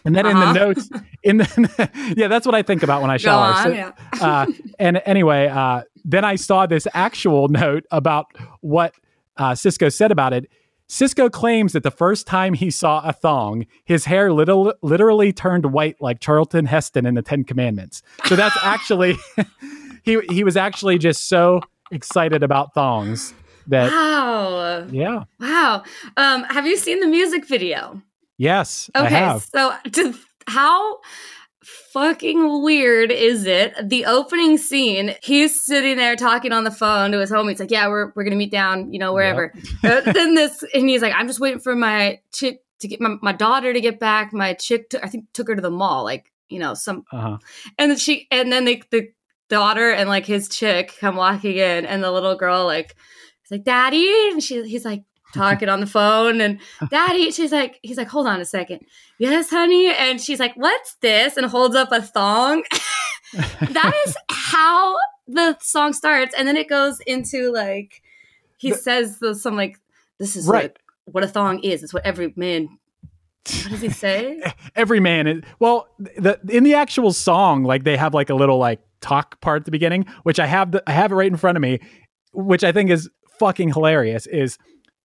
And 0.05 0.15
then 0.15 0.25
in 0.25 0.37
Uh-huh. 0.37 0.53
the 0.53 0.59
notes, 0.59 0.89
in 1.23 1.37
the 1.37 2.13
yeah, 2.17 2.27
that's 2.27 2.45
what 2.45 2.53
I 2.55 2.61
think 2.61 2.83
about 2.83 3.01
when 3.01 3.09
I 3.11 3.17
shower. 3.17 3.53
on. 3.53 3.63
So- 3.63 3.69
yeah. 3.69 3.91
uh, 4.21 4.45
and 4.79 5.01
anyway, 5.05 5.47
uh, 5.47 5.81
then 6.05 6.23
I 6.25 6.35
saw 6.35 6.65
this 6.65 6.87
actual 6.93 7.47
note 7.47 7.85
about 7.91 8.27
what 8.61 8.93
uh, 9.37 9.51
Sisqo 9.51 9.91
said 9.91 10.11
about 10.11 10.33
it. 10.33 10.49
Sisqo 10.89 11.31
claims 11.31 11.71
that 11.73 11.83
the 11.83 11.91
first 11.91 12.27
time 12.27 12.53
he 12.53 12.69
saw 12.69 13.01
a 13.07 13.13
thong, 13.13 13.65
his 13.85 14.05
hair 14.05 14.33
little, 14.33 14.73
literally 14.81 15.31
turned 15.31 15.67
white 15.71 15.95
like 16.01 16.19
Charlton 16.19 16.65
Heston 16.65 17.05
in 17.05 17.15
the 17.15 17.21
Ten 17.21 17.43
Commandments. 17.45 18.03
So 18.25 18.35
that's 18.35 18.57
actually 18.63 19.15
he 20.03 20.19
he 20.29 20.43
was 20.43 20.57
actually 20.57 20.97
just 20.97 21.27
so 21.29 21.61
excited 21.91 22.43
about 22.43 22.73
thongs 22.73 23.33
that 23.67 23.91
Wow. 23.91 24.87
yeah 24.91 25.23
Wow. 25.39 25.83
Um, 26.17 26.43
have 26.45 26.65
you 26.65 26.77
seen 26.77 26.99
the 26.99 27.07
music 27.07 27.47
video? 27.47 28.01
yes 28.37 28.89
I 28.95 29.05
Okay, 29.05 29.39
so 29.53 29.73
to, 29.91 30.15
how 30.47 30.99
fucking 31.63 32.63
weird 32.63 33.11
is 33.11 33.45
it? 33.45 33.73
The 33.83 34.05
opening 34.05 34.57
scene, 34.57 35.15
he's 35.21 35.61
sitting 35.61 35.97
there 35.97 36.15
talking 36.15 36.51
on 36.51 36.63
the 36.63 36.71
phone 36.71 37.11
to 37.11 37.19
his 37.19 37.31
homie. 37.31 37.51
It's 37.51 37.59
like, 37.59 37.71
yeah, 37.71 37.87
we're, 37.87 38.11
we're 38.15 38.23
gonna 38.23 38.35
meet 38.35 38.51
down, 38.51 38.91
you 38.93 38.99
know, 38.99 39.13
wherever. 39.13 39.53
Uh, 39.83 40.01
then 40.01 40.35
this, 40.35 40.63
and 40.73 40.89
he's 40.89 41.01
like, 41.01 41.13
I'm 41.15 41.27
just 41.27 41.39
waiting 41.39 41.59
for 41.59 41.75
my 41.75 42.19
chick 42.33 42.61
to 42.79 42.87
get 42.87 43.01
my, 43.01 43.15
my 43.21 43.31
daughter 43.31 43.73
to 43.73 43.81
get 43.81 43.99
back. 43.99 44.33
My 44.33 44.53
chick, 44.53 44.89
to, 44.91 45.03
I 45.03 45.07
think, 45.07 45.25
took 45.33 45.47
her 45.47 45.55
to 45.55 45.61
the 45.61 45.71
mall, 45.71 46.03
like 46.03 46.31
you 46.49 46.59
know, 46.59 46.73
some, 46.73 47.05
uh-huh. 47.11 47.37
and 47.77 47.91
then 47.91 47.97
she, 47.97 48.27
and 48.29 48.51
then 48.51 48.65
they, 48.65 48.81
the 48.91 49.09
daughter 49.49 49.91
and 49.91 50.09
like 50.09 50.25
his 50.25 50.49
chick 50.49 50.95
come 50.99 51.15
walking 51.15 51.55
in, 51.55 51.85
and 51.85 52.03
the 52.03 52.11
little 52.11 52.35
girl 52.35 52.65
like, 52.65 52.95
like, 53.51 53.63
Daddy, 53.63 54.09
and 54.31 54.41
she, 54.41 54.63
he's 54.67 54.85
like 54.85 55.03
talking 55.33 55.69
on 55.69 55.79
the 55.79 55.85
phone, 55.85 56.41
and 56.41 56.59
Daddy, 56.89 57.29
she's 57.31 57.51
like, 57.51 57.79
he's 57.83 57.97
like, 57.97 58.07
hold 58.07 58.25
on 58.27 58.41
a 58.41 58.45
second, 58.45 58.81
yes, 59.19 59.49
honey, 59.49 59.93
and 59.93 60.19
she's 60.19 60.39
like, 60.39 60.53
what's 60.55 60.95
this, 60.95 61.37
and 61.37 61.45
holds 61.45 61.75
up 61.75 61.91
a 61.91 62.01
thong. 62.01 62.63
that 63.33 63.93
is 64.07 64.15
how 64.29 64.97
the 65.27 65.57
song 65.61 65.93
starts, 65.93 66.33
and 66.37 66.47
then 66.47 66.57
it 66.57 66.67
goes 66.67 66.99
into 67.07 67.51
like, 67.53 68.01
he 68.57 68.71
The- 68.71 68.77
says 68.77 69.19
the, 69.19 69.35
some 69.35 69.55
like, 69.55 69.77
this 70.17 70.35
is 70.35 70.47
Right. 70.47 70.75
what, 71.05 71.13
what 71.15 71.23
a 71.23 71.27
thong 71.27 71.59
is. 71.59 71.83
It's 71.83 71.93
what 71.93 72.05
every 72.05 72.33
man. 72.35 72.77
What 73.63 73.71
does 73.71 73.81
he 73.81 73.89
say? 74.05 74.39
every 74.75 74.99
man 74.99 75.25
is 75.25 75.41
well 75.59 75.87
the 75.97 76.39
in 76.47 76.63
the 76.63 76.75
actual 76.75 77.11
song 77.11 77.63
like 77.63 77.83
they 77.83 77.97
have 77.97 78.13
like 78.13 78.29
a 78.29 78.35
little 78.35 78.59
like 78.59 78.79
talk 79.01 79.41
part 79.41 79.61
at 79.61 79.65
the 79.65 79.71
beginning 79.71 80.05
which 80.21 80.39
i 80.39 80.45
have 80.45 80.71
the, 80.71 80.83
i 80.85 80.91
have 80.91 81.11
it 81.11 81.15
right 81.15 81.25
in 81.31 81.35
front 81.37 81.57
of 81.57 81.61
me 81.61 81.79
which 82.33 82.63
i 82.63 82.71
think 82.71 82.91
is 82.91 83.09
fucking 83.41 83.73
hilarious 83.73 84.25
is 84.27 84.57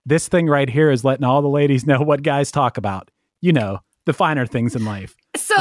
this 0.05 0.29
thing 0.29 0.47
right 0.47 0.71
here 0.71 0.91
is 0.91 1.05
letting 1.05 1.25
all 1.25 1.43
the 1.43 1.49
ladies 1.49 1.87
know 1.87 2.01
what 2.01 2.23
guys 2.23 2.51
talk 2.53 2.77
about 2.79 3.11
you 3.41 3.53
know 3.53 3.79
the 4.05 4.13
finer 4.13 4.47
things 4.47 4.77
in 4.77 4.85
life 4.85 5.17
So 5.35 5.55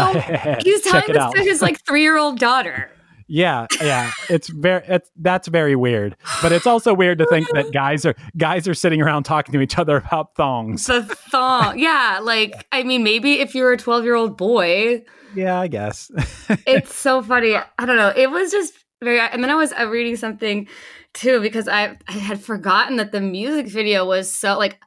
he's 0.64 0.82
telling 0.82 1.08
this 1.08 1.18
out. 1.18 1.34
to 1.36 1.42
his 1.42 1.62
like 1.62 1.84
three 1.88 2.02
year 2.04 2.18
old 2.18 2.38
daughter. 2.40 2.92
Yeah, 3.28 3.66
yeah, 3.82 4.12
it's 4.30 4.50
very 4.50 4.84
it's, 4.88 5.10
that's 5.20 5.48
very 5.48 5.76
weird. 5.76 6.16
But 6.44 6.52
it's 6.52 6.68
also 6.68 6.94
weird 6.94 7.18
to 7.18 7.26
think 7.26 7.48
that 7.54 7.72
guys 7.74 8.06
are 8.06 8.14
guys 8.38 8.68
are 8.68 8.76
sitting 8.76 9.02
around 9.02 9.24
talking 9.24 9.52
to 9.54 9.62
each 9.62 9.80
other 9.80 9.98
about 9.98 10.36
thongs. 10.36 10.86
The 10.86 11.02
thong. 11.32 11.80
Yeah, 11.80 12.20
like 12.22 12.68
I 12.72 12.84
mean, 12.84 13.04
maybe 13.04 13.40
if 13.40 13.56
you're 13.56 13.72
a 13.72 13.78
12 13.78 14.04
year 14.04 14.14
old 14.14 14.38
boy, 14.38 15.04
Yeah, 15.34 15.60
I 15.60 15.68
guess. 15.68 16.12
it's 16.68 16.94
so 16.94 17.24
funny. 17.24 17.56
I 17.56 17.86
don't 17.88 17.98
know. 17.98 18.14
It 18.16 18.30
was 18.30 18.52
just 18.52 18.74
very. 19.06 19.20
And 19.22 19.42
then 19.42 19.50
I 19.52 19.56
was 19.56 19.72
uh, 19.72 19.88
reading 19.88 20.18
something 20.18 20.68
too 21.14 21.40
because 21.40 21.70
I 21.70 21.98
I 22.10 22.14
had 22.14 22.42
forgotten 22.42 22.98
that 22.98 23.14
the 23.14 23.22
music 23.22 23.68
video 23.68 24.06
was 24.06 24.32
so 24.32 24.58
like. 24.58 24.80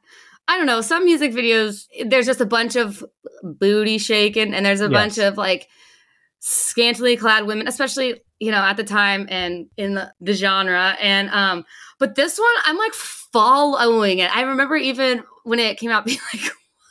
I 0.51 0.57
don't 0.57 0.65
know. 0.65 0.81
Some 0.81 1.05
music 1.05 1.31
videos, 1.31 1.85
there's 2.07 2.25
just 2.25 2.41
a 2.41 2.45
bunch 2.45 2.75
of 2.75 3.05
booty 3.43 3.99
shaking, 3.99 4.55
and 4.55 4.65
there's 4.65 4.81
a 4.81 4.89
Yes. 4.89 5.15
bunch 5.15 5.19
of 5.19 5.37
like 5.37 5.67
scantily 6.39 7.17
clad 7.17 7.45
women, 7.45 7.67
especially 7.67 8.21
you 8.39 8.51
know 8.51 8.57
at 8.57 8.77
the 8.77 8.83
time 8.83 9.27
and 9.29 9.67
in 9.77 9.95
the, 9.95 10.11
the 10.21 10.33
genre. 10.33 10.95
And 10.99 11.29
um, 11.29 11.65
but 11.99 12.15
this 12.15 12.39
one, 12.39 12.55
I'm 12.65 12.77
like 12.77 12.93
following 12.93 14.19
it. 14.19 14.35
I 14.35 14.41
remember 14.41 14.75
even 14.75 15.23
when 15.43 15.59
it 15.59 15.77
came 15.77 15.91
out, 15.91 16.05
being 16.05 16.17
like, 16.33 16.43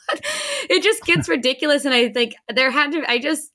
"What?" 0.07 0.21
It 0.69 0.83
just 0.83 1.05
gets 1.05 1.27
ridiculous, 1.27 1.85
and 1.85 1.93
I 1.93 2.09
think 2.09 2.35
there 2.53 2.71
had 2.71 2.91
to. 2.93 3.09
I 3.11 3.19
just 3.19 3.51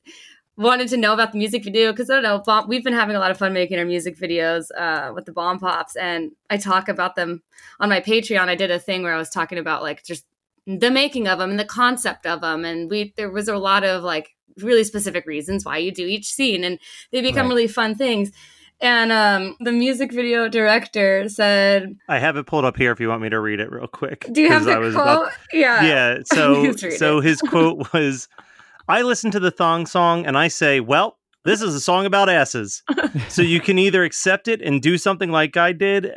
wanted 0.57 0.89
to 0.89 0.97
know 0.97 1.13
about 1.13 1.33
the 1.33 1.39
music 1.39 1.65
video 1.65 1.91
because 1.93 2.09
I 2.11 2.15
don't 2.15 2.23
know. 2.23 2.39
Bomb, 2.39 2.69
we've 2.69 2.85
been 2.85 2.93
having 2.93 3.17
a 3.17 3.19
lot 3.19 3.31
of 3.31 3.39
fun 3.39 3.53
making 3.53 3.79
our 3.79 3.85
music 3.85 4.17
videos 4.19 4.67
uh, 4.77 5.13
with 5.15 5.25
the 5.27 5.33
bomb 5.33 5.59
pops, 5.59 5.97
and 5.97 6.33
I 6.51 6.57
talk 6.57 6.89
about 6.89 7.17
them 7.17 7.43
on 7.81 7.89
my 7.89 8.01
Patreon. 8.01 8.49
I 8.49 8.55
did 8.55 8.71
a 8.71 8.79
thing 8.79 9.03
where 9.03 9.15
I 9.15 9.19
was 9.19 9.31
talking 9.31 9.59
about 9.59 9.83
like 9.83 10.05
just 10.05 10.25
the 10.67 10.91
making 10.91 11.29
of 11.29 11.39
them 11.39 11.51
and 11.51 11.59
the 11.61 11.65
concept 11.65 12.25
of 12.27 12.41
them, 12.41 12.65
and 12.65 12.89
we 12.91 13.13
there 13.17 13.31
was 13.31 13.49
a 13.49 13.57
lot 13.57 13.85
of 13.85 14.03
like 14.03 14.31
really 14.59 14.85
specific 14.85 15.27
reasons 15.27 15.65
why 15.65 15.79
you 15.79 15.91
do 15.91 16.07
each 16.07 16.27
scene, 16.33 16.63
and 16.65 16.79
they 17.11 17.21
become 17.21 17.47
Right. 17.47 17.55
really 17.55 17.67
fun 17.69 17.95
things. 17.97 18.31
And 18.81 19.13
um, 19.13 19.57
the 19.61 19.71
music 19.73 20.13
video 20.13 20.49
director 20.49 21.29
said, 21.29 21.97
I 22.09 22.19
have 22.19 22.37
it 22.37 22.45
pulled 22.47 22.65
up 22.65 22.77
here 22.77 22.91
if 22.91 22.99
you 23.01 23.09
want 23.09 23.23
me 23.23 23.29
to 23.31 23.39
read 23.41 23.61
it 23.61 23.71
real 23.71 23.87
quick. 23.87 24.27
"Do 24.33 24.41
you 24.43 24.49
have 24.49 24.63
'cause 24.63 24.69
I 24.69 24.75
the 24.75 24.81
was 24.81 24.95
quote?" 24.95 25.07
about- 25.07 25.33
yeah, 25.53 25.85
yeah. 25.85 26.19
So 26.27 26.73
so 26.73 27.19
it. 27.19 27.25
his 27.25 27.41
quote 27.41 27.89
was, 27.93 28.29
"I 28.89 29.03
listen 29.03 29.31
to 29.33 29.41
the 29.41 29.51
thong 29.51 29.87
song 29.87 30.27
and 30.27 30.37
I 30.39 30.49
say, 30.49 30.81
well." 30.81 31.19
This 31.47 31.61
is 31.61 31.75
a 31.75 31.81
song 31.81 32.07
about 32.07 32.31
asses. 32.31 32.83
so 33.29 33.43
you 33.43 33.61
can 33.61 33.79
either 33.79 34.03
accept 34.03 34.49
it 34.49 34.63
and 34.63 34.81
do 34.81 34.97
something 34.97 35.31
like 35.31 35.59
I 35.59 35.73
did, 35.73 36.13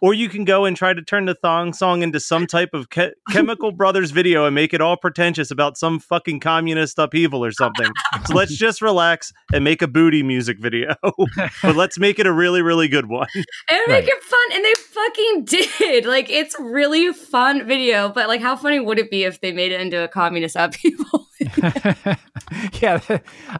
or 0.00 0.14
you 0.14 0.28
can 0.28 0.44
go 0.44 0.64
and 0.64 0.76
try 0.76 0.92
to 0.92 1.02
turn 1.02 1.26
the 1.26 1.34
thong 1.34 1.72
song 1.72 2.02
into 2.02 2.18
some 2.20 2.46
type 2.46 2.70
of 2.74 2.90
Che- 2.90 3.12
Chemical 3.30 3.70
Brothers 3.72 4.10
video 4.10 4.44
and 4.46 4.54
make 4.54 4.74
it 4.74 4.80
all 4.80 4.96
pretentious 4.96 5.50
about 5.50 5.76
some 5.76 6.00
fucking 6.00 6.38
communist 6.40 6.98
upheaval 6.98 7.44
or 7.44 7.50
something. 7.52 7.88
So 8.26 8.34
let's 8.34 8.56
just 8.56 8.82
relax 8.82 9.32
and 9.52 9.62
make 9.64 9.80
a 9.82 9.88
booty 9.88 10.22
music 10.24 10.58
video, 10.60 10.94
but 11.62 11.74
let's 11.76 11.98
make 11.98 12.18
it 12.20 12.26
a 12.28 12.32
really, 12.32 12.62
really 12.62 12.86
good 12.88 13.06
one. 13.08 13.28
and 13.34 13.44
Right. 13.88 14.04
make 14.04 14.08
it 14.08 14.22
fun 14.22 14.40
and 14.54 14.64
they 14.64 14.74
fucking 14.92 15.44
did 15.78 16.06
like 16.06 16.28
it's 16.30 16.54
really 16.58 17.12
fun 17.12 17.66
video 17.66 18.08
but 18.08 18.28
like 18.28 18.40
how 18.40 18.54
funny 18.56 18.78
would 18.78 18.98
it 18.98 19.10
be 19.10 19.24
if 19.24 19.40
they 19.40 19.52
made 19.52 19.72
it 19.72 19.80
into 19.80 20.02
a 20.02 20.08
communist 20.08 20.56
upheaval 20.56 21.26
yeah, 22.80 23.00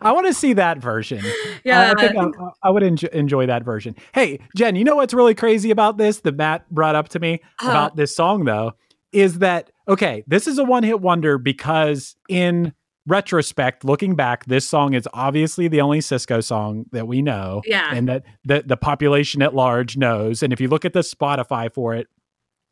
I 0.01 0.13
want 0.13 0.27
to 0.27 0.35
see 0.35 0.53
that 0.55 0.79
version. 0.79 1.25
Yeah. 1.65 1.81
I, 1.81 1.93
I 1.93 1.95
think 1.95 2.17
I, 2.17 2.69
I 2.69 2.71
would 2.71 2.83
enjoy, 2.83 3.09
enjoy 3.13 3.47
that 3.47 3.65
version. 3.65 3.97
Hey, 4.15 4.41
Jen, 4.57 4.77
you 4.77 4.85
know 4.85 4.97
what's 4.97 5.15
really 5.15 5.35
crazy 5.35 5.71
about 5.71 5.99
this 5.99 6.21
that 6.21 6.37
Matt 6.37 6.69
brought 6.71 6.95
up 6.95 7.09
to 7.11 7.19
me 7.19 7.41
Huh. 7.59 7.71
about 7.71 7.97
this 7.97 8.15
song, 8.15 8.45
though, 8.45 8.73
is 9.13 9.39
that, 9.39 9.71
okay, 9.89 10.25
this 10.27 10.47
is 10.47 10.59
a 10.59 10.65
one 10.65 10.83
hit 10.83 11.01
wonder 11.01 11.39
because 11.39 12.17
in 12.29 12.73
retrospect, 13.07 13.85
looking 13.85 14.15
back, 14.15 14.45
this 14.47 14.67
song 14.69 14.95
is 14.95 15.09
obviously 15.13 15.69
the 15.69 15.81
only 15.81 15.99
Sisqo 16.01 16.43
song 16.43 16.87
that 16.93 17.07
we 17.09 17.21
know 17.23 17.63
yeah 17.67 17.93
and 17.95 18.09
that 18.09 18.25
the, 18.45 18.63
the 18.65 18.77
population 18.77 19.43
at 19.43 19.55
large 19.55 19.97
knows. 19.97 20.43
And 20.43 20.53
if 20.53 20.61
you 20.61 20.69
look 20.69 20.85
at 20.85 20.93
the 20.93 21.01
Spotify 21.01 21.73
for 21.73 21.95
it, 21.95 22.07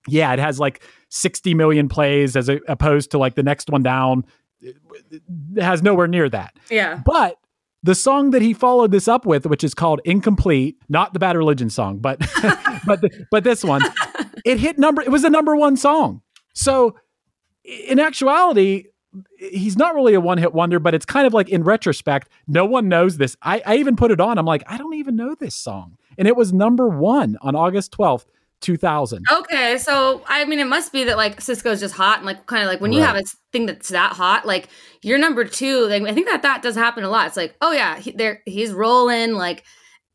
yeah, 0.08 0.32
it 0.32 0.38
has 0.38 0.58
like 0.58 0.82
60 1.10 1.54
million 1.54 1.88
plays 1.88 2.36
as 2.36 2.48
a, 2.48 2.60
opposed 2.68 3.10
to 3.10 3.18
like 3.18 3.34
the 3.34 3.42
next 3.42 3.68
one 3.70 3.82
down. 3.82 4.24
It 4.60 4.76
it 5.56 5.62
has 5.62 5.82
nowhere 5.82 6.06
near 6.06 6.28
that. 6.28 6.54
yeah 6.70 7.00
But 7.04 7.36
the 7.82 7.94
song 7.94 8.30
that 8.32 8.42
he 8.42 8.52
followed 8.52 8.90
this 8.92 9.08
up 9.08 9.24
with, 9.24 9.46
which 9.46 9.64
is 9.64 9.72
called 9.74 10.00
"Incomplete," 10.04 10.76
not 10.90 11.14
the 11.14 11.18
Bad 11.18 11.34
Religion 11.36 11.70
song, 11.70 11.98
but 11.98 12.18
but 12.86 13.00
the- 13.00 13.26
but 13.30 13.42
this 13.42 13.64
one, 13.64 13.80
it 14.44 14.58
hit 14.60 14.78
number. 14.78 15.00
It 15.02 15.08
was 15.10 15.22
the 15.22 15.30
number 15.30 15.56
one 15.56 15.78
song. 15.78 16.20
So, 16.54 16.96
in 17.64 17.98
actuality, 17.98 18.84
he's 19.38 19.76
not 19.76 19.94
really 19.94 20.14
a 20.14 20.20
one 20.20 20.38
hit 20.38 20.52
wonder. 20.54 20.78
But 20.78 20.94
it's 20.94 21.06
kind 21.06 21.26
of 21.26 21.34
like 21.34 21.48
in 21.48 21.64
retrospect, 21.64 22.28
no 22.46 22.64
one 22.64 22.88
knows 22.88 23.16
this. 23.16 23.36
I, 23.42 23.62
I 23.66 23.76
even 23.76 23.96
put 23.96 24.10
it 24.10 24.20
on. 24.20 24.38
I'm 24.38 24.46
like, 24.46 24.62
I 24.66 24.78
don't 24.78 24.94
even 24.94 25.16
know 25.16 25.34
this 25.34 25.54
song, 25.54 25.96
and 26.18 26.26
it 26.28 26.36
was 26.36 26.52
number 26.52 26.88
one 26.88 27.36
on 27.42 27.54
August 27.54 27.92
twelfth, 27.92 28.26
two 28.60 28.76
thousand. 28.76 29.24
okay 29.32 29.78
so 29.78 30.22
i 30.28 30.44
mean 30.44 30.58
it 30.58 30.66
must 30.66 30.92
be 30.92 31.04
that 31.04 31.16
like 31.16 31.40
sisqo's 31.40 31.80
just 31.80 31.94
hot 31.94 32.18
and 32.18 32.26
like 32.26 32.44
kind 32.44 32.62
of 32.62 32.68
like 32.68 32.80
when 32.80 32.92
you 32.92 33.00
have 33.00 33.16
a 33.16 33.22
thing 33.52 33.64
that's 33.64 33.88
that 33.88 34.12
hot 34.12 34.46
like 34.46 34.68
you're 35.00 35.18
number 35.18 35.44
two 35.44 35.86
like 35.86 36.02
i 36.02 36.12
think 36.12 36.28
that 36.28 36.42
that 36.42 36.60
does 36.60 36.74
happen 36.74 37.02
a 37.02 37.08
lot 37.08 37.26
it's 37.26 37.38
like 37.38 37.56
oh 37.62 37.72
yeah 37.72 37.98
he, 37.98 38.10
there 38.10 38.42
he's 38.44 38.72
rolling 38.72 39.32
like 39.32 39.64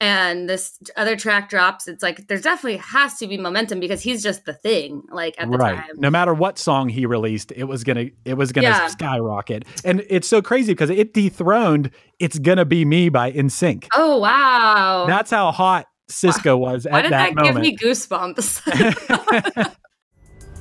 and 0.02 0.50
this 0.50 0.78
other 0.98 1.16
track 1.16 1.50
drops 1.50 1.88
it's 1.88 2.04
like 2.04 2.28
there 2.28 2.38
definitely 2.38 2.78
has 2.78 3.18
to 3.18 3.28
be 3.28 3.38
momentum 3.38 3.80
because 3.80 4.02
he's 4.02 4.22
just 4.22 4.44
the 4.46 4.54
thing 4.54 5.02
like 5.10 5.34
at 5.38 5.50
the 5.50 5.58
right 5.58 5.76
time 5.78 5.90
no 5.96 6.10
matter 6.10 6.34
what 6.34 6.60
song 6.60 6.90
he 6.90 7.06
released 7.06 7.54
it 7.56 7.64
was 7.64 7.84
gonna 7.86 8.08
it 8.26 8.34
was 8.36 8.52
gonna 8.52 8.68
Yeah. 8.68 8.88
skyrocket 8.88 9.64
and 9.86 10.04
it's 10.10 10.28
so 10.28 10.42
crazy 10.42 10.74
because 10.74 10.90
it 10.90 11.14
dethroned 11.14 11.92
it's 12.20 12.38
gonna 12.40 12.66
be 12.66 12.84
me 12.84 13.08
by 13.10 13.32
NSYNC 13.32 13.88
oh 13.96 14.18
wow 14.20 15.06
that's 15.08 15.32
how 15.32 15.52
hot 15.52 15.86
sisqo 16.12 16.58
was 16.60 16.86
at 16.86 16.92
that 16.92 16.92
time. 16.92 16.92
why 16.92 17.00
at 17.00 17.04
did 17.04 17.12
that, 17.12 17.36
that, 17.36 17.44
give 17.44 17.56
moment 17.56 17.66
me 17.66 17.78
goosebumps 17.78 19.76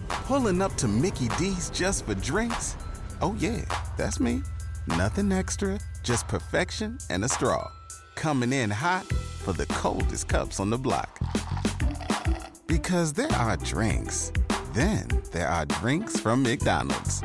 Pulling 0.08 0.62
up 0.62 0.74
to 0.76 0.88
Mickey 0.88 1.28
D's 1.38 1.70
just 1.70 2.06
for 2.06 2.14
drinks? 2.14 2.76
Oh, 3.20 3.34
yeah, 3.38 3.62
that's 3.96 4.20
me. 4.20 4.42
Nothing 4.86 5.32
extra, 5.32 5.78
just 6.02 6.28
perfection 6.28 6.98
and 7.10 7.24
a 7.24 7.28
straw. 7.28 7.70
Coming 8.14 8.52
in 8.52 8.70
hot 8.70 9.04
for 9.06 9.52
the 9.52 9.66
coldest 9.66 10.28
cups 10.28 10.60
on 10.60 10.70
the 10.70 10.78
block. 10.78 11.20
Because 12.66 13.12
there 13.12 13.32
are 13.32 13.56
drinks, 13.58 14.32
then 14.72 15.06
there 15.32 15.48
are 15.48 15.66
drinks 15.66 16.18
from 16.20 16.42
McDonald's. 16.42 17.22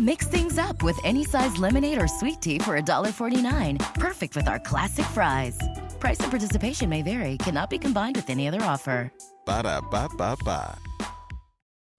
Mix 0.00 0.26
things 0.26 0.58
up 0.58 0.82
with 0.82 0.98
any 1.04 1.24
size 1.24 1.56
lemonade 1.58 2.00
or 2.02 2.08
sweet 2.08 2.40
tea 2.40 2.58
for 2.58 2.76
$1.49. 2.80 3.94
Perfect 3.94 4.34
with 4.36 4.48
our 4.48 4.58
classic 4.58 5.06
fries. 5.06 5.58
Price 6.00 6.18
and 6.20 6.30
participation 6.30 6.88
may 6.90 7.02
vary, 7.02 7.38
cannot 7.38 7.70
be 7.70 7.78
combined 7.78 8.16
with 8.16 8.28
any 8.28 8.48
other 8.48 8.62
offer. 8.62 9.12
Ba 9.46 9.62
da 9.62 9.80
ba 9.80 10.08
ba 10.16 10.36
ba. 10.44 10.76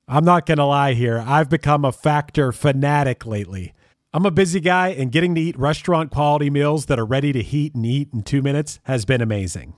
i'm 0.08 0.26
not 0.26 0.46
gonna 0.46 0.66
lie 0.66 0.94
here 0.94 1.24
i've 1.26 1.50
become 1.50 1.84
a 1.86 1.92
factor 1.92 2.52
fanatic 2.52 3.26
lately 3.26 3.74
i'm 4.16 4.26
a 4.26 4.32
busy 4.32 4.62
guy 4.62 4.88
and 4.88 5.12
getting 5.12 5.36
to 5.36 5.42
eat 5.42 5.60
restaurant 5.60 6.10
quality 6.10 6.50
meals 6.50 6.86
that 6.86 6.98
are 6.98 7.06
ready 7.06 7.34
to 7.34 7.44
heat 7.44 7.76
and 7.76 7.86
eat 7.86 8.10
in 8.14 8.24
two 8.24 8.42
minutes 8.42 8.80
has 8.84 9.06
been 9.06 9.22
amazing 9.22 9.76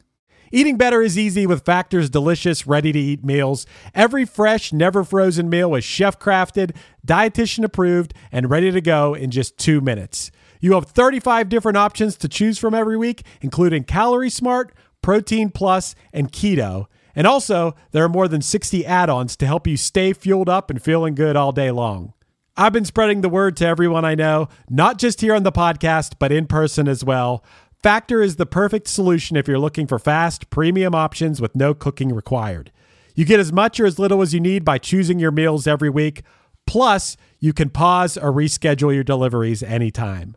Eating 0.50 0.78
better 0.78 1.02
is 1.02 1.17
easy 1.17 1.45
with 1.45 1.65
Factor's 1.65 2.10
delicious, 2.10 2.65
ready 2.65 2.93
to 2.93 3.00
eat 3.00 3.21
meals. 3.21 3.65
Every 3.93 4.23
fresh, 4.23 4.71
never 4.71 5.04
frozen 5.04 5.50
meal 5.50 5.76
is 5.76 5.84
chef 5.84 6.17
crafted, 6.17 6.73
dietitian 7.06 7.65
approved, 7.65 8.13
and 8.32 8.50
ready 8.50 8.71
to 8.71 8.80
go 8.80 9.13
in 9.13 9.30
just 9.30 9.58
two 9.58 9.82
minutes. 9.82 10.32
You 10.62 10.73
have 10.76 10.86
35 10.86 11.50
different 11.50 11.78
options 11.78 12.15
to 12.17 12.30
choose 12.30 12.58
from 12.58 12.73
every 12.73 12.95
week, 12.95 13.23
including 13.41 13.84
Calorie 13.84 14.30
Smart, 14.30 14.73
Protein 15.02 15.50
Plus, 15.50 15.95
and 16.13 16.32
Keto. 16.32 16.86
And 17.13 17.28
also, 17.28 17.76
there 17.91 18.04
are 18.04 18.10
more 18.10 18.30
than 18.30 18.41
60 18.41 18.86
add 18.86 19.10
ons 19.10 19.36
to 19.38 19.45
help 19.45 19.67
you 19.67 19.76
stay 19.76 20.13
fueled 20.13 20.50
up 20.50 20.69
and 20.69 20.82
feeling 20.82 21.13
good 21.13 21.36
all 21.36 21.52
day 21.52 21.71
long. 21.71 22.13
I've 22.60 22.74
been 22.74 22.86
spreading 22.86 23.22
the 23.22 23.30
word 23.30 23.56
to 23.58 23.67
everyone 23.67 24.04
I 24.04 24.15
know, 24.15 24.50
not 24.67 24.98
just 24.98 25.22
here 25.22 25.36
on 25.36 25.43
the 25.43 25.52
podcast, 25.52 26.13
but 26.17 26.32
in 26.32 26.48
person 26.48 26.88
as 26.88 27.04
well. 27.04 27.43
Factor 27.84 28.20
is 28.24 28.38
the 28.38 28.48
perfect 28.48 28.88
solution 28.88 29.38
if 29.38 29.48
you're 29.48 29.60
looking 29.60 29.86
for 29.86 30.00
fast, 30.00 30.50
premium 30.50 30.96
options 30.96 31.39
with 31.39 31.56
no 31.56 31.76
cooking 31.76 32.15
required. 32.15 32.72
You 33.13 33.26
get 33.26 33.39
as 33.39 33.54
much 33.54 33.80
or 33.80 33.86
as 33.86 34.00
little 34.00 34.24
as 34.24 34.34
you 34.34 34.39
need 34.39 34.65
by 34.65 34.80
choosing 34.80 35.20
your 35.20 35.32
meals 35.32 35.67
every 35.67 35.91
week. 35.91 36.24
Plus, 36.65 37.15
you 37.39 37.54
can 37.54 37.70
pause 37.70 38.17
or 38.17 38.32
reschedule 38.32 38.93
your 38.93 39.04
deliveries 39.04 39.62
anytime. 39.62 40.36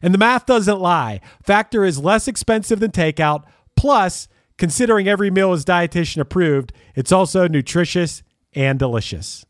And 0.00 0.14
the 0.14 0.18
math 0.18 0.46
doesn't 0.46 0.80
lie. 0.80 1.20
Factor 1.42 1.84
is 1.84 1.98
less 1.98 2.26
expensive 2.26 2.80
than 2.80 2.90
takeout. 2.90 3.44
Plus, 3.76 4.28
considering 4.56 5.08
every 5.08 5.30
meal 5.30 5.52
is 5.52 5.66
dietitian 5.66 6.22
approved, 6.22 6.72
it's 6.94 7.12
also 7.12 7.46
nutritious 7.46 8.22
and 8.54 8.78
delicious. 8.78 9.44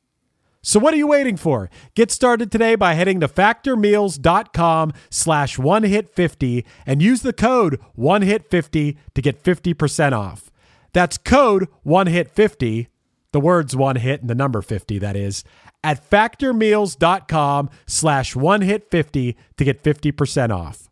So 0.63 0.79
what 0.79 0.93
are 0.93 0.99
you 0.99 1.07
waiting 1.07 1.37
for? 1.37 1.71
Get 1.95 2.11
started 2.11 2.53
today 2.53 2.75
by 2.75 2.95
heading 2.95 3.21
to 3.21 3.29
factormeals.com 3.29 4.93
slash 5.09 5.59
one 5.59 5.85
hit 5.85 6.15
50 6.15 6.67
and 6.85 7.01
use 7.01 7.23
the 7.23 7.33
code 7.33 7.81
one 7.95 8.23
hit 8.23 8.51
50 8.51 8.99
to 9.15 9.23
get 9.23 9.43
50% 9.43 10.13
off. 10.13 10.51
That's 10.93 11.17
code 11.17 11.69
one 11.83 12.09
hit 12.09 12.31
50, 12.31 12.89
the 13.33 13.41
words 13.41 13.75
one 13.75 13.97
hit 13.97 14.21
and 14.21 14.29
the 14.29 14.35
number 14.35 14.61
50 14.61 14.99
that 14.99 15.17
is, 15.17 15.45
at 15.83 16.09
factormeals.com 16.09 17.71
slash 17.87 18.37
one 18.37 18.61
hit 18.61 18.91
50 18.91 19.37
to 19.57 19.65
get 19.65 19.83
50% 19.83 20.55
off. 20.55 20.90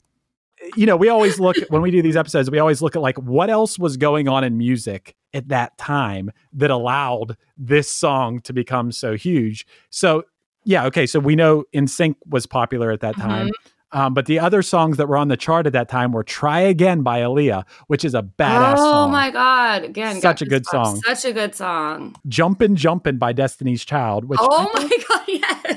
You 0.77 0.87
know, 0.87 0.97
we 0.97 1.09
always 1.09 1.39
look 1.39 1.57
when 1.69 1.83
we 1.83 1.91
do 1.91 2.03
these 2.03 2.17
episodes, 2.17 2.51
we 2.51 2.59
always 2.59 2.83
look 2.83 2.97
at 2.97 3.03
like 3.03 3.17
what 3.19 3.51
else 3.51 3.79
was 3.79 3.97
going 3.97 4.29
on 4.29 4.45
in 4.45 4.57
music 4.59 5.15
at 5.35 5.49
that 5.49 5.77
time 5.79 6.31
that 6.53 6.71
allowed 6.71 7.37
this 7.57 7.91
song 7.91 8.41
to 8.41 8.53
become 8.53 8.93
so 8.93 9.15
huge. 9.17 9.67
So, 9.91 10.25
yeah, 10.65 10.85
okay, 10.87 11.07
so 11.07 11.19
we 11.21 11.37
know 11.37 11.65
NSYNC 11.75 12.17
was 12.27 12.47
popular 12.47 12.91
at 12.91 13.01
that 13.01 13.17
time. 13.17 13.51
Um, 13.93 14.13
but 14.13 14.27
the 14.27 14.39
other 14.39 14.61
songs 14.61 14.99
that 14.99 15.09
were 15.09 15.17
on 15.17 15.29
the 15.29 15.37
chart 15.37 15.67
at 15.67 15.73
that 15.73 15.89
time 15.89 16.13
were 16.13 16.23
"Try 16.23 16.61
Again" 16.61 17.03
by 17.03 17.21
Aaliyah, 17.21 17.65
which 17.87 18.05
is 18.05 18.15
a 18.15 18.23
badass 18.23 18.75
oh 18.75 18.77
song. 18.77 19.13
my 19.13 19.31
god! 19.31 19.85
Again, 19.85 20.21
Such 20.21 20.43
a 20.43 20.45
good 20.45 20.67
song. 20.67 21.01
Such 21.07 21.25
a 21.25 21.33
good 21.33 21.55
song. 21.55 22.15
"Jumpin' 22.27 22.77
Jumpin'" 22.77 23.19
by 23.19 23.33
Destiny's 23.33 23.85
Child, 23.87 24.27
which 24.27 24.41
oh 24.43 24.71
I, 24.75 24.83
my 24.83 24.91
god! 25.09 25.25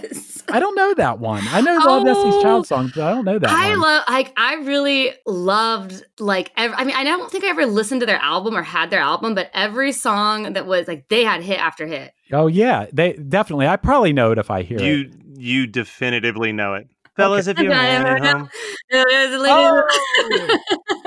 Yes. 0.04 0.31
I 0.50 0.60
don't 0.60 0.76
know 0.76 0.94
that 0.96 1.20
one. 1.20 1.44
I 1.50 1.62
know 1.62 1.78
a 1.78 1.84
lot 1.88 2.00
of 2.00 2.06
Destiny's 2.06 2.36
Oh. 2.38 2.42
Child 2.42 2.68
songs, 2.68 2.92
but 2.96 3.04
I 3.04 3.12
don't 3.14 3.26
know 3.26 3.38
that 3.40 3.50
I 3.50 3.70
one. 3.72 3.82
love 3.82 4.04
like 4.10 4.34
I 4.38 4.56
really 4.56 5.12
loved 5.26 6.04
like 6.20 6.52
ev- 6.58 6.74
I 6.76 6.84
mean 6.84 6.96
I 6.96 7.04
don't 7.04 7.32
think 7.32 7.44
I 7.44 7.48
ever 7.50 7.66
listened 7.66 8.02
to 8.02 8.06
their 8.08 8.18
album 8.22 8.56
or 8.56 8.64
had 8.64 8.90
their 8.90 9.00
album, 9.02 9.36
but 9.36 9.50
every 9.54 9.92
song 9.92 10.54
that 10.54 10.66
was 10.66 10.88
like 10.88 11.08
they 11.10 11.24
had 11.24 11.42
hit 11.42 11.60
after 11.60 11.86
hit. 11.88 12.14
oh 12.32 12.48
yeah, 12.48 12.88
they 12.94 13.14
definitely. 13.14 13.68
I 13.68 13.76
probably 13.78 14.14
know 14.14 14.32
it 14.32 14.38
if 14.38 14.50
I 14.52 14.64
hear 14.64 14.78
it. 14.80 14.84
You 14.84 15.12
you 15.38 15.68
definitively 15.68 16.52
know 16.52 16.74
it, 16.76 16.88
fellas. 17.16 17.48
If 17.48 17.58
you 17.60 17.70
Okay. 17.72 17.98
want 18.04 18.08
it 18.08 18.24
home. 18.24 18.50
Oh. 19.44 19.84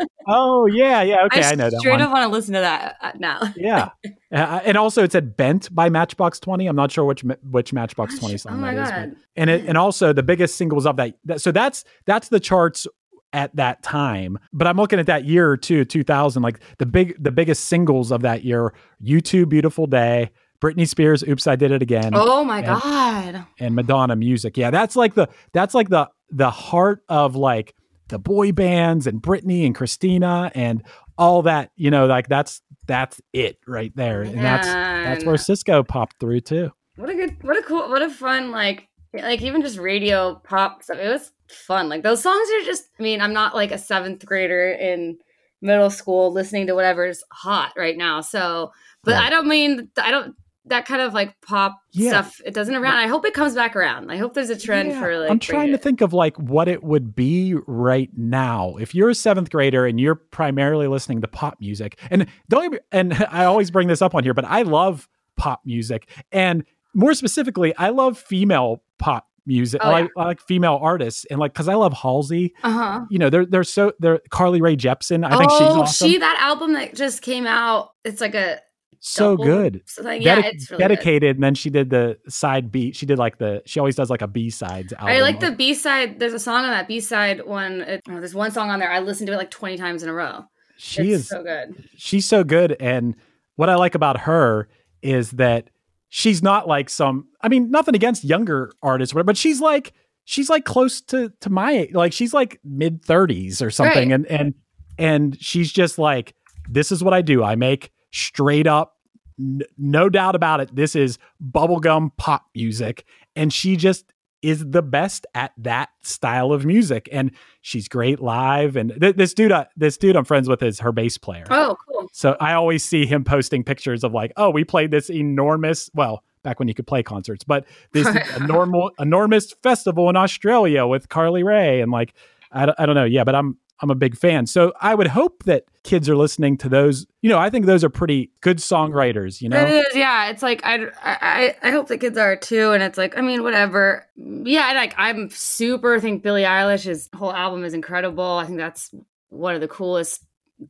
Oh 0.27 0.67
yeah, 0.67 1.03
yeah. 1.03 1.25
Okay, 1.27 1.43
I, 1.43 1.55
know 1.55 1.71
that 1.71 1.79
straight 1.81 1.93
one. 1.93 2.03
up 2.03 2.13
want 2.13 2.23
to 2.25 2.29
listen 2.29 2.55
to 2.55 2.61
that 2.61 2.97
uh, 3.01 3.13
now. 3.19 3.41
Yeah, 3.57 3.91
uh, 4.33 4.61
and 4.65 4.77
also 4.77 5.03
it 5.03 5.13
said 5.13 5.37
"Bent" 5.37 5.75
by 5.75 5.89
Matchbox 5.91 6.41
Twenty. 6.41 6.67
I'm 6.67 6.77
not 6.77 6.91
sure 6.93 7.05
which 7.05 7.23
which 7.51 7.73
Matchbox 7.73 8.19
Twenty 8.19 8.37
song 8.39 8.55
Oh 8.55 8.57
my 8.57 8.75
that 8.75 8.83
is, 8.83 8.91
god! 8.91 9.11
but- 9.11 9.19
and 9.37 9.51
it, 9.51 9.65
and 9.67 9.77
also 9.77 10.13
the 10.13 10.23
biggest 10.23 10.57
singles 10.57 10.87
of 10.87 10.97
that, 10.97 11.15
that. 11.25 11.41
So 11.41 11.51
that's 11.53 11.85
that's 12.07 12.29
the 12.29 12.41
charts 12.41 12.87
at 13.33 13.55
that 13.57 13.83
time. 13.83 14.39
But 14.53 14.67
I'm 14.69 14.77
looking 14.77 14.99
at 15.01 15.07
that 15.07 15.25
year 15.25 15.51
or 15.51 15.57
two, 15.57 15.85
2000. 15.85 16.43
Like 16.43 16.61
the 16.79 16.87
big 16.87 17.23
the 17.23 17.33
biggest 17.33 17.65
singles 17.65 18.13
of 18.13 18.23
that 18.23 18.45
year: 18.45 18.73
"U2 19.03 19.49
"Beautiful 19.49 19.87
Day," 19.89 20.31
Britney 20.61 20.87
Spears, 20.89 21.23
"Oops, 21.25 21.45
I 21.47 21.57
Did 21.57 21.73
It 21.73 21.83
Again," 21.83 22.13
Oh 22.15 22.45
my 22.45 22.59
and- 22.59 22.67
god! 22.67 23.47
and 23.59 23.75
Madonna 23.75 24.15
music. 24.17 24.57
Yeah, 24.57 24.71
that's 24.71 24.95
like 24.97 25.15
the 25.15 25.29
that's 25.53 25.75
like 25.75 25.89
the 25.89 26.09
the 26.31 26.51
heart 26.51 27.03
of 27.09 27.37
like 27.37 27.75
the 28.09 28.19
boy 28.19 28.53
bands 28.53 29.07
and 29.07 29.23
Britney 29.23 29.65
and 29.67 29.75
Christina 29.75 30.51
and 30.55 30.83
all 31.19 31.43
that. 31.43 31.71
You 31.77 31.91
know, 31.91 32.07
like 32.07 32.29
that's 32.29 32.63
that's 32.87 33.21
it 33.33 33.59
right 33.67 33.95
there, 33.97 34.23
and 34.23 34.39
that's 34.39 34.67
that's 34.67 35.25
where 35.25 35.37
Sisqo 35.37 35.87
popped 35.87 36.21
through 36.21 36.41
too. 36.41 36.71
What 36.97 37.11
a 37.11 37.15
good, 37.15 37.43
what 37.43 37.57
a 37.59 37.63
cool, 37.63 37.89
what 37.89 38.03
a 38.03 38.11
fun 38.11 38.51
like 38.51 38.89
like 39.13 39.43
even 39.43 39.63
just 39.63 39.79
radio 39.79 40.37
pop 40.45 40.83
stuff. 40.83 40.99
It 40.99 41.09
was 41.09 41.33
fun. 41.49 41.89
Like 41.89 42.03
those 42.03 42.23
songs 42.23 42.49
are 42.51 42.65
just. 42.65 42.89
I 42.99 43.03
mean, 43.03 43.21
I'm 43.21 43.33
not 43.33 43.55
like 43.55 43.73
a 43.73 43.79
seventh 43.79 44.25
grader 44.25 44.71
in 44.73 45.19
middle 45.61 45.91
school 45.91 46.31
listening 46.33 46.67
to 46.67 46.75
whatever's 46.75 47.25
hot 47.33 47.73
right 47.77 47.97
now. 47.97 48.21
So, 48.21 48.71
but 49.03 49.15
Right. 49.15 49.25
I 49.25 49.31
don't 49.31 49.49
mean 49.49 49.89
I 49.97 50.11
don't 50.11 50.35
that 50.67 50.87
kind 50.87 51.03
of 51.03 51.13
like 51.13 51.35
pop 51.43 51.79
Yeah. 51.93 52.11
stuff. 52.11 52.41
It 52.45 52.55
doesn't 52.55 52.75
around. 52.75 52.97
I 52.97 53.07
hope 53.07 53.25
it 53.27 53.35
comes 53.35 53.55
back 53.55 53.77
around. 53.77 54.11
I 54.11 54.17
hope 54.17 54.35
there's 54.35 54.51
a 54.51 54.59
trend 54.59 54.91
Yeah, 54.91 55.01
for 55.01 55.19
like. 55.19 55.31
I'm 55.31 55.39
trying 55.39 55.73
to 55.73 55.79
think 55.79 56.01
of 56.01 56.13
like 56.13 56.37
what 56.39 56.69
it 56.69 56.83
would 56.83 57.15
be 57.15 57.55
right 57.67 58.11
now 58.17 58.77
if 58.77 58.95
you're 58.95 59.11
a 59.11 59.15
seventh 59.15 59.51
grader 59.51 59.87
and 59.87 60.01
you're 60.01 60.15
primarily 60.15 60.87
listening 60.87 61.21
to 61.21 61.29
pop 61.29 61.59
music. 61.61 61.99
And 62.11 62.27
don't 62.49 62.79
and 62.93 63.15
I 63.31 63.45
always 63.45 63.71
bring 63.71 63.89
this 63.89 64.01
up 64.03 64.15
on 64.15 64.25
here, 64.25 64.35
but 64.35 64.45
I 64.47 64.63
love 64.63 65.09
pop 65.37 65.61
music, 65.65 66.09
and 66.33 66.65
more 66.95 67.15
specifically, 67.15 67.77
I 67.77 67.91
love 67.91 68.17
female 68.19 68.83
pop 68.99 69.27
music. 69.47 69.81
Oh, 69.85 69.91
I, 69.91 70.03
like, 70.03 70.11
I 70.17 70.25
like 70.25 70.41
female 70.41 70.79
artists, 70.81 71.27
and 71.31 71.39
like 71.39 71.53
because 71.53 71.69
I 71.69 71.75
love 71.75 71.93
Halsey. 71.93 72.55
Uh 72.63 72.71
huh. 72.71 73.05
You 73.11 73.19
know, 73.19 73.31
they're 73.31 73.47
they're 73.47 73.65
so 73.65 73.93
they're 73.99 74.21
Carly 74.31 74.61
Rae 74.61 74.77
Jepsen. 74.77 75.25
I 75.27 75.37
think 75.37 75.51
she's 75.51 75.61
oh, 75.61 75.83
awesome. 75.83 76.09
she 76.09 76.19
that 76.19 76.39
album 76.41 76.73
that 76.75 76.95
just 76.95 77.23
came 77.23 77.47
out. 77.47 77.91
It's 78.05 78.21
like 78.21 78.35
a 78.35 78.61
so 79.07 79.37
good. 79.37 79.83
yeah, 80.03 80.41
Dedi- 80.43 80.45
it's 80.55 80.71
really 80.71 80.83
good. 80.83 80.89
dedicated, 80.89 81.37
and 81.37 81.45
then 81.45 81.55
she 81.55 81.71
did 81.71 81.91
the 81.91 82.19
Side 82.29 82.73
B. 82.73 82.93
She 82.93 83.07
did 83.07 83.19
like 83.19 83.39
the. 83.39 83.63
She 83.67 83.79
always 83.81 83.95
does 83.97 84.11
like 84.11 84.23
a 84.23 84.27
B 84.27 84.51
sides 84.51 84.93
album. 84.95 85.09
I 85.09 85.21
like 85.21 85.41
the 85.41 85.51
B 85.53 85.75
side. 85.75 86.19
There's 86.19 86.33
a 86.33 86.39
song 86.39 86.65
on 86.65 86.71
that 86.71 86.89
B 86.89 87.01
side 87.01 87.45
one. 87.47 87.83
It, 87.83 88.03
oh, 88.09 88.15
there's 88.21 88.35
one 88.35 88.51
song 88.51 88.71
on 88.71 88.79
there. 88.79 88.91
I 88.91 89.01
listened 89.01 89.27
to 89.29 89.33
it 89.35 89.37
like 89.37 89.51
20 89.51 89.77
times 89.77 90.03
in 90.03 90.09
a 90.09 90.15
row. 90.15 90.45
She 90.77 91.13
it's 91.13 91.23
is 91.25 91.29
so 91.29 91.43
good. 91.43 91.85
she's 91.97 92.25
so 92.27 92.43
good 92.43 92.77
and 92.81 93.15
what 93.55 93.71
i 93.71 93.77
like 93.77 93.95
about 93.95 94.19
her 94.23 94.69
is 95.03 95.31
that 95.33 95.71
she's 96.09 96.43
not 96.43 96.67
like 96.67 96.91
some 96.91 97.29
i 97.43 97.49
mean 97.49 97.71
nothing 97.71 97.95
against 97.95 98.25
younger 98.25 98.73
artists 98.83 99.15
but 99.15 99.37
she's 99.37 99.61
like 99.61 99.93
she's 100.25 100.51
like 100.51 100.65
close 100.65 101.01
to 101.01 101.31
to 101.41 101.49
my 101.49 101.89
like 101.93 102.13
she's 102.13 102.35
like 102.35 102.59
mid 102.65 103.03
30s 103.05 103.63
or 103.63 103.71
something 103.71 104.09
Right. 104.11 104.15
and 104.15 104.27
and 104.27 104.55
and 104.99 105.41
she's 105.41 105.73
just 105.73 105.97
like 105.97 106.35
this 106.69 106.91
is 106.91 107.05
what 107.05 107.15
i 107.15 107.23
do 107.23 107.45
i 107.45 107.55
make 107.55 107.93
straight 108.11 108.67
up 108.67 108.94
no 109.39 110.09
doubt 110.09 110.35
about 110.35 110.61
it 110.61 110.75
this 110.77 110.95
is 110.95 111.19
bubblegum 111.43 112.11
pop 112.17 112.45
music 112.55 113.05
and 113.35 113.53
she 113.53 113.77
just 113.77 114.05
is 114.43 114.65
the 114.71 114.83
best 114.83 115.27
at 115.35 115.53
that 115.57 115.89
style 116.03 116.53
of 116.53 116.65
music 116.67 117.09
and 117.11 117.31
she's 117.63 117.89
great 117.89 118.21
live 118.21 118.77
and 118.77 118.95
th- 119.01 119.17
this 119.17 119.33
dude 119.35 119.51
I, 119.53 119.67
this 119.77 119.97
dude 119.97 120.17
i'm 120.17 120.25
friends 120.25 120.49
with 120.49 120.63
is 120.63 120.81
her 120.81 120.93
bass 120.93 121.17
player 121.19 121.45
Oh, 121.51 121.77
cool. 121.91 122.09
so 122.13 122.37
I 122.41 122.53
always 122.53 122.85
see 122.85 123.07
him 123.07 123.25
posting 123.25 123.65
pictures 123.65 124.05
of 124.05 124.13
like, 124.13 124.33
oh, 124.37 124.51
we 124.51 124.63
played 124.65 124.91
this 124.91 125.09
enormous, 125.11 125.91
well, 125.95 126.23
back 126.43 126.59
when 126.59 126.69
you 126.69 126.75
could 126.75 126.87
play 126.87 127.03
concerts, 127.03 127.43
but 127.43 127.65
this 127.93 128.07
enormous, 128.37 128.91
enormous 128.99 129.53
festival 129.63 130.11
in 130.11 130.17
Australia 130.17 130.87
with 130.87 131.09
Carly 131.09 131.43
Rae 131.43 131.81
and 131.81 131.91
like, 131.91 132.13
I, 132.53 132.67
don't- 132.67 132.79
I 132.79 132.85
don't 132.87 132.95
know, 132.95 133.05
yeah, 133.05 133.25
but 133.25 133.35
I'm 133.35 133.57
I'm 133.81 133.91
a 133.91 133.95
big 133.95 134.17
fan. 134.17 134.47
So 134.47 134.73
I 134.81 134.95
would 134.95 135.09
hope 135.09 135.45
that 135.45 135.65
kids 135.83 136.09
are 136.09 136.17
listening 136.17 136.57
to 136.59 136.69
those. 136.69 137.07
You 137.23 137.31
know, 137.31 137.39
I 137.39 137.51
think 137.51 137.67
those 137.67 137.85
are 137.85 137.91
pretty 137.91 138.31
good 138.41 138.59
songwriters. 138.59 139.41
You 139.41 139.49
know, 139.49 139.65
is, 139.65 139.87
yeah. 139.95 140.31
It's 140.31 140.43
like 140.43 140.61
I, 140.65 140.87
I, 141.03 141.57
I 141.63 141.71
hope 141.71 141.89
the 141.89 141.99
kids 141.99 142.17
are 142.17 142.37
too, 142.37 142.73
and 142.73 142.83
it's 142.83 142.99
like 142.99 143.19
I 143.19 143.21
mean, 143.21 143.43
whatever. 143.43 144.07
Yeah, 144.17 144.69
and 144.69 144.77
like 144.77 144.95
I'm 144.97 145.31
super. 145.31 145.95
I 145.95 146.01
think 146.01 146.23
Billie 146.23 146.43
Eilish's 146.43 147.09
whole 147.15 147.33
album 147.33 147.65
is 147.65 147.75
incredible. 147.75 148.25
I 148.25 148.47
think 148.47 148.59
that's 148.59 148.95
one 149.29 149.55
of 149.55 149.61
the 149.61 149.69
coolest 149.69 150.25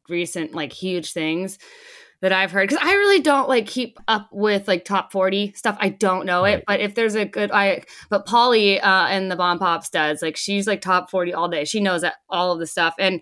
recent 0.08 0.54
like 0.54 0.72
huge 0.72 1.12
things 1.12 1.58
that 2.20 2.32
I've 2.32 2.50
heard 2.52 2.68
because 2.68 2.82
I 2.84 2.94
really 2.94 3.20
don't 3.20 3.48
like 3.48 3.66
keep 3.66 3.98
up 4.08 4.28
with 4.32 4.66
like 4.68 4.84
top 4.84 5.12
40 5.12 5.52
stuff. 5.54 5.76
I 5.80 5.90
don't 5.90 6.24
know 6.26 6.42
Right. 6.42 6.58
it, 6.58 6.64
but 6.66 6.80
if 6.80 6.94
there's 6.94 7.14
a 7.14 7.24
good 7.24 7.50
I 7.52 7.82
but 8.10 8.24
Polly 8.26 8.80
uh 8.80 9.06
and 9.08 9.30
the 9.30 9.36
Bomb 9.36 9.58
Pops 9.58 9.90
does 9.90 10.22
like 10.22 10.36
she's 10.36 10.66
like 10.66 10.80
top 10.80 11.10
40 11.10 11.34
all 11.34 11.48
day. 11.48 11.64
She 11.64 11.80
knows 11.80 12.00
that 12.00 12.14
all 12.30 12.52
of 12.52 12.58
the 12.60 12.66
stuff 12.66 12.94
and 12.98 13.20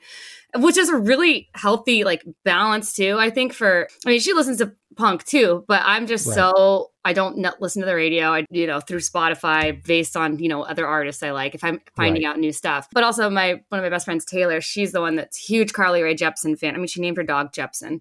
which 0.57 0.77
is 0.77 0.89
a 0.91 0.97
really 0.97 1.49
healthy 1.55 2.05
like 2.05 2.23
balance 2.45 2.93
too. 2.93 3.17
I 3.19 3.31
think 3.31 3.53
for 3.55 3.89
I 4.07 4.11
mean 4.11 4.21
she 4.21 4.35
listens 4.35 4.59
to 4.59 4.73
punk 4.97 5.25
too, 5.25 5.65
but 5.67 5.81
I'm 5.85 6.07
just 6.07 6.27
Right. 6.29 6.35
so 6.35 6.91
I 7.05 7.15
don't 7.15 7.39
listen 7.61 7.81
to 7.83 7.87
the 7.87 7.97
radio. 7.97 8.33
I 8.33 8.45
you 8.51 8.67
know 8.69 8.79
through 8.79 9.01
Spotify 9.01 9.83
based 9.85 10.17
on 10.17 10.39
you 10.39 10.49
know 10.49 10.63
other 10.63 10.87
artists 10.87 11.23
I 11.23 11.33
like 11.33 11.55
if 11.57 11.65
I'm 11.65 11.81
finding 11.97 12.23
Right. 12.25 12.29
out 12.31 12.39
new 12.39 12.53
stuff. 12.53 12.87
But 12.93 13.03
also 13.03 13.29
my 13.31 13.55
one 13.71 13.81
of 13.81 13.83
my 13.85 13.89
best 13.89 14.05
friends 14.05 14.25
Taylor, 14.25 14.61
she's 14.61 14.93
the 14.93 15.01
one 15.01 15.17
that's 15.17 15.39
huge 15.39 15.73
Carly 15.73 16.03
Rae 16.03 16.15
Jepsen 16.15 16.57
fan. 16.59 16.75
I 16.75 16.79
mean 16.79 16.87
she 16.87 17.01
named 17.01 17.17
her 17.17 17.23
dog 17.25 17.53
Jepsen. 17.53 18.01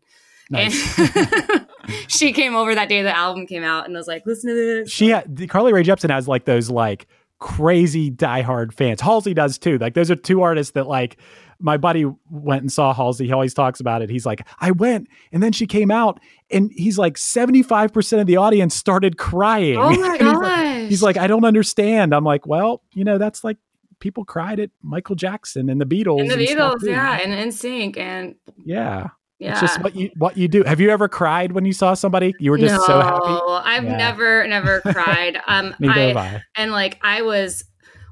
Nice. 0.51 0.99
And 0.99 1.67
she 2.07 2.31
came 2.33 2.55
over 2.55 2.75
that 2.75 2.89
day 2.89 3.01
the 3.01 3.15
album 3.15 3.47
came 3.47 3.63
out 3.63 3.85
and 3.85 3.93
was 3.95 4.07
like, 4.07 4.23
listen 4.25 4.49
to 4.49 4.55
this. 4.55 4.91
she 4.91 5.09
had 5.09 5.49
Carly 5.49 5.73
Rae 5.73 5.83
Jepsen 5.83 6.09
has 6.09 6.27
like 6.27 6.45
those 6.45 6.69
like 6.69 7.07
crazy 7.39 8.11
diehard 8.11 8.73
fans. 8.73 9.01
Halsey 9.01 9.33
does 9.33 9.57
too. 9.57 9.77
Like 9.77 9.93
those 9.95 10.11
are 10.11 10.15
two 10.15 10.41
artists 10.43 10.73
that 10.73 10.87
like 10.87 11.17
my 11.59 11.77
buddy 11.77 12.05
went 12.29 12.61
and 12.61 12.71
saw 12.71 12.93
Halsey. 12.93 13.27
He 13.27 13.31
always 13.31 13.53
talks 13.53 13.79
about 13.79 14.01
it. 14.01 14.09
He's 14.09 14.25
like, 14.25 14.45
I 14.59 14.71
went 14.71 15.07
and 15.31 15.41
then 15.43 15.51
she 15.51 15.65
came 15.67 15.91
out 15.91 16.19
and 16.49 16.71
he's 16.75 16.97
like 16.97 17.15
75% 17.15 18.19
of 18.21 18.27
the 18.27 18.37
audience 18.37 18.75
started 18.75 19.17
crying. 19.17 19.77
Oh 19.77 19.89
my 19.91 20.17
And 20.19 20.27
he's 20.27 20.33
like- 20.37 20.41
gosh. 20.41 20.89
he's 20.89 21.03
like, 21.03 21.17
I 21.17 21.27
don't 21.27 21.45
understand. 21.45 22.13
I'm 22.13 22.23
like, 22.23 22.45
well, 22.47 22.83
you 22.93 23.03
know, 23.03 23.17
that's 23.17 23.43
like 23.43 23.57
people 23.99 24.25
cried 24.25 24.59
at 24.59 24.71
Michael 24.81 25.15
Jackson 25.15 25.69
and 25.69 25.79
the 25.79 25.85
Beatles. 25.85 26.21
and 26.21 26.31
the 26.31 26.47
stuff, 26.47 26.75
Beatles, 26.81 26.87
yeah, 26.87 27.19
and 27.23 27.51
NSYNC 27.51 27.97
and 27.97 28.35
Yeah. 28.65 29.09
Yeah. 29.41 29.51
It's 29.51 29.61
just 29.61 29.81
what 29.81 29.95
you 29.95 30.09
what 30.17 30.37
you 30.37 30.47
do. 30.47 30.63
Have 30.63 30.79
you 30.79 30.89
ever 30.91 31.07
cried 31.09 31.51
when 31.51 31.65
you 31.65 31.73
saw 31.73 31.93
somebody? 31.95 32.33
You 32.39 32.51
were 32.51 32.57
just 32.57 32.75
no, 32.75 32.85
so 32.85 33.01
happy. 33.01 33.41
I've 33.69 33.83
Yeah. 33.83 33.97
never, 33.97 34.47
never 34.47 34.79
cried. 34.85 35.37
Um, 35.47 35.75
Neither 35.79 35.99
I, 35.99 36.03
have 36.07 36.17
I. 36.17 36.43
and 36.55 36.71
like 36.71 36.97
I 37.01 37.21
was 37.23 37.63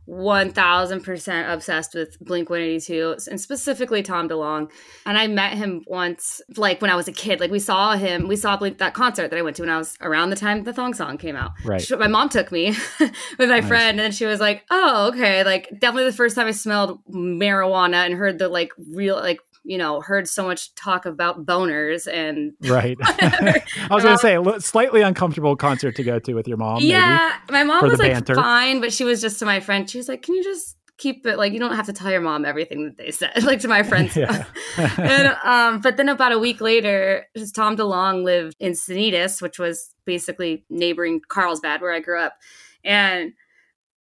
one 0.06 0.52
thousand 0.52 1.04
percent 1.04 1.52
obsessed 1.52 1.94
with 1.94 2.18
Blink 2.20 2.50
One 2.50 2.62
Eighty 2.62 2.80
Two 2.80 3.16
and 3.30 3.40
specifically 3.40 4.02
Tom 4.02 4.28
DeLonge. 4.28 4.72
And 5.06 5.20
I 5.20 5.28
met 5.28 5.54
him 5.54 5.84
once, 5.86 6.42
like 6.58 6.82
when 6.82 6.90
I 6.90 6.96
was 6.96 7.08
a 7.08 7.12
kid. 7.12 7.40
Like 7.40 7.52
we 7.52 7.60
saw 7.60 7.96
him, 7.96 8.28
we 8.28 8.36
saw 8.36 8.58
Blink 8.58 8.80
that 8.80 8.96
concert 8.96 9.30
that 9.30 9.38
I 9.38 9.44
went 9.44 9.56
to 9.58 9.62
when 9.62 9.70
I 9.70 9.78
was 9.78 9.96
around 10.02 10.32
the 10.32 10.36
time 10.36 10.64
the 10.64 10.74
Thong 10.74 10.96
Song 10.96 11.20
came 11.20 11.36
out. 11.36 11.52
Right. 11.64 11.80
She- 11.80 11.96
my 11.96 12.08
mom 12.08 12.30
took 12.30 12.52
me 12.52 12.70
with 13.00 13.12
my 13.38 13.60
Nice. 13.60 13.68
friend, 13.68 13.90
and 13.92 14.00
then 14.00 14.12
she 14.12 14.26
was 14.26 14.40
like, 14.40 14.64
"Oh, 14.72 15.10
okay." 15.14 15.44
Like 15.44 15.70
definitely 15.80 16.06
the 16.10 16.18
first 16.18 16.36
time 16.36 16.48
I 16.48 16.52
smelled 16.52 17.00
marijuana 17.08 18.04
and 18.08 18.16
heard 18.16 18.40
the 18.40 18.50
like 18.50 18.72
real 18.92 19.16
like 19.16 19.40
you 19.64 19.78
know 19.78 20.02
heard 20.02 20.28
so 20.28 20.46
much 20.46 20.74
talk 20.76 21.06
about 21.06 21.46
boners 21.46 22.08
and 22.12 22.54
Right. 22.62 22.98
I 23.04 23.62
was 23.92 24.04
going 24.04 24.16
to 24.16 24.20
say, 24.20 24.36
a 24.36 24.62
slightly 24.62 25.02
uncomfortable 25.02 25.56
concert 25.56 25.96
to 25.96 26.04
go 26.04 26.20
to 26.20 26.34
with 26.34 26.48
your 26.48 26.58
mom. 26.58 26.76
maybe. 26.76 26.88
yeah, 26.88 27.36
my 27.50 27.64
mom 27.64 27.88
was 27.88 28.00
like 28.00 28.12
banter. 28.14 28.36
fine, 28.36 28.82
but 28.82 28.94
she 28.94 29.04
was 29.04 29.22
just 29.22 29.40
to 29.40 29.46
my 29.46 29.60
friend. 29.60 29.90
She 29.90 29.98
was 29.98 30.08
like, 30.08 30.22
"Can 30.22 30.36
you 30.36 30.44
just 30.44 30.76
keep 31.00 31.26
it 31.26 31.38
like 31.38 31.54
you 31.54 31.60
don't 31.60 31.76
have 31.76 31.86
to 31.88 31.94
tell 31.94 32.12
your 32.12 32.22
mom 32.22 32.46
everything 32.46 32.84
that 32.84 32.98
they 32.98 33.10
said, 33.10 33.32
like 33.44 33.62
to 33.62 33.68
my 33.68 33.82
friends. 33.82 34.16
Yeah. 34.20 34.46
and 34.78 35.38
um, 35.44 35.82
but 35.82 35.98
then 35.98 36.10
about 36.10 36.32
a 36.34 36.40
week 36.40 36.62
later, 36.62 37.26
just 37.36 37.56
Tom 37.56 37.78
DeLonge 37.78 38.24
lived 38.24 38.56
in 38.60 38.74
Encinitas, 38.74 39.42
which 39.42 39.58
was 39.58 39.96
basically 40.06 40.66
neighboring 40.70 41.22
Carlsbad, 41.28 41.82
where 41.82 41.94
I 41.94 42.00
grew 42.02 42.20
up, 42.20 42.34
and 42.84 43.32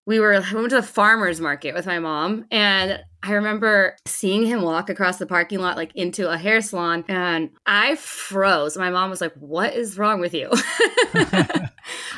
we 0.06 0.20
were 0.20 0.44
we 0.52 0.56
went 0.56 0.70
to 0.72 0.78
the 0.78 0.84
farmers 0.84 1.40
market 1.40 1.76
with 1.76 1.86
my 1.86 2.00
mom, 2.00 2.46
and 2.52 3.00
I 3.22 3.34
remember 3.34 3.98
seeing 4.08 4.46
him 4.46 4.62
walk 4.62 4.90
across 4.90 5.18
the 5.18 5.26
parking 5.26 5.60
lot 5.60 5.76
like 5.76 5.92
into 5.96 6.32
a 6.32 6.38
hair 6.38 6.62
salon, 6.62 7.04
and 7.08 7.50
I 7.66 7.96
froze. 7.96 8.78
My 8.78 8.90
mom 8.90 9.10
was 9.10 9.22
like, 9.22 9.34
"What 9.36 9.76
is 9.76 9.98
wrong 9.98 10.20
with 10.20 10.34
you?" 10.34 10.50
I 10.52 11.70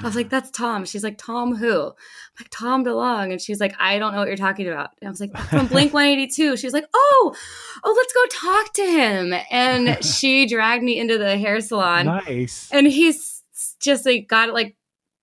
was 0.03 0.15
like, 0.15 0.29
"That's 0.29 0.51
Tom." 0.51 0.85
She's 0.85 1.03
like, 1.03 1.17
"Tom 1.17 1.55
who?" 1.55 1.87
I'm 1.87 1.93
like 2.39 2.49
Tom 2.51 2.85
DeLonge, 2.85 3.31
and 3.31 3.41
she's 3.41 3.59
like, 3.59 3.75
"I 3.79 3.99
don't 3.99 4.13
know 4.13 4.19
what 4.19 4.27
you're 4.27 4.37
talking 4.37 4.67
about." 4.67 4.91
And 5.01 5.07
I 5.07 5.11
was 5.11 5.19
like, 5.19 5.35
"From 5.49 5.67
Blink 5.67 5.93
182." 5.93 6.57
She's 6.57 6.73
like, 6.73 6.85
"Oh, 6.93 7.35
oh, 7.83 7.93
let's 7.97 8.13
go 8.13 8.49
talk 8.51 8.73
to 8.73 8.85
him." 8.85 9.33
And 9.49 10.03
she 10.05 10.45
dragged 10.45 10.83
me 10.83 10.99
into 10.99 11.17
the 11.17 11.37
hair 11.37 11.59
salon, 11.61 12.05
nice. 12.05 12.69
and 12.71 12.85
he's 12.87 13.43
just 13.79 14.05
like 14.05 14.27
got 14.27 14.53
like 14.53 14.75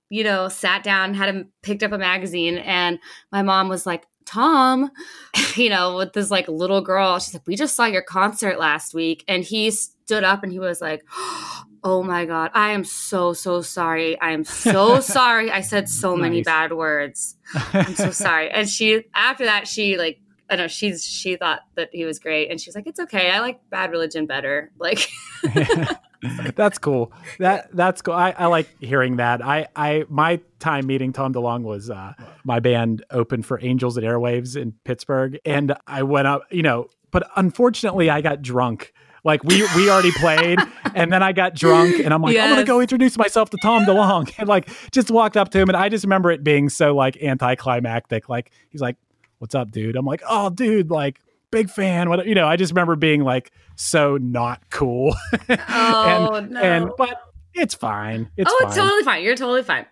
you 0.08 0.24
know 0.24 0.48
sat 0.48 0.82
down 0.82 1.14
had 1.14 1.28
him 1.28 1.52
picked 1.62 1.82
up 1.82 1.92
a 1.92 1.98
magazine 1.98 2.58
and 2.58 2.98
my 3.32 3.42
mom 3.42 3.68
was 3.68 3.86
like 3.86 4.06
tom 4.24 4.90
you 5.54 5.70
know 5.70 5.96
with 5.96 6.12
this 6.12 6.30
like 6.30 6.48
little 6.48 6.80
girl 6.80 7.18
she's 7.18 7.34
like 7.34 7.46
we 7.46 7.56
just 7.56 7.74
saw 7.74 7.86
your 7.86 8.02
concert 8.02 8.58
last 8.58 8.94
week 8.94 9.24
and 9.28 9.44
he 9.44 9.70
stood 9.70 10.24
up 10.24 10.42
and 10.42 10.52
he 10.52 10.58
was 10.58 10.80
like 10.80 11.02
oh 11.84 12.02
my 12.02 12.24
god 12.24 12.50
i 12.54 12.70
am 12.70 12.84
so 12.84 13.32
so 13.32 13.62
sorry. 13.62 14.20
I 14.20 14.32
am 14.32 14.44
so 14.44 15.00
sorry. 15.18 15.50
I 15.50 15.60
said 15.60 15.88
so 15.88 16.16
many 16.16 16.42
bad 16.42 16.72
words. 16.72 17.36
I'm 17.72 17.94
so 17.94 18.10
sorry. 18.10 18.50
And 18.50 18.68
she 18.68 19.04
after 19.14 19.44
that 19.44 19.68
she 19.68 19.96
like 19.96 20.20
I 20.50 20.56
know 20.56 20.68
she's 20.68 21.04
she 21.04 21.36
thought 21.36 21.60
that 21.76 21.90
he 21.92 22.04
was 22.04 22.18
great 22.18 22.50
and 22.50 22.60
she's 22.60 22.74
like 22.74 22.86
it's 22.86 23.00
okay 23.00 23.30
I 23.30 23.40
like 23.40 23.60
bad 23.70 23.90
religion 23.90 24.26
better 24.26 24.70
like 24.78 25.08
that's 26.54 26.78
cool. 26.78 27.12
That 27.38 27.68
that's 27.74 28.02
cool. 28.02 28.14
I, 28.14 28.34
I 28.36 28.46
like 28.46 28.68
hearing 28.80 29.16
that. 29.16 29.44
I, 29.44 29.68
I 29.76 30.04
my 30.08 30.40
time 30.58 30.86
meeting 30.86 31.12
Tom 31.12 31.32
DeLonge 31.32 31.62
was 31.62 31.90
uh, 31.90 32.14
my 32.44 32.60
band 32.60 33.04
opened 33.10 33.46
for 33.46 33.58
Angels 33.62 33.96
& 33.96 33.98
Airwaves 33.98 34.56
in 34.56 34.72
Pittsburgh, 34.84 35.38
and 35.44 35.74
I 35.86 36.02
went 36.02 36.26
up. 36.26 36.42
You 36.50 36.62
know, 36.62 36.88
but 37.10 37.28
unfortunately, 37.36 38.10
I 38.10 38.20
got 38.20 38.42
drunk. 38.42 38.92
Like 39.24 39.44
we 39.44 39.62
we 39.76 39.90
already 39.90 40.12
played, 40.12 40.58
and 40.94 41.12
then 41.12 41.22
I 41.22 41.32
got 41.32 41.54
drunk, 41.54 41.98
and 42.00 42.12
I'm 42.12 42.22
like, 42.22 42.36
I'm 42.36 42.50
gonna 42.50 42.64
go 42.64 42.80
introduce 42.80 43.16
myself 43.16 43.50
to 43.50 43.58
Tom 43.62 43.84
DeLonge, 43.84 44.32
and 44.38 44.48
like 44.48 44.68
just 44.90 45.10
walked 45.10 45.36
up 45.36 45.50
to 45.50 45.60
him, 45.60 45.68
and 45.68 45.76
I 45.76 45.88
just 45.88 46.04
remember 46.04 46.30
it 46.30 46.42
being 46.42 46.68
so 46.68 46.94
like 46.94 47.16
anticlimactic. 47.22 48.28
Like 48.28 48.50
he's 48.70 48.80
like, 48.80 48.96
"What's 49.38 49.54
up, 49.54 49.70
dude?" 49.70 49.96
I'm 49.96 50.06
like, 50.06 50.22
"Oh, 50.28 50.50
dude, 50.50 50.90
like." 50.90 51.20
Big 51.50 51.70
fan, 51.70 52.10
what 52.10 52.26
you 52.26 52.34
know. 52.34 52.46
I 52.46 52.56
just 52.56 52.72
remember 52.72 52.94
being 52.94 53.22
like 53.24 53.52
so 53.74 54.18
not 54.18 54.60
cool, 54.68 55.14
Oh, 55.48 56.34
and, 56.34 56.50
no. 56.50 56.60
and 56.60 56.90
but 56.98 57.22
it's 57.54 57.74
fine. 57.74 58.28
It's 58.36 58.52
oh 58.52 58.58
fine. 58.60 58.68
it's 58.68 58.76
totally 58.76 59.02
fine 59.02 59.22
you're 59.24 59.34
totally 59.34 59.62
fine 59.62 59.86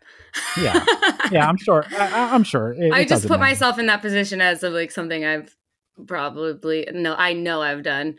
yeah, 0.61 0.85
yeah. 1.31 1.49
I'm 1.49 1.57
sure. 1.57 1.85
I, 1.91 2.35
I'm 2.35 2.45
sure. 2.45 2.73
It- 2.73 2.93
I 2.93 3.01
it 3.01 3.09
just 3.09 3.23
put 3.23 3.31
matter. 3.41 3.41
myself 3.41 3.79
in 3.79 3.87
that 3.87 4.03
position 4.03 4.41
as 4.41 4.63
of 4.63 4.73
like 4.73 4.91
something 4.91 5.25
I've 5.25 5.55
probably 6.07 6.89
no, 6.93 7.15
I 7.15 7.33
know 7.33 7.63
I've 7.63 7.83
done, 7.83 8.17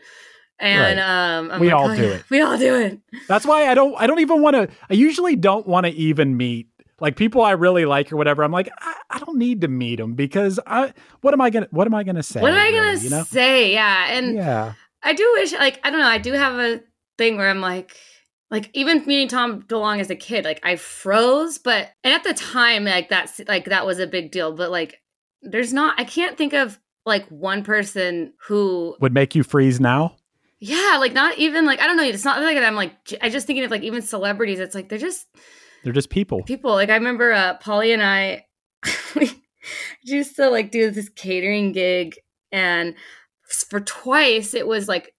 and 0.58 0.98
um, 1.00 1.50
I'm 1.50 1.60
We 1.60 1.68
like, 1.68 1.76
all 1.76 1.90
oh, 1.90 1.96
do 1.96 2.02
yeah, 2.02 2.08
it. 2.14 2.24
We 2.30 2.40
all 2.40 2.58
do 2.58 2.74
it. 2.76 2.98
That's 3.28 3.46
why 3.46 3.68
I 3.68 3.74
don't. 3.74 3.94
I 3.98 4.06
don't 4.06 4.20
even 4.20 4.42
want 4.42 4.56
to. 4.56 4.68
I 4.90 4.94
usually 4.94 5.36
don't 5.36 5.66
want 5.66 5.86
to 5.86 5.92
even 5.92 6.36
meet 6.36 6.68
like 7.00 7.16
people 7.16 7.42
I 7.42 7.52
really 7.52 7.84
like 7.84 8.12
or 8.12 8.16
whatever. 8.16 8.42
I'm 8.42 8.52
like, 8.52 8.68
I, 8.78 8.94
I 9.10 9.18
don't 9.18 9.38
need 9.38 9.60
to 9.62 9.68
meet 9.68 9.96
them 9.96 10.14
because 10.14 10.58
I. 10.66 10.92
What 11.20 11.34
am 11.34 11.40
I 11.40 11.50
gonna? 11.50 11.68
What 11.70 11.86
am 11.86 11.94
I 11.94 12.02
gonna 12.04 12.22
say? 12.22 12.40
what 12.40 12.52
am 12.52 12.58
I 12.58 12.70
gonna 12.70 12.82
really, 12.92 13.04
you 13.04 13.10
know? 13.10 13.22
say? 13.24 13.72
Yeah, 13.72 14.10
and 14.10 14.34
Yeah. 14.34 14.72
I 15.02 15.12
do 15.12 15.30
wish, 15.36 15.52
like, 15.52 15.78
I 15.84 15.90
don't 15.90 16.00
know, 16.00 16.06
I 16.06 16.18
do 16.18 16.32
have 16.32 16.58
a 16.58 16.80
thing 17.18 17.36
where 17.36 17.48
I'm 17.48 17.60
like, 17.60 17.96
like 18.50 18.68
even 18.72 19.04
meeting 19.06 19.28
Tom 19.28 19.62
DeLonge 19.62 20.00
as 20.00 20.10
a 20.10 20.16
kid, 20.16 20.44
like 20.44 20.60
I 20.64 20.76
froze, 20.76 21.58
but 21.58 21.90
and 22.02 22.14
at 22.14 22.24
the 22.24 22.34
time, 22.34 22.84
like 22.84 23.08
that's 23.08 23.40
like 23.46 23.66
that 23.66 23.86
was 23.86 23.98
a 23.98 24.06
big 24.06 24.32
deal. 24.32 24.52
But 24.52 24.70
like, 24.70 25.00
there's 25.42 25.72
not, 25.72 26.00
I 26.00 26.04
can't 26.04 26.36
think 26.36 26.52
of 26.52 26.78
like 27.06 27.26
one 27.28 27.62
person 27.62 28.32
who 28.46 28.96
Would 29.00 29.14
make 29.14 29.34
you 29.34 29.42
freeze 29.42 29.80
now. 29.80 30.16
Yeah, 30.60 30.96
like 30.98 31.12
not 31.12 31.38
even 31.38 31.64
like 31.64 31.80
I 31.80 31.86
don't 31.86 31.96
know. 31.96 32.02
It's 32.02 32.24
not 32.24 32.40
like 32.42 32.56
I'm 32.56 32.74
like 32.74 32.92
I 33.22 33.28
just 33.28 33.46
thinking 33.46 33.64
of 33.64 33.70
like 33.70 33.82
even 33.82 34.02
celebrities. 34.02 34.58
It's 34.58 34.74
like 34.74 34.88
they're 34.88 34.98
just 34.98 35.26
They're 35.84 35.92
just 35.92 36.10
people. 36.10 36.42
people. 36.42 36.72
Like 36.72 36.90
I 36.90 36.94
remember 36.94 37.32
uh, 37.32 37.54
Polly 37.58 37.92
and 37.92 38.02
I 38.02 38.46
we 39.16 39.30
used 40.02 40.36
to 40.36 40.48
like 40.50 40.70
do 40.70 40.90
this 40.90 41.08
catering 41.08 41.72
gig, 41.72 42.16
and 42.52 42.94
for 43.68 43.80
twice 43.80 44.54
it 44.54 44.66
was 44.66 44.88
like 44.88 45.14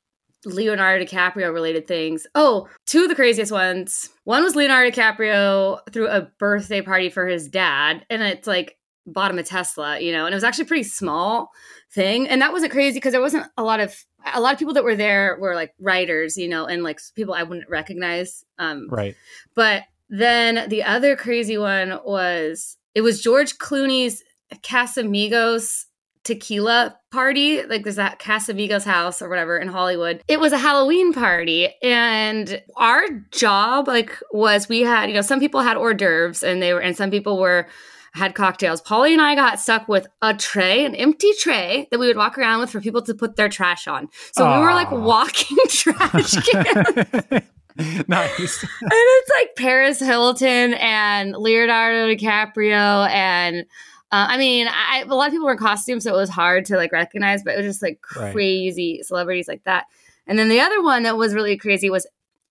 Leonardo 0.46 1.04
DiCaprio 1.06 1.54
related 1.54 1.88
things. 1.88 2.26
Oh, 2.36 2.68
two 2.86 3.04
of 3.04 3.10
the 3.10 3.16
craziest 3.16 3.52
ones. 3.52 4.10
One 4.24 4.44
was 4.44 4.56
Leonardo 4.56 4.90
DiCaprio 4.92 5.80
threw 5.92 6.08
a 6.08 6.30
birthday 6.40 6.82
party 6.82 7.10
for 7.10 7.28
his 7.28 7.48
dad, 7.48 8.06
and 8.10 8.22
it's 8.22 8.48
like 8.48 8.78
bought 9.06 9.32
him 9.32 9.40
a 9.40 9.44
Tesla, 9.44 10.00
you 10.00 10.12
know, 10.12 10.26
and 10.26 10.34
it 10.34 10.36
was 10.38 10.44
actually 10.44 10.66
a 10.66 10.68
pretty 10.68 10.84
small 10.84 11.50
thing. 11.92 12.28
And 12.28 12.42
that 12.42 12.54
wasn't 12.54 12.72
crazy 12.72 12.98
because 12.98 13.12
there 13.12 13.22
wasn't 13.22 13.48
a 13.58 13.64
lot 13.64 13.80
of 13.80 13.96
a 14.34 14.40
lot 14.40 14.54
of 14.54 14.60
people 14.60 14.76
that 14.76 14.84
were 14.84 14.96
there 14.96 15.38
were 15.40 15.56
like 15.56 15.74
writers, 15.80 16.38
you 16.38 16.48
know, 16.48 16.66
and 16.66 16.84
like 16.84 17.00
people 17.16 17.34
I 17.34 17.44
wouldn't 17.44 17.70
recognize. 17.70 18.44
Um, 18.60 18.88
Right. 18.90 19.16
but 19.56 19.84
then 20.10 20.68
the 20.70 20.84
other 20.84 21.16
crazy 21.16 21.58
one 21.58 22.00
was 22.04 22.78
it 22.96 23.02
was 23.02 23.22
George 23.22 23.58
Clooney's 23.58 24.24
Casamigos 24.64 25.86
tequila 26.24 26.98
party. 27.12 27.64
Like 27.64 27.84
there's 27.84 27.96
that 27.96 28.20
Casamigos 28.20 28.84
house 28.84 29.22
or 29.22 29.30
whatever 29.30 29.58
in 29.58 29.68
Hollywood. 29.68 30.24
It 30.28 30.40
was 30.40 30.52
a 30.52 30.58
Halloween 30.58 31.14
party. 31.14 31.70
And 31.82 32.62
our 32.76 33.08
job, 33.32 33.88
like, 33.88 34.18
was 34.32 34.70
we 34.70 34.82
had, 34.82 35.10
you 35.10 35.16
know, 35.16 35.22
some 35.22 35.40
people 35.40 35.62
had 35.62 35.78
hors 35.78 35.94
d'oeuvres 35.94 36.44
and 36.44 36.62
they 36.62 36.74
were 36.74 36.82
and 36.82 36.96
some 36.96 37.12
people 37.12 37.40
were 37.40 37.68
had 38.14 38.34
cocktails. 38.34 38.82
Polly 38.82 39.14
and 39.14 39.22
I 39.22 39.36
got 39.36 39.60
stuck 39.60 39.88
with 39.88 40.08
a 40.22 40.34
tray, 40.34 40.84
an 40.84 40.96
empty 40.96 41.32
tray 41.40 41.88
that 41.92 42.00
we 42.00 42.08
would 42.08 42.18
walk 42.18 42.38
around 42.38 42.60
with 42.60 42.72
for 42.72 42.82
people 42.82 43.04
to 43.04 43.14
put 43.14 43.36
their 43.36 43.50
trash 43.50 43.88
on. 43.88 44.10
So 44.32 44.52
we 44.52 44.60
were 44.60 44.74
like 44.74 44.92
walking 44.92 45.58
trash 45.70 46.34
cans 46.34 47.44
nice. 48.08 48.64
and 48.82 48.92
it's 48.92 49.32
like 49.38 49.56
Paris 49.56 50.00
Hilton 50.00 50.74
and 50.76 51.34
Leonardo 51.36 52.08
DiCaprio 52.14 53.10
and 53.10 53.66
uh, 54.12 54.26
I 54.30 54.38
mean, 54.40 54.68
I, 54.68 55.04
a 55.08 55.14
lot 55.14 55.28
of 55.28 55.34
people 55.34 55.46
were 55.46 55.52
in 55.52 55.60
costumes, 55.60 56.04
so 56.04 56.12
it 56.14 56.18
was 56.18 56.32
hard 56.32 56.66
to 56.66 56.78
like 56.78 56.92
recognize, 56.92 57.44
but 57.44 57.54
it 57.54 57.58
was 57.58 57.68
just 57.68 57.82
like 57.84 58.00
Right. 58.16 58.34
crazy 58.34 59.02
celebrities 59.04 59.48
like 59.48 59.64
that. 59.66 59.86
And 60.26 60.38
then 60.40 60.50
the 60.50 60.60
other 60.62 60.82
one 60.82 61.04
that 61.04 61.16
was 61.16 61.36
really 61.36 61.58
crazy 61.58 61.92
was 61.92 62.08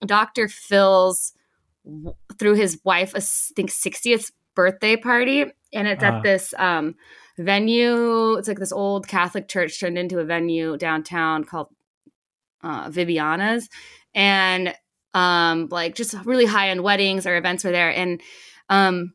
Dr. 0.07 0.47
Phil's 0.49 1.33
threw 2.38 2.55
his 2.55 2.79
wife, 2.85 3.12
I 3.17 3.21
think 3.21 3.71
60th 3.71 4.31
birthday 4.55 4.97
party, 4.97 5.47
and 5.73 5.88
it's 5.88 6.03
Uh-huh. 6.03 6.19
at 6.19 6.23
this 6.23 6.55
um, 6.59 6.95
venue. 7.38 8.35
It's 8.35 8.47
like 8.47 8.61
this 8.61 8.73
old 8.73 9.09
Catholic 9.09 9.49
church 9.49 9.81
turned 9.81 9.99
into 9.99 10.21
a 10.21 10.25
venue 10.25 10.77
downtown 10.77 11.43
called 11.43 11.69
uh, 12.62 12.88
Vibiana's, 12.88 13.69
and 14.14 14.75
um, 15.18 15.68
like 15.70 15.96
just 15.96 16.14
really 16.24 16.46
high 16.46 16.68
end 16.68 16.83
weddings 16.83 17.26
or 17.26 17.37
events 17.37 17.64
were 17.64 17.72
there. 17.72 17.90
And 17.90 18.20
um, 18.68 19.14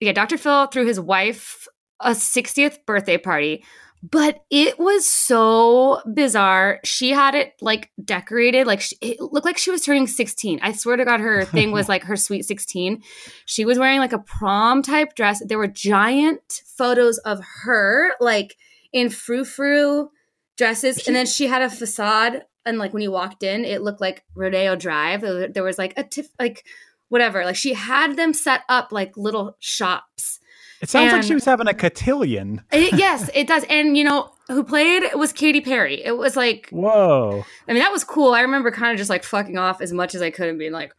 yeah, 0.00 0.12
Dr. 0.12 0.36
Phil 0.36 0.66
threw 0.66 0.86
his 0.86 0.98
wife 0.98 1.68
a 2.00 2.10
60th 2.10 2.78
birthday 2.84 3.16
party, 3.16 3.62
but 4.02 4.40
it 4.50 4.78
was 4.78 5.06
so 5.06 6.00
bizarre. 6.12 6.80
She 6.84 7.10
had 7.10 7.36
it 7.36 7.52
like 7.60 7.90
decorated, 8.04 8.66
like 8.66 8.80
she, 8.80 8.96
it 9.00 9.20
looked 9.20 9.46
like 9.46 9.58
she 9.58 9.70
was 9.70 9.82
turning 9.82 10.08
16. 10.08 10.58
I 10.62 10.72
swear 10.72 10.96
to 10.96 11.04
God, 11.04 11.20
her 11.20 11.44
thing 11.44 11.70
was 11.70 11.88
like 11.88 12.04
her 12.04 12.16
sweet 12.16 12.44
16. 12.44 13.00
She 13.46 13.64
was 13.64 13.78
wearing 13.78 14.00
like 14.00 14.12
a 14.12 14.18
prom 14.18 14.82
type 14.82 15.14
dress. 15.14 15.42
There 15.46 15.58
were 15.58 15.68
giant 15.68 16.62
photos 16.76 17.18
of 17.18 17.40
her 17.62 18.14
like 18.18 18.56
in 18.92 19.10
frou 19.10 19.44
frou 19.44 20.10
dresses, 20.56 21.06
and 21.06 21.14
then 21.14 21.26
she 21.26 21.46
had 21.46 21.62
a 21.62 21.70
facade. 21.70 22.42
And 22.66 22.78
like 22.78 22.92
when 22.92 23.02
you 23.02 23.10
walked 23.10 23.42
in, 23.42 23.64
it 23.64 23.82
looked 23.82 24.00
like 24.00 24.24
Rodeo 24.34 24.76
Drive. 24.76 25.22
There 25.22 25.62
was 25.62 25.78
like 25.78 25.94
a 25.96 26.02
tiff, 26.04 26.28
like 26.38 26.64
whatever. 27.08 27.44
Like 27.44 27.56
she 27.56 27.74
had 27.74 28.16
them 28.16 28.32
set 28.32 28.62
up 28.68 28.92
like 28.92 29.16
little 29.16 29.56
shops. 29.60 30.40
It 30.80 30.88
sounds 30.88 31.12
like 31.12 31.22
she 31.22 31.34
was 31.34 31.44
having 31.44 31.68
a 31.68 31.74
cotillion. 31.74 32.62
It- 32.72 32.94
yes, 32.98 33.28
it 33.34 33.46
does. 33.46 33.64
And 33.68 33.96
you 33.96 34.04
know 34.04 34.32
who 34.48 34.64
played 34.64 35.02
was 35.14 35.32
Katy 35.32 35.60
Perry. 35.60 36.02
It 36.02 36.16
was 36.16 36.36
like 36.36 36.68
Whoa. 36.70 37.44
I 37.68 37.72
mean 37.72 37.82
that 37.82 37.92
was 37.92 38.04
cool. 38.04 38.32
I 38.32 38.40
remember 38.40 38.70
kind 38.70 38.92
of 38.92 38.98
just 38.98 39.10
like 39.10 39.22
fucking 39.24 39.58
off 39.58 39.80
as 39.80 39.92
much 39.92 40.14
as 40.14 40.22
I 40.22 40.30
could 40.30 40.48
and 40.48 40.58
being 40.58 40.72
like, 40.72 40.92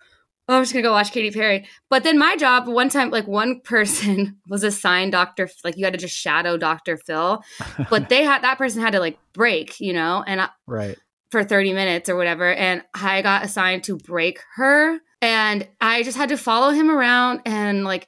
oh, 0.48 0.58
I'm 0.58 0.62
just 0.64 0.74
gonna 0.74 0.84
go 0.84 0.92
watch 0.92 1.12
Katy 1.12 1.32
Perry. 1.32 1.68
But 1.90 2.04
then 2.04 2.20
my 2.20 2.36
job 2.36 2.68
one 2.68 2.90
time, 2.90 3.10
like 3.10 3.28
one 3.28 3.60
person 3.64 4.38
was 4.48 4.64
assigned 4.64 5.14
Doctor, 5.14 5.50
like 5.64 5.78
you 5.78 5.86
had 5.86 5.94
to 5.94 6.00
just 6.00 6.16
shadow 6.16 6.58
Doctor 6.58 6.98
Phil, 6.98 7.42
but 7.90 8.10
they 8.10 8.24
had 8.24 8.44
that 8.44 8.58
person 8.58 8.82
had 8.82 8.94
to 8.94 9.00
like 9.00 9.18
break, 9.34 9.80
you 9.80 9.94
know, 9.94 10.24
and 10.28 10.42
I, 10.42 10.50
Right. 10.68 10.98
For 11.32 11.44
30 11.44 11.74
minutes 11.74 12.10
or 12.10 12.16
whatever. 12.16 12.54
And 12.54 12.84
I 12.94 13.22
got 13.22 13.44
assigned 13.46 13.84
to 13.86 13.98
break 13.98 14.40
her. 14.56 15.00
And 15.22 15.68
I 15.80 16.04
just 16.04 16.18
had 16.18 16.30
to 16.30 16.38
follow 16.38 16.72
him 16.72 16.90
around 16.92 17.42
and 17.46 17.84
like 17.84 18.08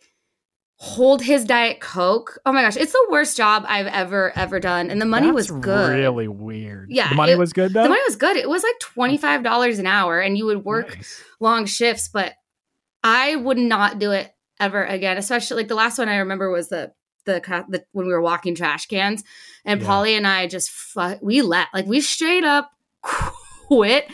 hold 0.77 1.21
his 1.21 1.45
diet 1.45 1.79
coke. 1.79 2.37
Oh 2.45 2.51
my 2.51 2.61
gosh, 2.61 2.75
it's 2.75 2.91
the 2.91 3.07
worst 3.09 3.37
job 3.37 3.63
I've 3.67 3.87
ever 3.87 4.33
ever 4.35 4.59
done, 4.59 4.89
and 4.89 4.99
the 4.99 5.05
money 5.05 5.27
That's 5.27 5.49
was 5.51 5.51
good. 5.51 5.95
Really 5.95 6.27
weird. 6.27 6.89
Yeah, 6.91 7.09
the 7.09 7.15
money 7.15 7.31
it- 7.33 7.37
was 7.39 7.53
good 7.53 7.71
though. 7.73 7.83
The 7.83 7.89
money 7.89 8.01
was 8.05 8.15
good. 8.17 8.35
It 8.35 8.49
was 8.49 8.63
like 8.63 8.77
twenty 8.81 9.17
five 9.17 9.43
dollars 9.43 9.79
an 9.79 9.87
hour, 9.87 10.19
and 10.19 10.37
you 10.37 10.45
would 10.47 10.65
work 10.65 10.95
Nice. 10.95 11.21
long 11.39 11.65
shifts. 11.65 12.09
But 12.11 12.33
I 13.03 13.35
would 13.35 13.57
not 13.59 13.99
do 13.99 14.11
it 14.11 14.33
ever 14.59 14.83
again. 14.83 15.17
Especially 15.17 15.57
like 15.57 15.67
the 15.69 15.75
last 15.75 15.97
one 15.99 16.09
I 16.09 16.17
remember 16.17 16.51
was 16.51 16.67
the 16.69 16.91
the, 17.25 17.39
the 17.69 17.85
when 17.93 18.05
we 18.07 18.11
were 18.11 18.21
walking 18.21 18.53
trash 18.55 18.87
cans, 18.87 19.23
and 19.63 19.79
Yeah. 19.79 19.87
Polly 19.87 20.15
and 20.15 20.27
I 20.27 20.47
just 20.47 20.69
fu- 20.71 21.19
we 21.21 21.41
let 21.43 21.67
like 21.73 21.85
we 21.85 22.01
straight 22.01 22.43
up 22.43 22.71
quit 23.03 24.11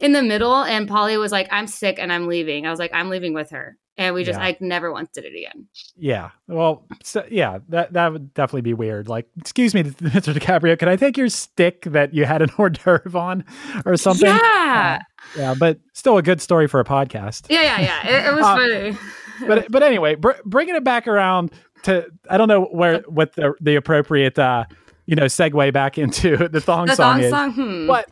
in 0.00 0.12
the 0.12 0.22
middle, 0.22 0.62
and 0.62 0.88
Polly 0.88 1.16
was 1.16 1.32
like, 1.32 1.48
"I'm 1.50 1.66
sick 1.66 1.98
and 1.98 2.12
I'm 2.12 2.26
leaving." 2.26 2.66
I 2.66 2.70
was 2.70 2.78
like, 2.78 2.92
"I'm 2.92 3.08
leaving 3.08 3.34
with 3.34 3.50
her," 3.50 3.76
and 3.96 4.14
we 4.14 4.24
just 4.24 4.38
Yeah. 4.38 4.46
I 4.46 4.56
never 4.60 4.92
once 4.92 5.10
did 5.12 5.24
it 5.24 5.32
again. 5.36 5.66
Yeah. 5.96 6.30
Well, 6.48 6.86
so, 7.04 7.24
yeah, 7.30 7.58
that 7.68 7.92
that 7.92 8.12
would 8.12 8.34
definitely 8.34 8.62
be 8.62 8.74
weird. 8.74 9.08
Like, 9.08 9.28
excuse 9.38 9.74
me, 9.74 9.82
Mr. 9.84 10.34
DiCaprio, 10.34 10.78
can 10.78 10.88
I 10.88 10.96
take 10.96 11.16
your 11.16 11.28
stick 11.28 11.82
that 11.84 12.12
you 12.14 12.24
had 12.24 12.42
an 12.42 12.50
hors 12.58 12.70
d'oeuvre 12.70 13.18
on 13.18 13.44
or 13.84 13.96
something? 13.96 14.28
Yeah, 14.28 15.00
Yeah, 15.36 15.54
but 15.58 15.78
still 15.92 16.18
a 16.18 16.22
good 16.22 16.40
story 16.40 16.66
for 16.66 16.80
a 16.80 16.84
podcast. 16.84 17.46
yeah, 17.48 17.62
yeah, 17.62 17.80
yeah. 17.80 18.08
It, 18.08 18.26
it 18.28 18.34
was 18.34 18.44
Uh, 18.44 18.56
funny. 18.56 18.98
But 19.46 19.70
but 19.72 19.82
anyway, 19.82 20.14
br- 20.14 20.32
bringing 20.44 20.76
it 20.76 20.84
back 20.84 21.08
around 21.08 21.52
to 21.84 22.06
I 22.30 22.36
don't 22.38 22.48
know 22.48 22.64
where 22.66 23.00
what 23.08 23.32
the 23.34 23.54
the 23.60 23.74
appropriate 23.76 24.38
uh 24.38 24.64
you 25.06 25.16
know 25.16 25.24
segue 25.24 25.72
back 25.72 25.98
into 25.98 26.36
the 26.48 26.60
thong 26.60 26.86
The 26.86 26.94
song 26.96 27.14
thong 27.16 27.20
is. 27.24 27.30
song, 27.30 27.52
hmm. 27.52 27.86
But 27.88 28.08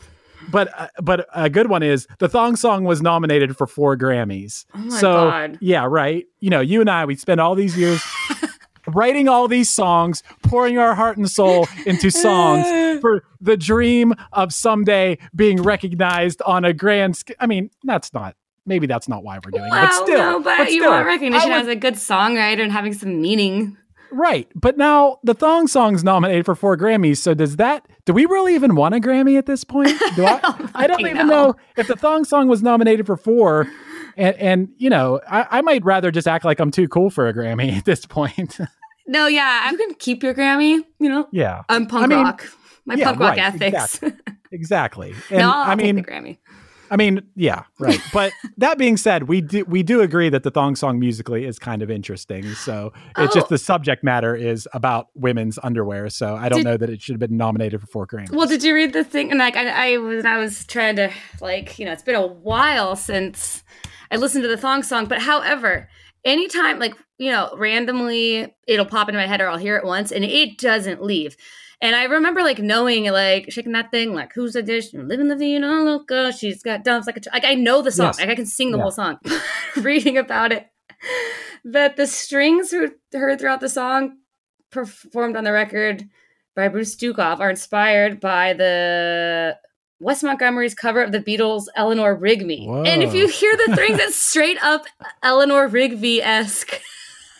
but 0.50 0.68
uh, 0.78 0.88
but 1.02 1.26
a 1.34 1.48
good 1.50 1.68
one 1.68 1.82
is 1.82 2.06
the 2.18 2.28
thong 2.28 2.56
song 2.56 2.84
was 2.84 3.00
nominated 3.02 3.56
for 3.56 3.66
four 3.66 3.96
Grammys. 3.96 4.64
Oh 4.74 4.78
my 4.78 4.98
so 4.98 5.12
God. 5.30 5.58
yeah, 5.60 5.86
right. 5.88 6.26
You 6.40 6.50
know, 6.50 6.60
you 6.60 6.80
and 6.80 6.90
I 6.90 7.04
we 7.04 7.16
spend 7.16 7.40
all 7.40 7.54
these 7.54 7.76
years 7.76 8.02
writing 8.86 9.28
all 9.28 9.48
these 9.48 9.70
songs, 9.70 10.22
pouring 10.42 10.78
our 10.78 10.94
heart 10.94 11.16
and 11.16 11.30
soul 11.30 11.68
into 11.86 12.10
songs 12.10 12.66
for 13.00 13.22
the 13.40 13.56
dream 13.56 14.14
of 14.32 14.52
someday 14.52 15.18
being 15.34 15.62
recognized 15.62 16.42
on 16.42 16.64
a 16.64 16.72
grand. 16.72 17.16
Sc- 17.16 17.32
I 17.38 17.46
mean, 17.46 17.70
that's 17.84 18.12
not. 18.12 18.36
Maybe 18.66 18.86
that's 18.86 19.08
not 19.08 19.24
why 19.24 19.38
we're 19.44 19.50
doing 19.50 19.64
it. 19.64 19.70
But 19.70 19.90
Well, 19.90 20.04
still, 20.06 20.18
no, 20.18 20.40
but, 20.40 20.70
you 20.70 20.80
still, 20.82 20.90
want 20.90 21.06
recognition 21.06 21.50
would- 21.50 21.62
as 21.62 21.68
a 21.68 21.76
good 21.76 21.94
songwriter 21.94 22.60
and 22.62 22.70
having 22.72 22.92
some 22.92 23.20
meaning. 23.20 23.76
Right. 24.12 24.48
But 24.54 24.76
now 24.76 25.18
the 25.22 25.34
thong 25.34 25.66
song's 25.66 26.02
nominated 26.04 26.44
for 26.44 26.54
four 26.54 26.76
Grammys. 26.76 27.18
So 27.18 27.32
does 27.32 27.56
that 27.56 27.86
do 28.10 28.14
we 28.14 28.26
really 28.26 28.56
even 28.56 28.74
want 28.74 28.92
a 28.92 28.98
Grammy 28.98 29.38
at 29.38 29.46
this 29.46 29.62
point? 29.62 29.96
Do 30.16 30.24
I 30.24 30.40
oh 30.42 30.70
I 30.74 30.88
don't 30.88 31.02
even 31.02 31.28
know. 31.28 31.50
know 31.50 31.56
if 31.76 31.86
the 31.86 31.94
thong 31.94 32.24
song 32.24 32.48
was 32.48 32.60
nominated 32.60 33.06
for 33.06 33.16
four. 33.16 33.68
And 34.16 34.34
and 34.36 34.68
you 34.78 34.90
know, 34.90 35.20
I, 35.28 35.46
I 35.48 35.60
might 35.60 35.84
rather 35.84 36.10
just 36.10 36.26
act 36.26 36.44
like 36.44 36.58
I'm 36.58 36.72
too 36.72 36.88
cool 36.88 37.10
for 37.10 37.28
a 37.28 37.32
Grammy 37.32 37.72
at 37.72 37.84
this 37.84 38.06
point. 38.06 38.58
No, 39.06 39.26
yeah, 39.26 39.62
I'm 39.64 39.76
gonna 39.76 39.94
keep 39.94 40.22
your 40.22 40.34
Grammy. 40.34 40.84
You 41.00 41.08
know, 41.08 41.26
yeah. 41.32 41.62
I'm 41.68 41.88
punk 41.88 42.04
I 42.04 42.06
mean, 42.06 42.24
rock. 42.24 42.48
My 42.84 42.94
yeah, 42.94 43.06
punk 43.06 43.18
rock 43.18 43.36
right, 43.36 43.54
ethics. 43.54 44.00
Exactly. 44.52 45.14
And 45.30 45.40
no, 45.40 45.50
I'll 45.50 45.70
I 45.70 45.74
mean 45.74 45.96
take 45.96 46.06
the 46.06 46.12
Grammy. 46.12 46.38
I 46.90 46.96
mean, 46.96 47.22
yeah, 47.36 47.64
right. 47.78 48.00
But 48.12 48.32
that 48.58 48.76
being 48.78 48.96
said, 48.96 49.24
we 49.28 49.40
do 49.40 49.64
we 49.66 49.82
do 49.82 50.00
agree 50.00 50.28
that 50.28 50.42
the 50.42 50.50
thong 50.50 50.74
song 50.76 50.98
musically 50.98 51.44
is 51.44 51.58
kind 51.58 51.82
of 51.82 51.90
interesting. 51.90 52.44
So 52.54 52.92
it's 53.16 53.34
Oh. 53.36 53.38
just 53.40 53.48
the 53.48 53.58
subject 53.58 54.02
matter 54.02 54.34
is 54.34 54.66
about 54.72 55.06
women's 55.14 55.58
underwear. 55.62 56.10
So 56.10 56.34
I 56.36 56.48
don't 56.48 56.58
Did- 56.58 56.64
know 56.66 56.76
that 56.76 56.90
it 56.90 57.00
should 57.00 57.14
have 57.14 57.20
been 57.20 57.36
nominated 57.36 57.80
for 57.80 57.86
four 57.86 58.06
Grammys. 58.06 58.32
Well, 58.32 58.48
did 58.48 58.62
you 58.64 58.74
read 58.74 58.92
the 58.92 59.04
thing? 59.04 59.30
And 59.30 59.38
like, 59.38 59.56
I, 59.56 59.94
I 59.94 59.96
was, 59.98 60.24
I 60.24 60.36
was 60.38 60.66
trying 60.66 60.96
to 60.96 61.10
like, 61.40 61.78
you 61.78 61.84
know, 61.86 61.92
it's 61.92 62.02
been 62.02 62.14
a 62.16 62.26
while 62.26 62.96
since 62.96 63.62
I 64.10 64.16
listened 64.16 64.42
to 64.42 64.48
the 64.48 64.56
thong 64.56 64.82
song. 64.82 65.06
But 65.06 65.20
however, 65.20 65.88
anytime, 66.24 66.78
like, 66.80 66.94
you 67.18 67.30
know, 67.30 67.54
randomly 67.56 68.52
it'll 68.66 68.86
pop 68.86 69.08
into 69.08 69.18
my 69.20 69.26
head 69.26 69.40
or 69.40 69.48
I'll 69.48 69.58
hear 69.58 69.76
it 69.76 69.84
once, 69.84 70.10
and 70.10 70.24
it 70.24 70.58
doesn't 70.58 71.02
leave. 71.02 71.36
And 71.82 71.96
I 71.96 72.04
remember 72.04 72.42
like 72.42 72.58
knowing, 72.58 73.04
like 73.10 73.50
shaking 73.50 73.72
that 73.72 73.90
thing, 73.90 74.12
like 74.14 74.32
who's 74.34 74.52
the 74.52 74.62
dish? 74.62 74.92
Living 74.92 75.28
the 75.28 75.36
Vida 75.36 75.66
Loca. 75.66 76.32
She's 76.32 76.62
got 76.62 76.84
dumps 76.84 77.06
like 77.06 77.16
a. 77.16 77.20
Ch-. 77.20 77.28
Like 77.32 77.44
I 77.44 77.54
know 77.54 77.80
the 77.80 77.90
song. 77.90 78.08
Yes. 78.08 78.20
Like 78.20 78.28
I 78.28 78.34
can 78.34 78.46
sing 78.46 78.70
the 78.70 78.76
Yeah. 78.78 78.82
whole 78.82 78.90
song. 78.90 79.18
Reading 79.76 80.18
about 80.18 80.52
it, 80.52 80.66
that 81.64 81.96
the 81.96 82.06
strings 82.06 82.72
heard 82.72 83.38
throughout 83.40 83.60
the 83.60 83.68
song, 83.68 84.18
performed 84.70 85.36
on 85.36 85.44
the 85.44 85.52
record 85.52 86.04
by 86.54 86.68
Bruce 86.68 86.94
Dukov, 86.96 87.40
are 87.40 87.48
inspired 87.50 88.20
by 88.20 88.52
the 88.52 89.56
Wes 90.00 90.22
Montgomery's 90.22 90.74
cover 90.74 91.02
of 91.02 91.12
the 91.12 91.20
Beatles' 91.20 91.64
"Eleanor 91.76 92.14
Rigby." 92.14 92.66
And 92.68 93.02
if 93.02 93.14
you 93.14 93.26
hear 93.26 93.56
the 93.56 93.72
strings, 93.72 93.98
it's 94.00 94.16
straight 94.30 94.62
up 94.62 94.84
Eleanor 95.22 95.66
Rigby 95.66 96.20
esque. 96.22 96.78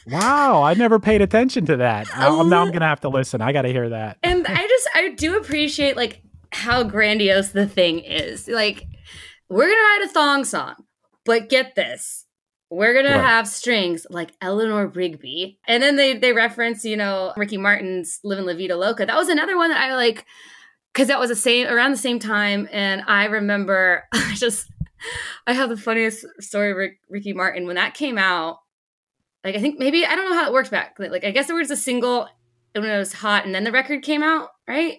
Wow, 0.06 0.62
I 0.62 0.74
never 0.74 0.98
paid 0.98 1.20
attention 1.22 1.66
to 1.66 1.76
that. 1.78 2.08
Am 2.16 2.48
now 2.48 2.62
I'm 2.62 2.72
gonna 2.72 2.86
have 2.86 3.00
to 3.00 3.08
listen. 3.08 3.40
I 3.40 3.52
got 3.52 3.62
to 3.62 3.68
hear 3.72 3.88
that. 3.90 4.18
and 4.22 4.46
I 4.46 4.66
just 4.66 4.88
I 4.94 5.08
do 5.10 5.36
appreciate 5.36 5.96
like 5.96 6.22
how 6.52 6.82
grandiose 6.82 7.50
the 7.50 7.66
thing 7.66 8.00
is. 8.00 8.48
Like 8.48 8.86
we're 9.48 9.66
gonna 9.68 9.74
write 9.80 10.02
a 10.04 10.08
thong 10.08 10.44
song, 10.44 10.74
but 11.24 11.48
get 11.48 11.74
this. 11.74 12.26
We're 12.70 12.94
gonna 12.94 13.16
Right. 13.16 13.24
have 13.26 13.48
strings 13.48 14.06
like 14.10 14.30
Eleanor 14.40 14.86
Rigby. 14.86 15.58
And 15.66 15.82
then 15.82 15.96
they 15.96 16.16
they 16.16 16.32
reference, 16.32 16.84
you 16.84 16.96
know, 16.96 17.32
Ricky 17.36 17.56
Martin's 17.56 18.20
Livin' 18.24 18.46
La 18.46 18.54
Vida 18.54 18.76
Loca. 18.76 19.04
That 19.06 19.16
was 19.16 19.28
another 19.28 19.56
one 19.56 19.70
that 19.70 19.80
I 19.80 19.94
like 19.96 20.24
because 20.92 21.08
that 21.08 21.18
was 21.20 21.30
the 21.30 21.36
same 21.36 21.66
around 21.66 21.90
the 21.90 21.96
same 21.96 22.18
time. 22.20 22.68
And 22.72 23.02
I 23.06 23.24
remember 23.26 24.04
I 24.12 24.34
just 24.36 24.68
I 25.46 25.52
have 25.52 25.68
the 25.68 25.76
funniest 25.76 26.24
story 26.40 26.70
of 26.70 26.76
Rick, 26.76 27.00
Ricky 27.08 27.32
Martin. 27.32 27.66
When 27.66 27.76
that 27.76 27.94
came 27.94 28.18
out, 28.18 28.58
like 29.44 29.56
I 29.56 29.60
think 29.60 29.78
maybe 29.78 30.04
I 30.04 30.16
don't 30.16 30.28
know 30.28 30.36
how 30.36 30.46
it 30.48 30.52
worked 30.52 30.70
back. 30.70 30.96
Like 30.98 31.24
I 31.24 31.30
guess 31.30 31.46
there 31.46 31.56
was 31.56 31.70
a 31.70 31.76
single 31.76 32.28
when 32.74 32.84
it 32.84 32.98
was 32.98 33.12
hot 33.12 33.46
and 33.46 33.54
then 33.54 33.64
the 33.64 33.72
record 33.72 34.02
came 34.02 34.22
out, 34.22 34.50
right? 34.68 34.98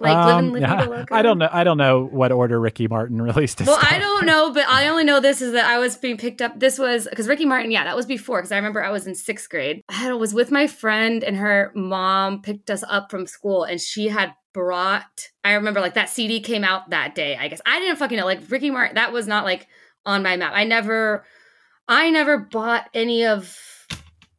Like 0.00 0.16
Um, 0.16 0.52
Livin' 0.52 0.68
La 0.70 0.84
yeah, 0.84 1.04
I 1.10 1.22
don't 1.22 1.38
know. 1.38 1.48
I 1.50 1.64
don't 1.64 1.76
know 1.76 2.04
what 2.04 2.30
order 2.30 2.60
Ricky 2.60 2.86
Martin 2.86 3.20
released. 3.30 3.60
Well, 3.62 3.78
I 3.80 3.98
don't 3.98 4.26
know, 4.26 4.52
but 4.52 4.68
I 4.68 4.88
only 4.88 5.04
know 5.04 5.18
this 5.18 5.42
is 5.42 5.52
that 5.52 5.66
I 5.66 5.78
was 5.78 5.96
being 5.96 6.16
picked 6.16 6.40
up. 6.40 6.58
This 6.60 6.78
was 6.78 7.08
because 7.10 7.26
Ricky 7.26 7.44
Martin, 7.44 7.70
yeah, 7.72 7.84
that 7.84 7.96
was 7.96 8.06
before. 8.06 8.38
Because 8.38 8.52
I 8.52 8.56
remember 8.56 8.82
I 8.82 8.90
was 8.90 9.06
in 9.08 9.14
sixth 9.16 9.48
grade. 9.50 9.82
I 9.88 10.12
was 10.12 10.32
with 10.32 10.52
my 10.52 10.68
friend, 10.68 11.24
and 11.24 11.36
her 11.36 11.72
mom 11.74 12.42
picked 12.42 12.70
us 12.70 12.84
up 12.88 13.10
from 13.10 13.26
school, 13.26 13.64
and 13.64 13.80
she 13.80 14.08
had 14.08 14.34
brought. 14.54 15.30
I 15.42 15.54
remember 15.54 15.80
like 15.80 15.94
that 15.94 16.10
CD 16.10 16.40
came 16.40 16.62
out 16.62 16.90
that 16.90 17.16
day. 17.16 17.36
I 17.36 17.48
guess 17.48 17.60
I 17.66 17.80
didn't 17.80 17.96
fucking 17.96 18.18
know. 18.18 18.24
Like 18.24 18.48
Ricky 18.48 18.70
Martin, 18.70 18.94
that 18.94 19.12
was 19.12 19.26
not 19.26 19.44
like 19.44 19.66
on 20.06 20.22
my 20.22 20.36
map. 20.36 20.52
I 20.54 20.62
never, 20.62 21.24
I 21.88 22.10
never 22.10 22.38
bought 22.38 22.88
any 22.94 23.24
of 23.24 23.56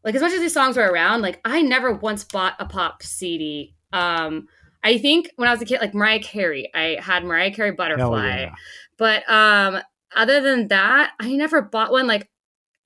like 0.04 0.16
as 0.16 0.22
much 0.22 0.34
as 0.34 0.40
these 0.40 0.54
songs 0.54 0.78
were 0.78 0.90
around. 0.90 1.22
Like 1.22 1.40
I 1.44 1.62
never 1.62 1.92
once 1.92 2.24
bought 2.24 2.56
a 2.60 2.66
pop 2.66 3.04
CD. 3.04 3.76
Um, 3.92 4.48
I 4.84 4.98
think 4.98 5.32
when 5.36 5.50
I 5.50 5.52
was 5.52 5.62
a 5.62 5.66
kid, 5.66 5.82
like 5.82 5.94
Mariah 5.94 6.20
Carey, 6.20 6.70
I 6.74 6.98
had 7.02 7.24
Mariah 7.26 7.54
Carey 7.54 7.72
Butterfly. 7.72 8.28
yeah. 8.28 8.54
But 8.98 9.30
um 9.30 9.82
other 10.16 10.42
than 10.42 10.68
that, 10.70 11.12
I 11.20 11.36
never 11.36 11.62
bought 11.62 11.92
one 11.92 12.08
like 12.08 12.30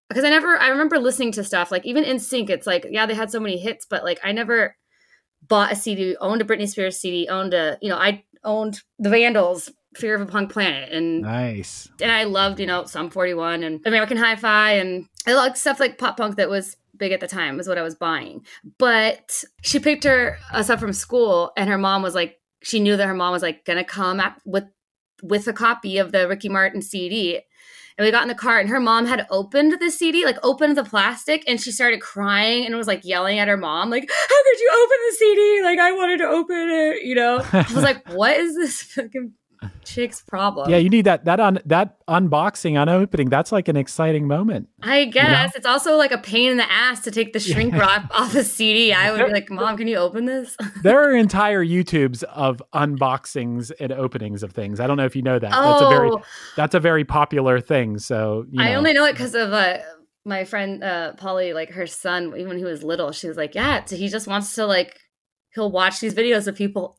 because 0.10 0.24
I 0.24 0.30
never 0.30 0.58
I 0.58 0.70
remember 0.70 1.00
listening 1.00 1.32
to 1.34 1.44
stuff 1.44 1.72
like 1.72 1.86
even 1.86 2.04
NSYNC 2.04 2.50
it's 2.50 2.68
like 2.68 2.86
yeah 2.90 3.06
they 3.06 3.16
had 3.16 3.32
so 3.32 3.40
many 3.40 3.58
hits 3.58 3.86
but 3.86 4.04
like 4.04 4.20
I 4.24 4.32
never 4.32 4.76
bought 5.48 5.72
a 5.72 5.76
CD 5.76 6.16
owned 6.20 6.42
a 6.42 6.46
Britney 6.46 6.70
Spears 6.70 7.00
CD 7.00 7.28
owned 7.28 7.54
a 7.54 7.78
you 7.82 7.90
know 7.90 7.98
I 7.98 8.24
owned 8.44 8.82
the 9.00 9.10
Vandals 9.10 9.72
Fear 9.96 10.16
of 10.16 10.22
a 10.22 10.26
Punk 10.26 10.52
Planet 10.52 10.92
and 10.92 11.22
Nice. 11.22 11.90
and 12.02 12.12
I 12.12 12.24
loved, 12.24 12.60
you 12.60 12.66
know, 12.66 12.86
Sum 12.86 13.10
41 13.10 13.64
and 13.64 13.80
American 13.86 14.18
Hi-Fi 14.18 14.72
and 14.74 15.08
I 15.28 15.34
liked 15.34 15.58
stuff 15.58 15.80
like 15.80 15.98
pop 15.98 16.18
punk 16.18 16.38
that 16.38 16.50
was 16.50 16.78
big 16.98 17.12
at 17.12 17.20
the 17.20 17.28
time 17.28 17.58
was 17.58 17.68
what 17.68 17.78
I 17.78 17.82
was 17.84 17.96
buying. 17.96 18.46
But 18.78 19.44
she 19.62 19.80
picked 19.80 20.04
her 20.04 20.38
us 20.52 20.70
up 20.70 20.80
from 20.80 20.94
school 20.94 21.52
and 21.58 21.70
her 21.70 21.78
mom 21.78 22.02
was 22.02 22.16
like 22.16 22.40
she 22.62 22.80
knew 22.80 22.96
that 22.98 23.08
her 23.08 23.14
mom 23.14 23.32
was 23.34 23.42
like 23.42 23.66
gonna 23.66 23.84
come 23.84 24.20
up 24.20 24.38
with 24.46 24.66
with 25.22 25.48
a 25.48 25.54
copy 25.54 25.98
of 25.98 26.12
the 26.12 26.28
Ricky 26.28 26.50
Martin 26.50 26.82
CD. 26.82 27.40
And 27.96 28.06
we 28.06 28.12
got 28.12 28.24
in 28.24 28.28
the 28.28 28.34
car 28.36 28.60
and 28.60 28.70
her 28.70 28.80
mom 28.80 29.06
had 29.06 29.28
opened 29.30 29.80
the 29.80 29.92
CD, 29.92 30.26
like 30.26 30.38
opened 30.44 30.76
the 30.76 30.84
plastic, 30.84 31.44
and 31.48 31.62
she 31.62 31.72
started 31.72 32.02
crying 32.02 32.66
and 32.66 32.76
was 32.76 32.88
like 32.88 33.06
yelling 33.06 33.38
at 33.38 33.48
her 33.48 33.56
mom, 33.56 33.92
like, 33.92 34.10
How 34.10 34.44
could 34.44 34.60
you 34.60 34.72
open 34.84 34.98
the 35.10 35.16
CD? 35.16 35.62
Like 35.64 35.80
I 35.80 35.92
wanted 35.92 36.18
to 36.18 36.24
open 36.28 36.58
it, 36.58 37.04
you 37.04 37.14
know? 37.14 37.44
I 37.54 37.60
was 37.72 37.84
like, 37.84 38.08
What 38.14 38.36
is 38.36 38.56
this 38.56 38.82
fucking 38.82 39.34
chick's 39.84 40.22
problem? 40.22 40.70
Yeah, 40.70 40.78
you 40.78 40.90
need 40.90 41.06
that 41.06 41.26
that 41.26 41.40
on 41.40 41.60
that 41.66 42.06
unboxing, 42.08 42.82
unopening. 42.82 43.30
That's 43.30 43.52
like 43.52 43.68
an 43.68 43.76
exciting 43.76 44.28
moment. 44.28 44.70
I 44.82 45.06
guess 45.06 45.56
it's 45.56 45.66
also 45.66 45.98
like 45.98 46.12
a 46.12 46.18
pain 46.18 46.52
in 46.52 46.58
the 46.58 46.72
ass 46.72 47.02
to 47.02 47.12
take 47.12 47.34
the 47.34 47.40
shrink 47.40 47.74
wrap 47.78 48.12
off 48.14 48.36
a 48.36 48.44
CD. 48.44 48.94
I 48.94 49.12
would 49.12 49.26
be 49.26 49.32
like, 49.32 49.50
"Mom, 49.50 49.78
can 49.78 49.88
you 49.88 49.98
open 49.98 50.26
this?" 50.26 50.56
There 50.84 51.02
are 51.02 51.16
entire 51.16 51.64
YouTubes 51.64 52.24
of 52.24 52.62
unboxings 52.74 53.72
and 53.80 53.92
openings 53.94 54.44
of 54.44 54.52
things. 54.52 54.80
I 54.80 54.88
don't 54.88 54.98
know 54.98 55.06
if 55.06 55.16
you 55.16 55.22
know 55.22 55.40
that. 55.40 55.52
That's 55.52 55.82
a 55.82 55.90
very 55.90 56.10
Oh, 56.12 56.22
that's 56.56 56.76
a 56.76 56.80
very 56.80 57.06
popular 57.06 57.60
thing. 57.60 58.00
So 58.00 58.46
you 58.50 58.62
I 58.62 58.76
only 58.76 58.94
know 58.94 59.06
it 59.06 59.14
because 59.14 59.36
of 59.36 59.54
uh, 59.54 59.80
my 60.26 60.44
friend 60.46 60.84
uh, 60.84 61.14
Polly. 61.14 61.54
Like 61.54 61.72
her 61.72 61.88
son, 61.88 62.34
even 62.36 62.48
when 62.48 62.58
he 62.58 62.66
was 62.66 62.84
little, 62.84 63.12
she 63.12 63.28
was 63.28 63.38
like, 63.38 63.56
"Yeah, 63.56 63.86
so 63.86 63.96
he 63.96 64.10
just 64.10 64.28
wants 64.28 64.56
to 64.56 64.66
like 64.66 65.00
he'll 65.54 65.72
watch 65.72 66.00
these 66.00 66.14
videos 66.14 66.48
of 66.48 66.56
people 66.56 66.98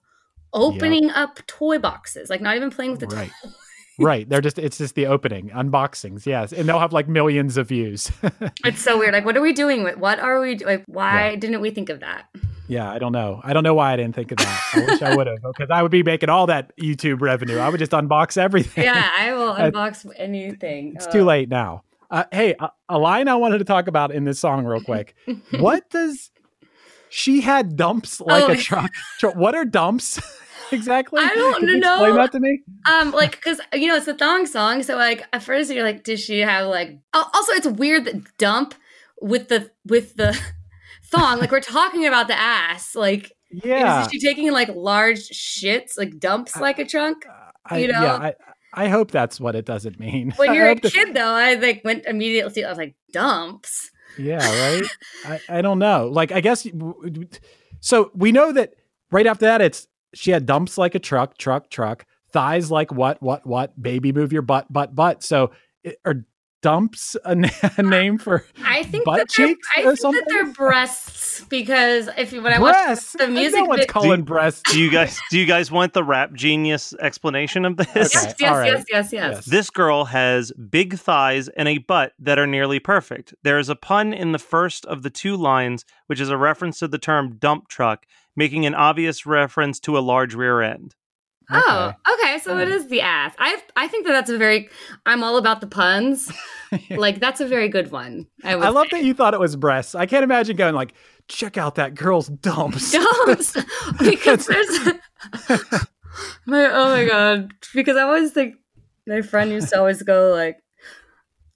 opening 0.55 1.11
up 1.11 1.41
toy 1.47 1.79
boxes, 1.79 2.31
like 2.31 2.41
not 2.41 2.57
even 2.57 2.71
playing 2.71 2.93
with 2.93 3.01
the 3.01 3.07
Right. 3.09 3.31
right. 3.99 4.29
They're 4.29 4.41
just 4.41 4.59
it's 4.59 4.79
just 4.79 4.95
the 4.95 5.07
opening 5.07 5.51
unboxings. 5.51 6.25
Yes, 6.27 6.53
and 6.53 6.69
they'll 6.69 6.79
have 6.81 6.93
like 6.93 7.09
millions 7.09 7.57
of 7.57 7.69
views. 7.69 8.11
It's 8.65 8.81
so 8.81 8.99
weird. 8.99 9.13
Like, 9.13 9.25
what 9.27 9.37
are 9.37 9.43
we 9.43 9.53
doing 9.53 9.85
with? 9.85 9.99
What 9.99 10.19
are 10.19 10.41
we? 10.41 10.57
Like, 10.59 10.85
why 10.87 11.31
Yeah. 11.31 11.37
didn't 11.37 11.61
we 11.61 11.71
think 11.71 11.91
of 11.91 12.01
that? 12.01 12.27
yeah, 12.67 12.91
I 12.91 12.99
don't 12.99 13.13
know. 13.13 13.41
I 13.45 13.53
don't 13.53 13.63
know 13.63 13.75
why 13.75 13.93
I 13.93 13.97
didn't 13.97 14.15
think 14.15 14.33
of 14.33 14.39
that. 14.39 14.63
I 14.75 14.81
wish 14.87 15.03
I 15.03 15.15
would 15.15 15.27
have 15.27 15.37
because 15.43 15.69
I 15.71 15.83
would 15.83 15.91
be 15.91 16.03
making 16.03 16.31
all 16.31 16.47
that 16.47 16.75
YouTube 16.79 17.21
revenue. 17.21 17.59
I 17.59 17.69
would 17.69 17.79
just 17.79 17.93
unbox 17.93 18.39
everything. 18.39 18.85
Yeah, 18.85 19.11
I 19.19 19.35
will 19.35 19.53
I- 19.59 19.71
unbox 19.71 20.07
anything. 20.17 20.95
It's 20.97 21.07
Uh, 21.07 21.11
too 21.13 21.25
late 21.25 21.49
now. 21.51 21.83
Uh, 22.11 22.25
hey, 22.33 22.55
a, 22.61 22.71
a 22.89 22.99
line 22.99 23.29
I 23.29 23.35
wanted 23.35 23.59
to 23.59 23.65
talk 23.65 23.87
about 23.89 24.13
in 24.13 24.25
this 24.25 24.39
song 24.39 24.65
real 24.65 24.81
quick. 24.81 25.15
what 25.59 25.89
does 25.91 26.31
she 27.17 27.41
had 27.41 27.77
dumps 27.77 28.21
like 28.21 28.43
Oh. 28.49 28.53
a 28.53 28.57
truck? 28.57 28.91
What 29.35 29.55
are 29.55 29.65
dumps 29.65 30.21
exactly? 30.73 31.23
I 31.23 31.29
don't 31.29 31.61
Can 31.67 31.79
know. 31.81 31.95
Explain 32.05 32.17
that 32.17 32.33
to 32.33 32.41
me. 32.41 32.63
Um, 32.91 33.13
like, 33.13 33.41
cause 33.41 33.61
you 33.73 33.87
know 33.87 33.97
it's 33.97 34.09
a 34.09 34.15
thong 34.15 34.47
song, 34.47 34.83
so 34.83 34.97
like 34.97 35.25
at 35.33 35.43
first 35.43 35.71
you're 35.71 35.85
like, 35.85 36.03
does 36.05 36.21
she 36.21 36.41
have 36.41 36.67
like? 36.67 36.99
Also, 37.13 37.53
it's 37.53 37.67
weird 37.69 38.05
that 38.07 38.37
dump 38.39 38.75
with 39.21 39.49
the 39.49 39.71
with 39.87 40.17
the 40.17 40.37
thong. 41.05 41.39
Like 41.39 41.53
we're 41.53 41.61
talking 41.61 42.05
about 42.07 42.27
the 42.29 42.39
ass. 42.39 42.95
Like, 42.97 43.33
Yeah, 43.51 44.03
is 44.05 44.11
she 44.11 44.19
taking 44.19 44.51
like 44.53 44.69
large 44.75 45.29
shits, 45.29 45.97
like 45.97 46.19
dumps 46.19 46.57
like 46.57 46.79
a 46.81 46.85
trunk? 46.85 47.25
I, 47.67 47.79
you 47.79 47.89
know? 47.89 48.03
yeah, 48.03 48.15
I, 48.17 48.35
I 48.87 48.89
hope 48.89 49.11
that's 49.13 49.39
what 49.41 49.55
it 49.55 49.65
doesn't 49.65 49.99
mean. 50.01 50.33
When 50.37 50.53
you're 50.55 50.71
a 50.71 50.75
that- 50.75 50.93
kid, 50.93 51.15
though, 51.15 51.33
I 51.33 51.55
like 51.55 51.83
went 51.85 52.05
immediately. 52.07 52.65
I 52.65 52.69
was 52.69 52.77
like, 52.79 52.97
dumps. 53.13 53.91
Yeah, 54.19 54.39
right. 54.39 54.85
I, 55.25 55.59
I 55.59 55.63
don't 55.63 55.79
know. 55.79 56.09
Like, 56.09 56.33
I 56.33 56.41
guess. 56.41 56.67
So 57.81 58.11
we 58.15 58.33
know 58.33 58.53
that 58.53 58.75
right 59.11 59.27
after 59.27 59.47
that, 59.47 59.61
it's 59.61 59.87
she 60.15 60.31
had 60.31 60.47
dumps 60.47 60.79
like 60.79 60.95
a 60.95 60.99
truck, 60.99 61.37
truck, 61.39 61.71
truck, 61.71 62.07
thighs 62.31 62.71
like 62.71 62.93
what, 62.93 63.23
what, 63.23 63.47
what, 63.47 63.81
baby, 63.81 64.13
move 64.13 64.33
your 64.33 64.43
butt, 64.43 64.73
butt, 64.73 64.95
butt. 64.95 65.23
So 65.23 65.51
it, 65.83 65.99
are 66.05 66.25
dumps 66.65 67.15
a, 67.27 67.35
na- 67.35 67.49
a 67.77 67.83
name 67.83 68.17
for 68.17 68.47
I 68.65 68.83
think 68.85 69.05
Butt 69.05 69.19
that 69.19 69.29
they're, 69.37 69.49
cheeks 69.49 69.69
I 69.77 69.81
or 69.83 69.85
think 69.89 69.99
something? 69.99 70.23
that 70.27 70.31
they're 70.33 70.53
breasts 70.53 71.45
because 71.51 72.09
if 72.17 72.33
you 72.33 72.43
when 72.43 72.55
I 72.55 72.59
watched 72.59 72.85
breasts? 72.87 73.13
the 73.19 73.29
music 73.29 73.61
no 73.61 73.65
one's 73.67 73.81
vid- 73.81 73.89
calling 73.89 74.23
breasts. 74.23 74.63
Do 74.73 74.81
you 74.81 74.91
guys 74.91 75.19
do 75.31 75.39
you 75.39 75.45
guys 75.47 75.71
want 75.71 75.93
the 75.93 76.03
rap 76.03 76.33
genius 76.33 76.95
explanation 77.01 77.65
of 77.67 77.77
this? 77.77 77.89
Okay. 77.89 78.01
yes, 78.03 78.35
yes, 78.41 78.51
all 78.51 78.57
right. 78.59 78.73
yes, 78.73 78.85
yes, 78.91 79.13
yes, 79.13 79.35
Yes. 79.35 79.45
This 79.45 79.69
girl 79.71 80.07
has 80.07 80.53
big 80.53 80.99
thighs 80.99 81.49
and 81.49 81.69
a 81.69 81.79
butt 81.79 82.13
that 82.19 82.39
are 82.39 82.47
nearly 82.47 82.79
perfect. 82.79 83.35
There 83.43 83.59
is 83.59 83.69
a 83.69 83.77
pun 83.77 84.13
in 84.15 84.33
the 84.33 84.39
first 84.39 84.87
of 84.87 85.03
the 85.03 85.11
two 85.11 85.37
lines, 85.37 85.85
which 86.07 86.21
is 86.21 86.31
a 86.31 86.37
reference 86.39 86.79
to 86.79 86.89
the 86.89 86.99
term 86.99 87.37
dump 87.37 87.69
truck, 87.69 88.07
making 88.37 88.65
an 88.67 88.75
obvious 88.75 89.27
reference 89.27 89.79
to 89.81 89.99
a 89.99 90.01
large 90.01 90.35
rear 90.35 90.63
end. 90.63 90.95
Oh, 91.51 91.93
okay. 92.15 92.39
So 92.39 92.59
it 92.59 92.69
is 92.69 92.89
the 92.89 93.01
ass. 93.01 93.35
I 93.39 93.61
I 93.77 93.89
think 93.89 94.07
that 94.07 94.13
that's 94.13 94.31
a 94.31 94.39
very. 94.39 94.69
I'm 95.07 95.23
all 95.23 95.37
about 95.37 95.61
the 95.61 95.67
puns. 95.67 96.33
like 96.91 97.21
that's 97.21 97.41
a 97.41 97.47
very 97.47 97.69
good 97.69 97.91
one. 97.91 98.27
I, 98.43 98.53
I 98.53 98.69
love 98.71 98.87
say. 98.91 98.99
that 98.99 99.05
you 99.05 99.15
thought 99.15 99.35
it 99.35 99.41
was 99.41 99.57
breasts. 99.57 99.95
I 99.95 100.07
can't 100.07 100.25
imagine 100.25 100.57
going 100.57 100.75
like, 100.75 100.95
check 101.29 101.57
out 101.57 101.75
that 101.77 101.95
girl's 101.95 102.29
dumps. 102.29 102.93
dumps 102.93 103.57
because 103.99 104.47
there's 104.47 104.95
my 106.47 106.67
oh 106.67 106.89
my 106.91 107.05
god 107.07 107.53
because 107.75 107.97
I 107.97 108.03
always 108.03 108.33
think 108.33 108.57
my 109.07 109.23
friend 109.23 109.51
used 109.51 109.71
to 109.71 109.79
always 109.79 110.03
go 110.03 110.31
like 110.31 110.59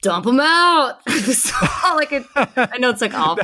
dump 0.03 0.27
them 0.27 0.41
out. 0.41 0.99
so, 1.11 1.55
like 1.95 2.13
it, 2.13 2.25
I 2.35 2.79
know 2.79 2.91
it's 2.91 3.01
like 3.01 3.15
off. 3.15 3.39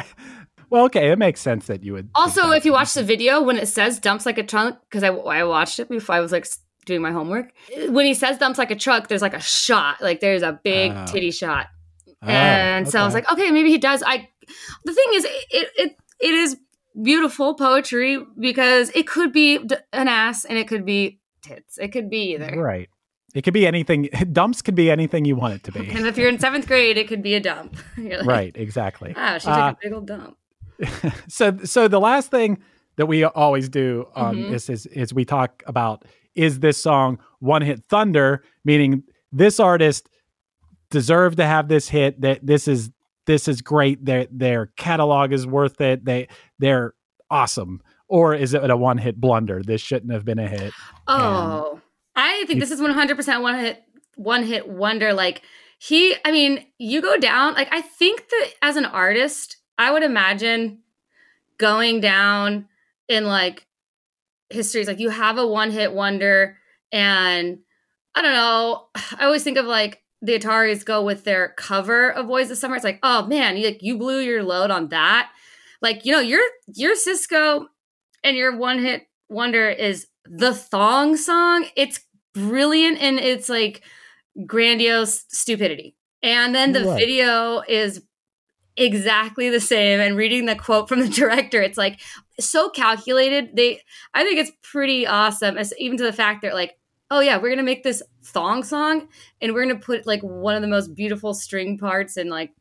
Well, 0.74 0.84
okay, 0.86 1.10
it 1.12 1.18
makes 1.18 1.40
sense 1.40 1.66
that 1.68 1.82
you 1.84 1.92
would. 1.94 2.10
Also, 2.14 2.50
if 2.50 2.64
you 2.64 2.72
watch 2.72 2.92
the 2.94 3.02
video 3.04 3.40
when 3.42 3.56
it 3.56 3.68
says 3.68 3.98
dumps 4.00 4.26
like 4.26 4.38
a 4.38 4.42
trunk, 4.42 4.76
because 4.90 5.02
I, 5.02 5.08
I 5.08 5.44
watched 5.44 5.78
it 5.78 5.88
before 5.88 6.14
I 6.16 6.20
was 6.20 6.32
like 6.32 6.46
doing 6.84 7.00
my 7.00 7.12
homework. 7.12 7.52
When 7.88 8.04
he 8.06 8.14
says 8.14 8.38
dumps 8.38 8.58
like 8.58 8.70
a 8.70 8.76
truck, 8.76 9.08
there's 9.08 9.22
like 9.22 9.34
a 9.34 9.40
shot, 9.40 10.02
like 10.02 10.20
there's 10.20 10.42
a 10.42 10.58
big 10.64 10.92
Oh. 10.94 11.06
titty 11.06 11.30
shot, 11.30 11.66
Oh, 12.22 12.26
and 12.28 12.88
so 12.88 12.98
I 13.00 13.04
was 13.04 13.14
like, 13.14 13.30
okay, 13.32 13.50
maybe 13.50 13.70
he 13.70 13.78
does. 13.78 14.02
I. 14.02 14.28
The 14.84 14.92
thing 14.92 15.06
is, 15.14 15.24
it 15.24 15.68
it 15.76 15.96
it 16.20 16.34
is 16.34 16.56
beautiful 17.02 17.54
poetry 17.54 18.18
because 18.38 18.90
it 18.94 19.06
could 19.06 19.32
be 19.32 19.56
an 19.92 20.08
ass 20.08 20.44
and 20.44 20.58
it 20.58 20.68
could 20.68 20.84
be 20.84 21.20
tits. 21.42 21.78
It 21.78 21.88
could 21.92 22.08
be 22.10 22.34
either. 22.34 22.54
right. 22.60 22.88
It 23.34 23.42
could 23.42 23.54
be 23.54 23.66
anything. 23.66 24.08
Dumps 24.32 24.62
could 24.62 24.76
be 24.76 24.90
anything 24.92 25.24
you 25.24 25.34
want 25.34 25.54
it 25.54 25.64
to 25.64 25.72
be. 25.72 25.90
And 25.90 26.06
if 26.06 26.16
you're 26.16 26.28
in 26.28 26.38
seventh 26.38 26.66
grade, 26.68 26.96
it 26.96 27.08
could 27.08 27.22
be 27.22 27.34
a 27.34 27.40
dump. 27.40 27.76
Like, 27.98 28.24
right. 28.24 28.52
Exactly. 28.54 29.12
Wow, 29.16 29.38
she 29.38 29.46
took 29.46 29.56
Uh, 29.56 29.74
a 29.74 29.78
big 29.82 29.92
old 29.92 30.06
dump. 30.06 30.36
so 31.28 31.56
so 31.64 31.88
the 31.88 32.00
last 32.00 32.30
thing 32.30 32.58
that 32.96 33.06
we 33.06 33.24
always 33.24 33.68
do 33.68 34.06
on 34.14 34.36
Mhm. 34.36 34.50
this 34.50 34.68
is 34.70 34.86
is 34.86 35.12
we 35.14 35.24
talk 35.24 35.62
about 35.66 36.04
is 36.34 36.60
this 36.60 36.80
song 36.82 37.18
one 37.40 37.62
hit 37.62 37.82
thunder 37.88 38.42
meaning 38.64 39.02
this 39.32 39.58
artist 39.60 40.08
deserved 40.90 41.36
to 41.38 41.44
have 41.46 41.68
this 41.68 41.88
hit 41.88 42.20
that 42.20 42.44
this 42.46 42.68
is 42.68 42.90
this 43.26 43.48
is 43.48 43.62
great 43.62 44.04
their 44.04 44.26
their 44.30 44.66
catalog 44.76 45.32
is 45.32 45.46
worth 45.46 45.80
it 45.80 46.04
they 46.04 46.28
they're 46.58 46.94
awesome 47.30 47.80
or 48.08 48.34
is 48.34 48.54
it 48.54 48.68
a 48.70 48.76
one 48.76 48.98
hit 48.98 49.20
blunder 49.20 49.62
this 49.62 49.80
shouldn't 49.80 50.12
have 50.12 50.24
been 50.24 50.38
a 50.38 50.48
hit 50.48 50.72
Oh, 51.08 51.80
I 52.16 52.44
think 52.46 52.56
You- 52.56 52.60
this 52.60 52.70
is 52.70 52.80
100% 52.80 53.42
one 53.42 53.58
hit 53.58 53.82
one 54.16 54.44
hit 54.44 54.68
wonder. 54.68 55.12
Like 55.12 55.42
he, 55.80 56.14
I 56.24 56.30
mean, 56.30 56.64
you 56.78 57.02
go 57.02 57.16
down. 57.18 57.54
Like 57.54 57.68
I 57.72 57.80
think 57.80 58.28
that 58.28 58.50
as 58.62 58.76
an 58.76 58.84
artist, 58.84 59.56
I 59.78 59.90
would 59.90 60.02
imagine 60.02 60.80
going 61.58 62.00
down 62.00 62.66
in 63.08 63.24
like 63.26 63.66
histories. 64.50 64.86
Like 64.86 65.00
you 65.00 65.10
have 65.10 65.38
a 65.38 65.46
one 65.46 65.70
hit 65.70 65.92
wonder, 65.92 66.58
and 66.92 67.58
I 68.14 68.22
don't 68.22 68.32
know. 68.32 68.86
I 69.18 69.24
always 69.24 69.42
think 69.42 69.58
of 69.58 69.66
like 69.66 70.02
the 70.22 70.38
Ataris 70.38 70.84
go 70.84 71.02
with 71.02 71.24
their 71.24 71.54
cover 71.56 72.10
of 72.10 72.28
Boys 72.28 72.50
of 72.50 72.58
Summer. 72.58 72.76
It's 72.76 72.84
like, 72.84 73.00
oh 73.02 73.26
man, 73.26 73.56
you 73.56 73.66
like 73.66 73.82
you 73.82 73.98
blew 73.98 74.20
your 74.20 74.42
load 74.42 74.70
on 74.70 74.88
that. 74.88 75.30
Like 75.82 76.04
you 76.04 76.12
know, 76.12 76.20
your 76.20 76.42
your 76.74 76.94
Sisqo 76.94 77.66
and 78.22 78.36
your 78.36 78.56
one 78.56 78.78
hit 78.78 79.02
wonder 79.28 79.68
is 79.68 80.06
the 80.24 80.54
thong 80.54 81.16
song. 81.16 81.66
It's 81.76 82.00
brilliant 82.32 83.00
and 83.00 83.18
it's 83.18 83.48
like 83.48 83.82
grandiose 84.46 85.24
stupidity. 85.28 85.96
And 86.22 86.54
then 86.54 86.72
the 86.72 86.94
video 86.94 87.62
is 87.68 88.02
exactly 88.76 89.50
the 89.50 89.60
same. 89.60 90.00
And 90.00 90.16
reading 90.16 90.46
the 90.46 90.54
quote 90.56 90.88
from 90.88 91.00
the 91.00 91.08
director, 91.20 91.60
it's 91.62 91.78
like 91.78 92.00
so 92.40 92.68
calculated. 92.70 93.54
They, 93.56 93.80
I 94.14 94.22
think 94.24 94.38
it's 94.38 94.52
pretty 94.62 95.06
awesome. 95.06 95.56
As, 95.58 95.72
even 95.78 95.96
to 95.98 96.04
the 96.04 96.12
fact 96.12 96.42
that 96.42 96.48
they're 96.48 96.54
like, 96.54 96.76
oh 97.10 97.20
yeah, 97.20 97.36
we're 97.36 97.50
gonna 97.50 97.62
make 97.62 97.82
this 97.84 98.02
thong 98.24 98.62
song 98.64 99.08
and 99.40 99.52
we're 99.52 99.64
gonna 99.66 99.78
put 99.78 100.06
like 100.06 100.22
one 100.22 100.54
of 100.56 100.62
the 100.62 100.68
most 100.68 100.94
beautiful 100.94 101.34
string 101.34 101.78
parts 101.78 102.16
and 102.16 102.30
like 102.30 102.52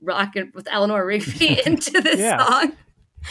rock 0.00 0.36
it 0.36 0.54
with 0.54 0.68
Eleanor 0.70 1.04
Rigby 1.04 1.60
into 1.66 2.00
this 2.00 2.18
Yeah. 2.18 2.46
song. 2.46 2.72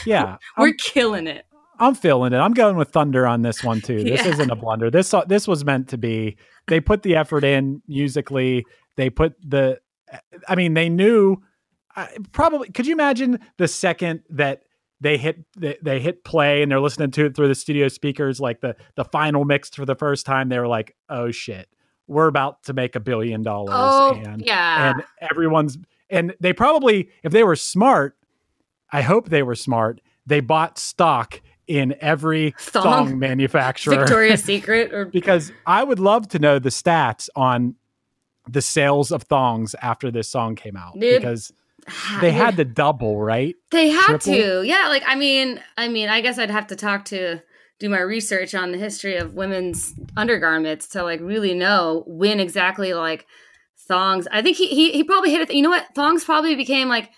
yeah 0.06 0.38
We're 0.58 0.68
I'm, 0.68 0.74
killing 0.78 1.28
it. 1.28 1.46
I'm 1.80 1.96
feeling 1.96 2.34
it 2.34 2.38
i'm 2.38 2.54
going 2.54 2.76
with 2.76 2.90
thunder 2.90 3.26
on 3.26 3.42
this 3.42 3.64
one 3.64 3.82
too 3.82 4.04
this 4.04 4.24
Yeah. 4.26 4.32
isn't 4.34 4.52
a 4.52 4.56
blunder 4.56 4.92
this 4.92 5.14
this 5.28 5.48
was 5.48 5.64
meant 5.66 5.88
to 5.90 5.98
be 5.98 6.38
they 6.68 6.80
put 6.82 7.02
the 7.04 7.16
effort 7.16 7.44
in 7.44 7.82
musically 7.88 8.66
they 8.98 9.10
put 9.10 9.34
the 9.48 9.80
i 10.48 10.56
mean 10.56 10.74
they 10.76 10.90
knew 10.90 11.38
I 12.00 12.18
probably 12.32 12.70
could 12.70 12.88
you 12.88 12.94
imagine 12.94 13.40
the 13.58 13.68
second 13.68 14.22
that 14.30 14.64
they 15.02 15.18
hit 15.18 15.44
they, 15.58 15.78
they 15.82 16.00
hit 16.00 16.24
play 16.24 16.62
and 16.62 16.72
they're 16.72 16.80
listening 16.80 17.12
to 17.12 17.26
it 17.26 17.36
through 17.36 17.48
the 17.48 17.56
studio 17.56 17.88
speakers 17.88 18.40
like 18.40 18.62
the 18.62 18.76
the 18.96 19.06
final 19.06 19.46
mix 19.46 19.70
for 19.70 19.86
the 19.86 19.96
first 19.96 20.26
time 20.26 20.50
they 20.50 20.60
were 20.60 20.68
like 20.68 20.96
oh 21.10 21.32
shit 21.32 21.70
we're 22.08 22.28
about 22.28 22.64
to 22.64 22.74
make 22.74 22.96
a 22.96 23.00
billion 23.00 23.44
dollars 23.44 23.74
Oh 23.74 24.22
and 24.26 24.46
yeah. 24.46 24.92
and 24.92 25.04
everyone's 25.32 25.78
and 26.10 26.34
they 26.40 26.54
probably 26.54 27.10
if 27.24 27.32
they 27.32 27.44
were 27.44 27.56
smart 27.56 28.18
i 28.92 29.02
hope 29.02 29.30
they 29.30 29.44
were 29.44 29.56
smart 29.56 30.02
they 30.26 30.40
bought 30.40 30.78
stock 30.78 31.42
in 31.68 31.96
every 32.02 32.56
Thong? 32.60 33.20
manufacturer 33.20 33.96
Victoria's 33.96 34.44
Secret 34.46 34.94
or 34.94 35.06
because 35.06 35.52
i 35.66 35.84
would 35.84 36.00
love 36.00 36.28
to 36.30 36.40
know 36.40 36.60
the 36.60 36.70
stats 36.70 37.30
on 37.36 37.76
the 38.48 38.62
sales 38.62 39.12
of 39.12 39.24
thongs 39.24 39.76
after 39.82 40.10
this 40.10 40.28
song 40.28 40.56
came 40.56 40.76
out 40.76 41.00
Dude, 41.00 41.22
because 41.22 41.54
they 42.22 42.32
had 42.32 42.58
to 42.58 42.66
double 42.66 43.20
right 43.20 43.56
They 43.72 43.90
had 43.90 44.22
triple? 44.22 44.34
to. 44.34 44.64
Yeah, 44.64 44.88
like 44.90 45.04
I 45.06 45.16
mean, 45.16 45.62
I 45.78 45.88
mean, 45.88 46.10
I 46.10 46.22
guess 46.22 46.38
I'd 46.40 46.50
have 46.50 46.68
to 46.68 46.76
talk 46.76 47.06
to 47.06 47.42
do 47.80 47.90
my 47.90 48.00
research 48.00 48.54
on 48.54 48.72
the 48.72 48.78
history 48.78 49.16
of 49.16 49.36
women's 49.36 49.94
undergarments 50.18 50.88
to 50.90 51.04
like 51.04 51.22
really 51.22 51.54
know 51.54 52.04
when 52.08 52.40
exactly 52.40 52.94
like 52.94 53.26
thongs. 53.88 54.28
I 54.32 54.42
think 54.42 54.58
he 54.58 54.68
he, 54.68 54.92
he 54.92 55.04
probably 55.04 55.32
hit 55.32 55.50
it. 55.50 55.56
You 55.56 55.64
know 55.64 55.70
what? 55.70 55.88
Thongs 55.96 56.24
probably 56.24 56.56
became 56.56 56.90
like 56.90 57.10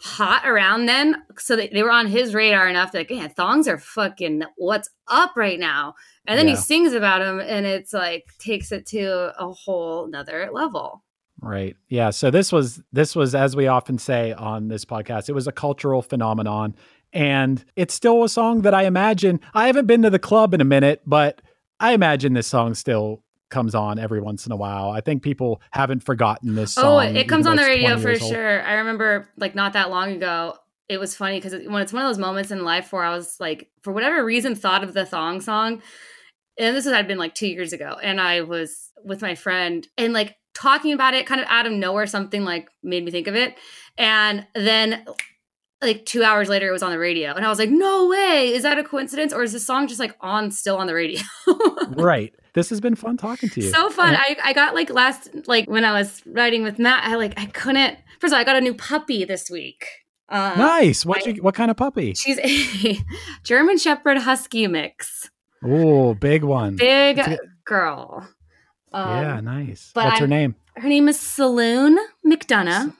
hot 0.00 0.46
around 0.46 0.86
then, 0.86 1.22
so 1.38 1.56
they, 1.56 1.68
they 1.68 1.82
were 1.82 1.90
on 1.90 2.06
his 2.06 2.34
radar 2.34 2.68
enough. 2.68 2.92
That, 2.92 2.98
like, 2.98 3.10
yeah, 3.10 3.28
thongs 3.28 3.66
are 3.68 3.78
fucking 3.78 4.42
what's 4.56 4.90
up 5.08 5.32
right 5.36 5.58
now. 5.58 5.94
And 6.26 6.38
then 6.38 6.48
he 6.48 6.56
sings 6.56 6.92
about 6.92 7.20
them, 7.20 7.40
and 7.40 7.66
it's 7.66 7.92
like 7.92 8.24
takes 8.38 8.72
it 8.72 8.86
to 8.86 9.32
a 9.38 9.52
whole 9.52 10.08
nother 10.08 10.48
level. 10.52 11.02
Right. 11.40 11.76
Yeah. 11.88 12.10
So 12.10 12.30
this 12.30 12.52
was 12.52 12.82
this 12.92 13.14
was 13.14 13.34
as 13.34 13.54
we 13.56 13.66
often 13.66 13.98
say 13.98 14.32
on 14.32 14.68
this 14.68 14.84
podcast, 14.84 15.28
it 15.28 15.32
was 15.34 15.46
a 15.46 15.52
cultural 15.52 16.00
phenomenon 16.00 16.74
and 17.12 17.64
it's 17.76 17.92
still 17.94 18.24
a 18.24 18.28
song 18.28 18.62
that 18.62 18.72
I 18.74 18.84
imagine 18.84 19.40
I 19.52 19.66
haven't 19.66 19.86
been 19.86 20.02
to 20.02 20.10
the 20.10 20.18
club 20.18 20.54
in 20.54 20.60
a 20.60 20.64
minute, 20.64 21.02
but 21.06 21.42
I 21.80 21.92
imagine 21.92 22.32
this 22.32 22.46
song 22.46 22.74
still 22.74 23.22
comes 23.50 23.74
on 23.74 23.98
every 23.98 24.20
once 24.20 24.46
in 24.46 24.52
a 24.52 24.56
while. 24.56 24.90
I 24.90 25.00
think 25.00 25.22
people 25.22 25.60
haven't 25.70 26.02
forgotten 26.02 26.54
this 26.54 26.76
Oh, 26.78 26.82
song. 26.82 27.14
it 27.16 27.28
comes 27.28 27.46
on 27.46 27.56
the 27.56 27.62
radio 27.62 27.98
for 27.98 28.14
sure. 28.16 28.62
I 28.62 28.74
remember 28.74 29.28
like 29.36 29.54
not 29.54 29.74
that 29.74 29.90
long 29.90 30.12
ago. 30.12 30.56
It 30.88 30.98
was 30.98 31.16
funny 31.16 31.38
because 31.38 31.52
when 31.66 31.82
it's 31.82 31.92
one 31.92 32.04
of 32.04 32.08
those 32.08 32.18
moments 32.18 32.50
in 32.50 32.62
life 32.64 32.92
where 32.92 33.02
I 33.04 33.14
was 33.14 33.36
like, 33.40 33.70
for 33.82 33.92
whatever 33.92 34.24
reason, 34.24 34.54
thought 34.54 34.84
of 34.84 34.92
the 34.92 35.06
thong 35.06 35.40
song. 35.40 35.82
And 36.58 36.76
this 36.76 36.84
is 36.86 36.92
had 36.92 37.08
been 37.08 37.18
like 37.18 37.34
two 37.34 37.46
years 37.48 37.72
ago. 37.72 37.96
And 38.02 38.20
I 38.20 38.42
was 38.42 38.90
with 39.04 39.22
my 39.22 39.34
friend 39.34 39.86
and 39.98 40.12
like 40.12 40.36
talking 40.54 40.92
about 40.92 41.14
it 41.14 41.26
kind 41.26 41.40
of 41.40 41.46
out 41.50 41.66
of 41.66 41.72
nowhere, 41.72 42.06
something 42.06 42.44
like 42.44 42.68
made 42.82 43.04
me 43.04 43.10
think 43.10 43.26
of 43.26 43.34
it. 43.34 43.54
And 43.98 44.46
then 44.54 45.04
like 45.82 46.06
two 46.06 46.22
hours 46.22 46.48
later, 46.48 46.68
it 46.68 46.72
was 46.72 46.82
on 46.82 46.90
the 46.92 46.98
radio. 46.98 47.32
And 47.34 47.44
I 47.44 47.48
was 47.48 47.58
like, 47.58 47.70
no 47.70 48.08
way. 48.08 48.52
Is 48.54 48.62
that 48.62 48.78
a 48.78 48.84
coincidence? 48.84 49.32
Or 49.32 49.42
is 49.42 49.52
this 49.52 49.66
song 49.66 49.86
just 49.86 50.00
like 50.00 50.16
on 50.20 50.50
still 50.50 50.76
on 50.76 50.86
the 50.86 50.94
radio? 50.94 51.20
Right. 51.96 52.32
This 52.54 52.70
has 52.70 52.80
been 52.80 52.94
fun 52.94 53.16
talking 53.18 53.50
to 53.50 53.60
you. 53.60 53.70
so 53.70 53.90
fun. 53.90 54.08
And- 54.14 54.16
I, 54.16 54.36
I 54.42 54.52
got 54.54 54.74
like 54.74 54.88
last 54.90 55.28
like 55.46 55.68
when 55.68 55.84
I 55.84 55.92
was 55.92 56.22
writing 56.26 56.62
with 56.62 56.78
Matt, 56.78 57.04
I 57.04 57.16
like 57.16 57.34
I 57.38 57.46
couldn't 57.46 57.98
first 58.20 58.32
of 58.32 58.36
all, 58.36 58.40
I 58.40 58.44
got 58.44 58.56
a 58.56 58.60
new 58.60 58.74
puppy 58.74 59.24
this 59.24 59.50
week. 59.50 59.86
Um, 60.30 60.58
nice. 60.58 61.04
What 61.04 61.26
you, 61.26 61.42
what 61.42 61.54
kind 61.54 61.70
of 61.70 61.76
puppy? 61.76 62.14
She's 62.14 62.38
a 62.38 62.98
German 63.44 63.76
Shepherd 63.76 64.18
Husky 64.18 64.66
mix. 64.66 65.28
Oh, 65.62 66.14
big 66.14 66.42
one. 66.42 66.76
Big 66.76 67.20
girl. 67.66 68.26
Um, 68.94 69.08
yeah, 69.22 69.40
nice. 69.40 69.90
but 69.94 70.04
What's 70.06 70.18
her 70.20 70.24
I'm- 70.24 70.30
name? 70.30 70.54
Her 70.76 70.88
name 70.88 71.08
is 71.08 71.20
Saloon 71.20 71.98
McDonough 72.26 72.94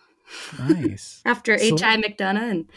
Nice. 0.58 1.22
after 1.26 1.58
Sal- 1.58 1.74
H.I. 1.74 1.96
McDunnough 2.02 2.50
and 2.50 2.68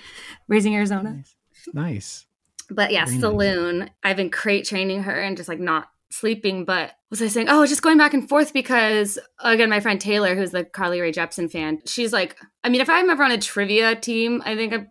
Raising 0.48 0.76
Arizona. 0.76 1.12
nice. 1.16 1.36
Nice. 1.74 2.26
But 2.70 2.92
yeah, 2.92 3.06
Very 3.06 3.18
nice. 3.18 3.22
Saloon. 3.22 3.90
I've 4.04 4.18
been 4.18 4.30
crate 4.30 4.66
training 4.66 5.04
her 5.04 5.20
and 5.20 5.38
just 5.38 5.50
like 5.50 5.60
not 5.60 5.90
sleeping. 6.12 6.66
But 6.66 6.94
was 7.10 7.22
I 7.22 7.28
saying? 7.28 7.48
Oh, 7.50 7.66
just 7.66 7.82
going 7.82 7.98
back 7.98 8.14
and 8.14 8.28
forth 8.28 8.54
because 8.54 9.18
again, 9.40 9.70
my 9.70 9.80
friend 9.80 10.00
Taylor, 10.02 10.36
who's 10.36 10.52
the 10.52 10.64
Carly 10.66 11.00
Rae 11.00 11.12
Jepsen 11.12 11.52
fan, 11.52 11.80
she's 11.86 12.12
like, 12.14 12.38
I 12.64 12.70
mean, 12.70 12.82
if 12.82 12.90
I'm 12.90 13.10
ever 13.10 13.24
on 13.24 13.32
a 13.32 13.38
trivia 13.38 13.96
team, 13.96 14.42
I 14.46 14.56
think 14.56 14.74
I'm. 14.74 14.88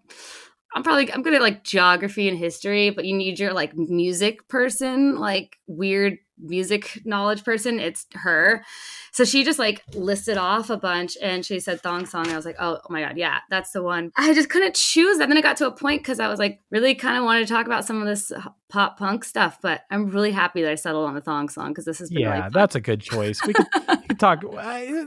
I'm 0.75 0.83
probably 0.83 1.11
I'm 1.11 1.23
good 1.23 1.33
at 1.33 1.41
like 1.41 1.65
geography 1.65 2.29
and 2.29 2.37
history, 2.37 2.91
but 2.91 3.07
you 3.07 3.17
need 3.17 3.39
your 3.41 3.55
like 3.55 3.75
music 3.75 4.47
person, 4.47 5.17
like 5.17 5.57
weird 5.67 6.19
music 6.39 7.03
knowledge 7.05 7.45
person. 7.45 7.79
It's 7.81 8.07
her. 8.15 8.65
So 9.13 9.25
she 9.25 9.45
just 9.45 9.59
like 9.59 9.83
listed 9.95 10.37
off 10.37 10.71
a 10.71 10.77
bunch 10.77 11.17
and 11.23 11.45
she 11.45 11.61
said 11.61 11.81
thong 11.81 12.07
song. 12.07 12.29
I 12.29 12.37
was 12.37 12.45
like, 12.45 12.57
oh, 12.59 12.79
oh 12.83 12.93
my 12.93 13.03
God, 13.03 13.17
yeah, 13.17 13.39
that's 13.51 13.73
the 13.73 13.83
one. 13.83 14.13
I 14.17 14.35
just 14.35 14.51
couldn't 14.51 14.75
choose 14.75 15.19
and 15.19 15.31
Then 15.31 15.39
it 15.39 15.43
got 15.43 15.57
to 15.59 15.67
a 15.67 15.73
point 15.73 16.03
because 16.03 16.21
I 16.21 16.29
was 16.29 16.39
like, 16.39 16.61
really 16.71 16.95
kind 16.95 17.17
of 17.17 17.25
wanted 17.25 17.47
to 17.47 17.53
talk 17.53 17.67
about 17.67 17.85
some 17.85 18.01
of 18.01 18.07
this 18.07 18.33
pop 18.69 18.99
punk 18.99 19.25
stuff, 19.25 19.59
but 19.63 19.83
I'm 19.91 20.07
really 20.09 20.33
happy 20.33 20.63
that 20.63 20.71
I 20.71 20.75
settled 20.75 21.07
on 21.09 21.15
the 21.15 21.21
thong 21.21 21.49
song 21.49 21.69
because 21.69 21.85
this 21.85 21.99
has 21.99 22.11
been 22.11 22.23
Yeah, 22.23 22.39
really 22.39 22.51
that's 22.53 22.75
a 22.75 22.81
good 22.81 23.01
choice. 23.01 23.41
We 23.47 23.53
could, 23.53 23.67
we 23.75 24.09
could 24.09 24.21
talk. 24.21 24.45
I, 24.59 25.07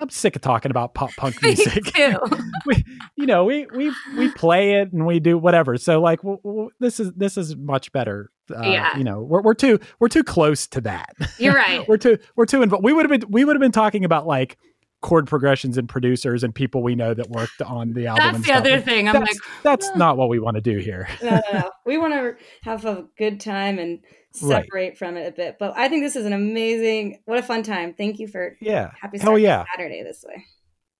I'm 0.00 0.10
sick 0.10 0.36
of 0.36 0.42
talking 0.42 0.70
about 0.70 0.94
pop 0.94 1.10
punk 1.16 1.42
Me 1.42 1.48
music. 1.54 1.84
too. 1.86 2.16
we, 2.66 2.84
you 3.16 3.26
know, 3.26 3.44
we 3.44 3.66
we 3.74 3.92
we 4.16 4.30
play 4.32 4.74
it 4.80 4.92
and 4.92 5.06
we 5.06 5.20
do 5.20 5.36
whatever. 5.38 5.76
So 5.76 6.00
like, 6.00 6.20
w- 6.22 6.38
w- 6.44 6.70
this 6.80 7.00
is 7.00 7.12
this 7.14 7.36
is 7.36 7.56
much 7.56 7.90
better. 7.92 8.30
Uh, 8.54 8.62
Yeah. 8.62 8.96
You 8.96 9.04
know, 9.04 9.20
we're 9.22 9.42
we're 9.42 9.54
too 9.54 9.78
we're 10.00 10.08
too 10.08 10.24
close 10.24 10.66
to 10.68 10.80
that. 10.82 11.10
You're 11.38 11.54
right. 11.66 11.86
we're 11.88 11.96
too 11.96 12.18
we're 12.36 12.46
too 12.46 12.62
involved. 12.62 12.84
We 12.84 12.92
would 12.92 13.10
have 13.10 13.20
been 13.20 13.30
we 13.30 13.44
would 13.44 13.56
have 13.56 13.60
been 13.60 13.72
talking 13.72 14.04
about 14.04 14.26
like 14.26 14.56
chord 15.00 15.28
progressions 15.28 15.78
and 15.78 15.88
producers 15.88 16.42
and 16.42 16.52
people 16.54 16.82
we 16.82 16.96
know 16.96 17.14
that 17.14 17.30
worked 17.30 17.62
on 17.62 17.92
the 17.92 18.06
album. 18.08 18.24
That's 18.24 18.38
the 18.38 18.44
stuff. 18.44 18.56
other 18.58 18.80
thing. 18.80 19.08
I'm 19.08 19.14
that's, 19.14 19.32
like, 19.32 19.38
that's 19.62 19.88
"No." 19.90 19.94
not 19.96 20.16
what 20.16 20.28
we 20.28 20.38
want 20.40 20.56
to 20.56 20.60
do 20.60 20.78
here. 20.78 21.08
no, 21.22 21.30
no, 21.30 21.58
no. 21.60 21.70
We 21.86 21.98
want 21.98 22.14
to 22.14 22.34
have 22.62 22.84
a 22.84 23.06
good 23.16 23.40
time 23.40 23.78
and 23.78 24.00
Right. 24.42 24.64
separate 24.64 24.98
from 24.98 25.16
it 25.16 25.26
a 25.26 25.32
bit. 25.32 25.56
But 25.58 25.74
I 25.76 25.88
think 25.88 26.02
this 26.04 26.16
is 26.16 26.24
an 26.26 26.32
amazing, 26.32 27.20
what 27.24 27.38
a 27.38 27.42
fun 27.42 27.62
time. 27.62 27.94
Thank 27.94 28.18
you 28.18 28.28
for 28.28 28.56
Yeah. 28.60 28.90
happy 29.00 29.18
Hell 29.18 29.38
yeah. 29.38 29.64
Saturday 29.74 30.02
this 30.02 30.24
way. 30.26 30.44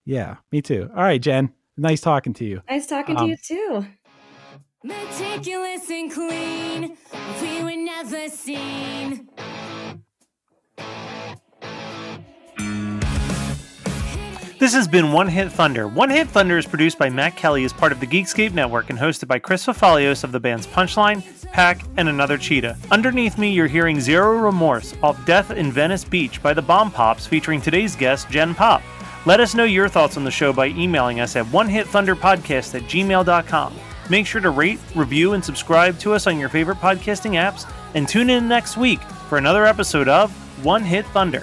Yeah. 0.05 0.37
Me 0.53 0.63
too. 0.63 0.89
All 0.97 1.03
right, 1.03 1.21
Jen. 1.21 1.53
Nice 1.77 2.01
talking 2.01 2.33
to 2.35 2.45
you. 2.45 2.63
Nice 2.69 2.87
talking 2.87 3.17
Um, 3.17 3.25
to 3.25 3.31
you 3.31 3.37
too. 3.37 3.87
Meticulous 4.85 5.91
and 5.91 6.11
clean, 6.11 6.97
we 7.43 7.63
were 7.63 7.77
never 7.77 8.29
seen. 8.29 9.29
This 14.69 14.75
has 14.75 14.87
been 14.87 15.13
One 15.13 15.29
Hit 15.29 15.51
Thunder. 15.51 15.89
One 15.89 16.11
Hit 16.11 16.29
Thunder 16.29 16.59
is 16.59 16.67
produced 16.67 16.99
by 16.99 17.09
Matt 17.09 17.37
Kelly 17.37 17.65
as 17.65 17.73
part 17.73 17.91
of 17.91 18.01
the 18.01 18.07
Geekscape 18.07 18.53
Network 18.53 18.91
and 18.91 18.99
hosted 18.99 19.27
by 19.27 19.39
Chris 19.39 19.65
Fafalios 19.65 20.25
of 20.25 20.31
the 20.31 20.39
bands 20.39 20.67
Punchline, 20.67 21.25
Pack, 21.53 21.81
and 21.97 22.07
Another 22.07 22.37
Cheetah. 22.37 22.77
Underneath 22.91 23.39
me, 23.39 23.51
you're 23.51 23.67
hearing 23.67 23.99
Zero 23.99 24.37
Remorse 24.37 24.95
off 25.03 25.25
Death 25.25 25.53
in 25.53 25.73
Venice 25.73 26.05
Beach 26.05 26.43
by 26.43 26.53
the 26.53 26.61
Bomb 26.61 26.91
Pops 26.91 27.27
featuring 27.27 27.63
today's 27.63 27.97
guest, 27.97 28.29
Jen 28.29 28.55
Pop. 28.55 28.83
Let 29.25 29.41
us 29.41 29.55
know 29.55 29.65
your 29.65 29.89
thoughts 29.89 30.19
on 30.19 30.25
the 30.25 30.31
show 30.31 30.53
by 30.53 30.67
emailing 30.67 31.21
us 31.21 31.35
at 31.35 31.47
onehitthunderpodcast 31.47 32.75
at 32.75 32.83
gmail.com. 32.83 33.75
Make 34.11 34.27
sure 34.27 34.43
to 34.43 34.51
rate, 34.51 34.81
review, 34.95 35.33
and 35.33 35.43
subscribe 35.43 35.99
to 36.01 36.13
us 36.13 36.27
on 36.27 36.39
your 36.39 36.51
favorite 36.51 36.77
podcasting 36.77 37.43
apps, 37.43 37.67
and 37.95 38.07
tune 38.07 38.29
in 38.29 38.47
next 38.47 38.77
week 38.77 39.01
for 39.31 39.39
another 39.39 39.65
episode 39.65 40.09
of 40.09 40.31
One 40.63 40.83
Hit 40.83 41.07
Thunder. 41.07 41.43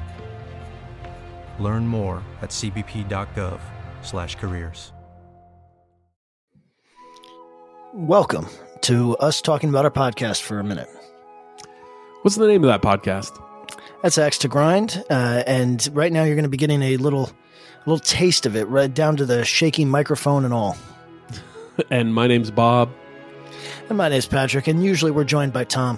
Learn 1.61 1.87
more 1.87 2.21
at 2.41 2.49
cbp.gov/careers. 2.49 4.91
Welcome 7.93 8.47
to 8.81 9.17
us 9.17 9.41
talking 9.41 9.69
about 9.69 9.83
our 9.83 9.91
podcast 9.91 10.41
for 10.41 10.59
a 10.59 10.63
minute. 10.63 10.87
What's 12.21 12.37
the 12.37 12.47
name 12.47 12.63
of 12.63 12.69
that 12.69 12.81
podcast? 12.81 13.37
That's 14.01 14.17
Axe 14.17 14.37
to 14.39 14.47
Grind, 14.47 15.03
uh, 15.09 15.43
and 15.45 15.87
right 15.93 16.11
now 16.11 16.23
you're 16.23 16.35
going 16.35 16.43
to 16.43 16.49
be 16.49 16.57
getting 16.57 16.81
a 16.81 16.97
little, 16.97 17.29
little 17.85 17.99
taste 17.99 18.45
of 18.45 18.55
it, 18.55 18.67
right 18.69 18.93
down 18.93 19.17
to 19.17 19.25
the 19.25 19.43
shaky 19.43 19.83
microphone 19.85 20.45
and 20.45 20.53
all. 20.53 20.77
And 21.89 22.13
my 22.13 22.27
name's 22.27 22.51
Bob. 22.51 22.91
And 23.89 23.97
my 23.97 24.09
name's 24.09 24.27
Patrick, 24.27 24.67
and 24.67 24.83
usually 24.83 25.11
we're 25.11 25.23
joined 25.23 25.51
by 25.51 25.63
Tom. 25.63 25.97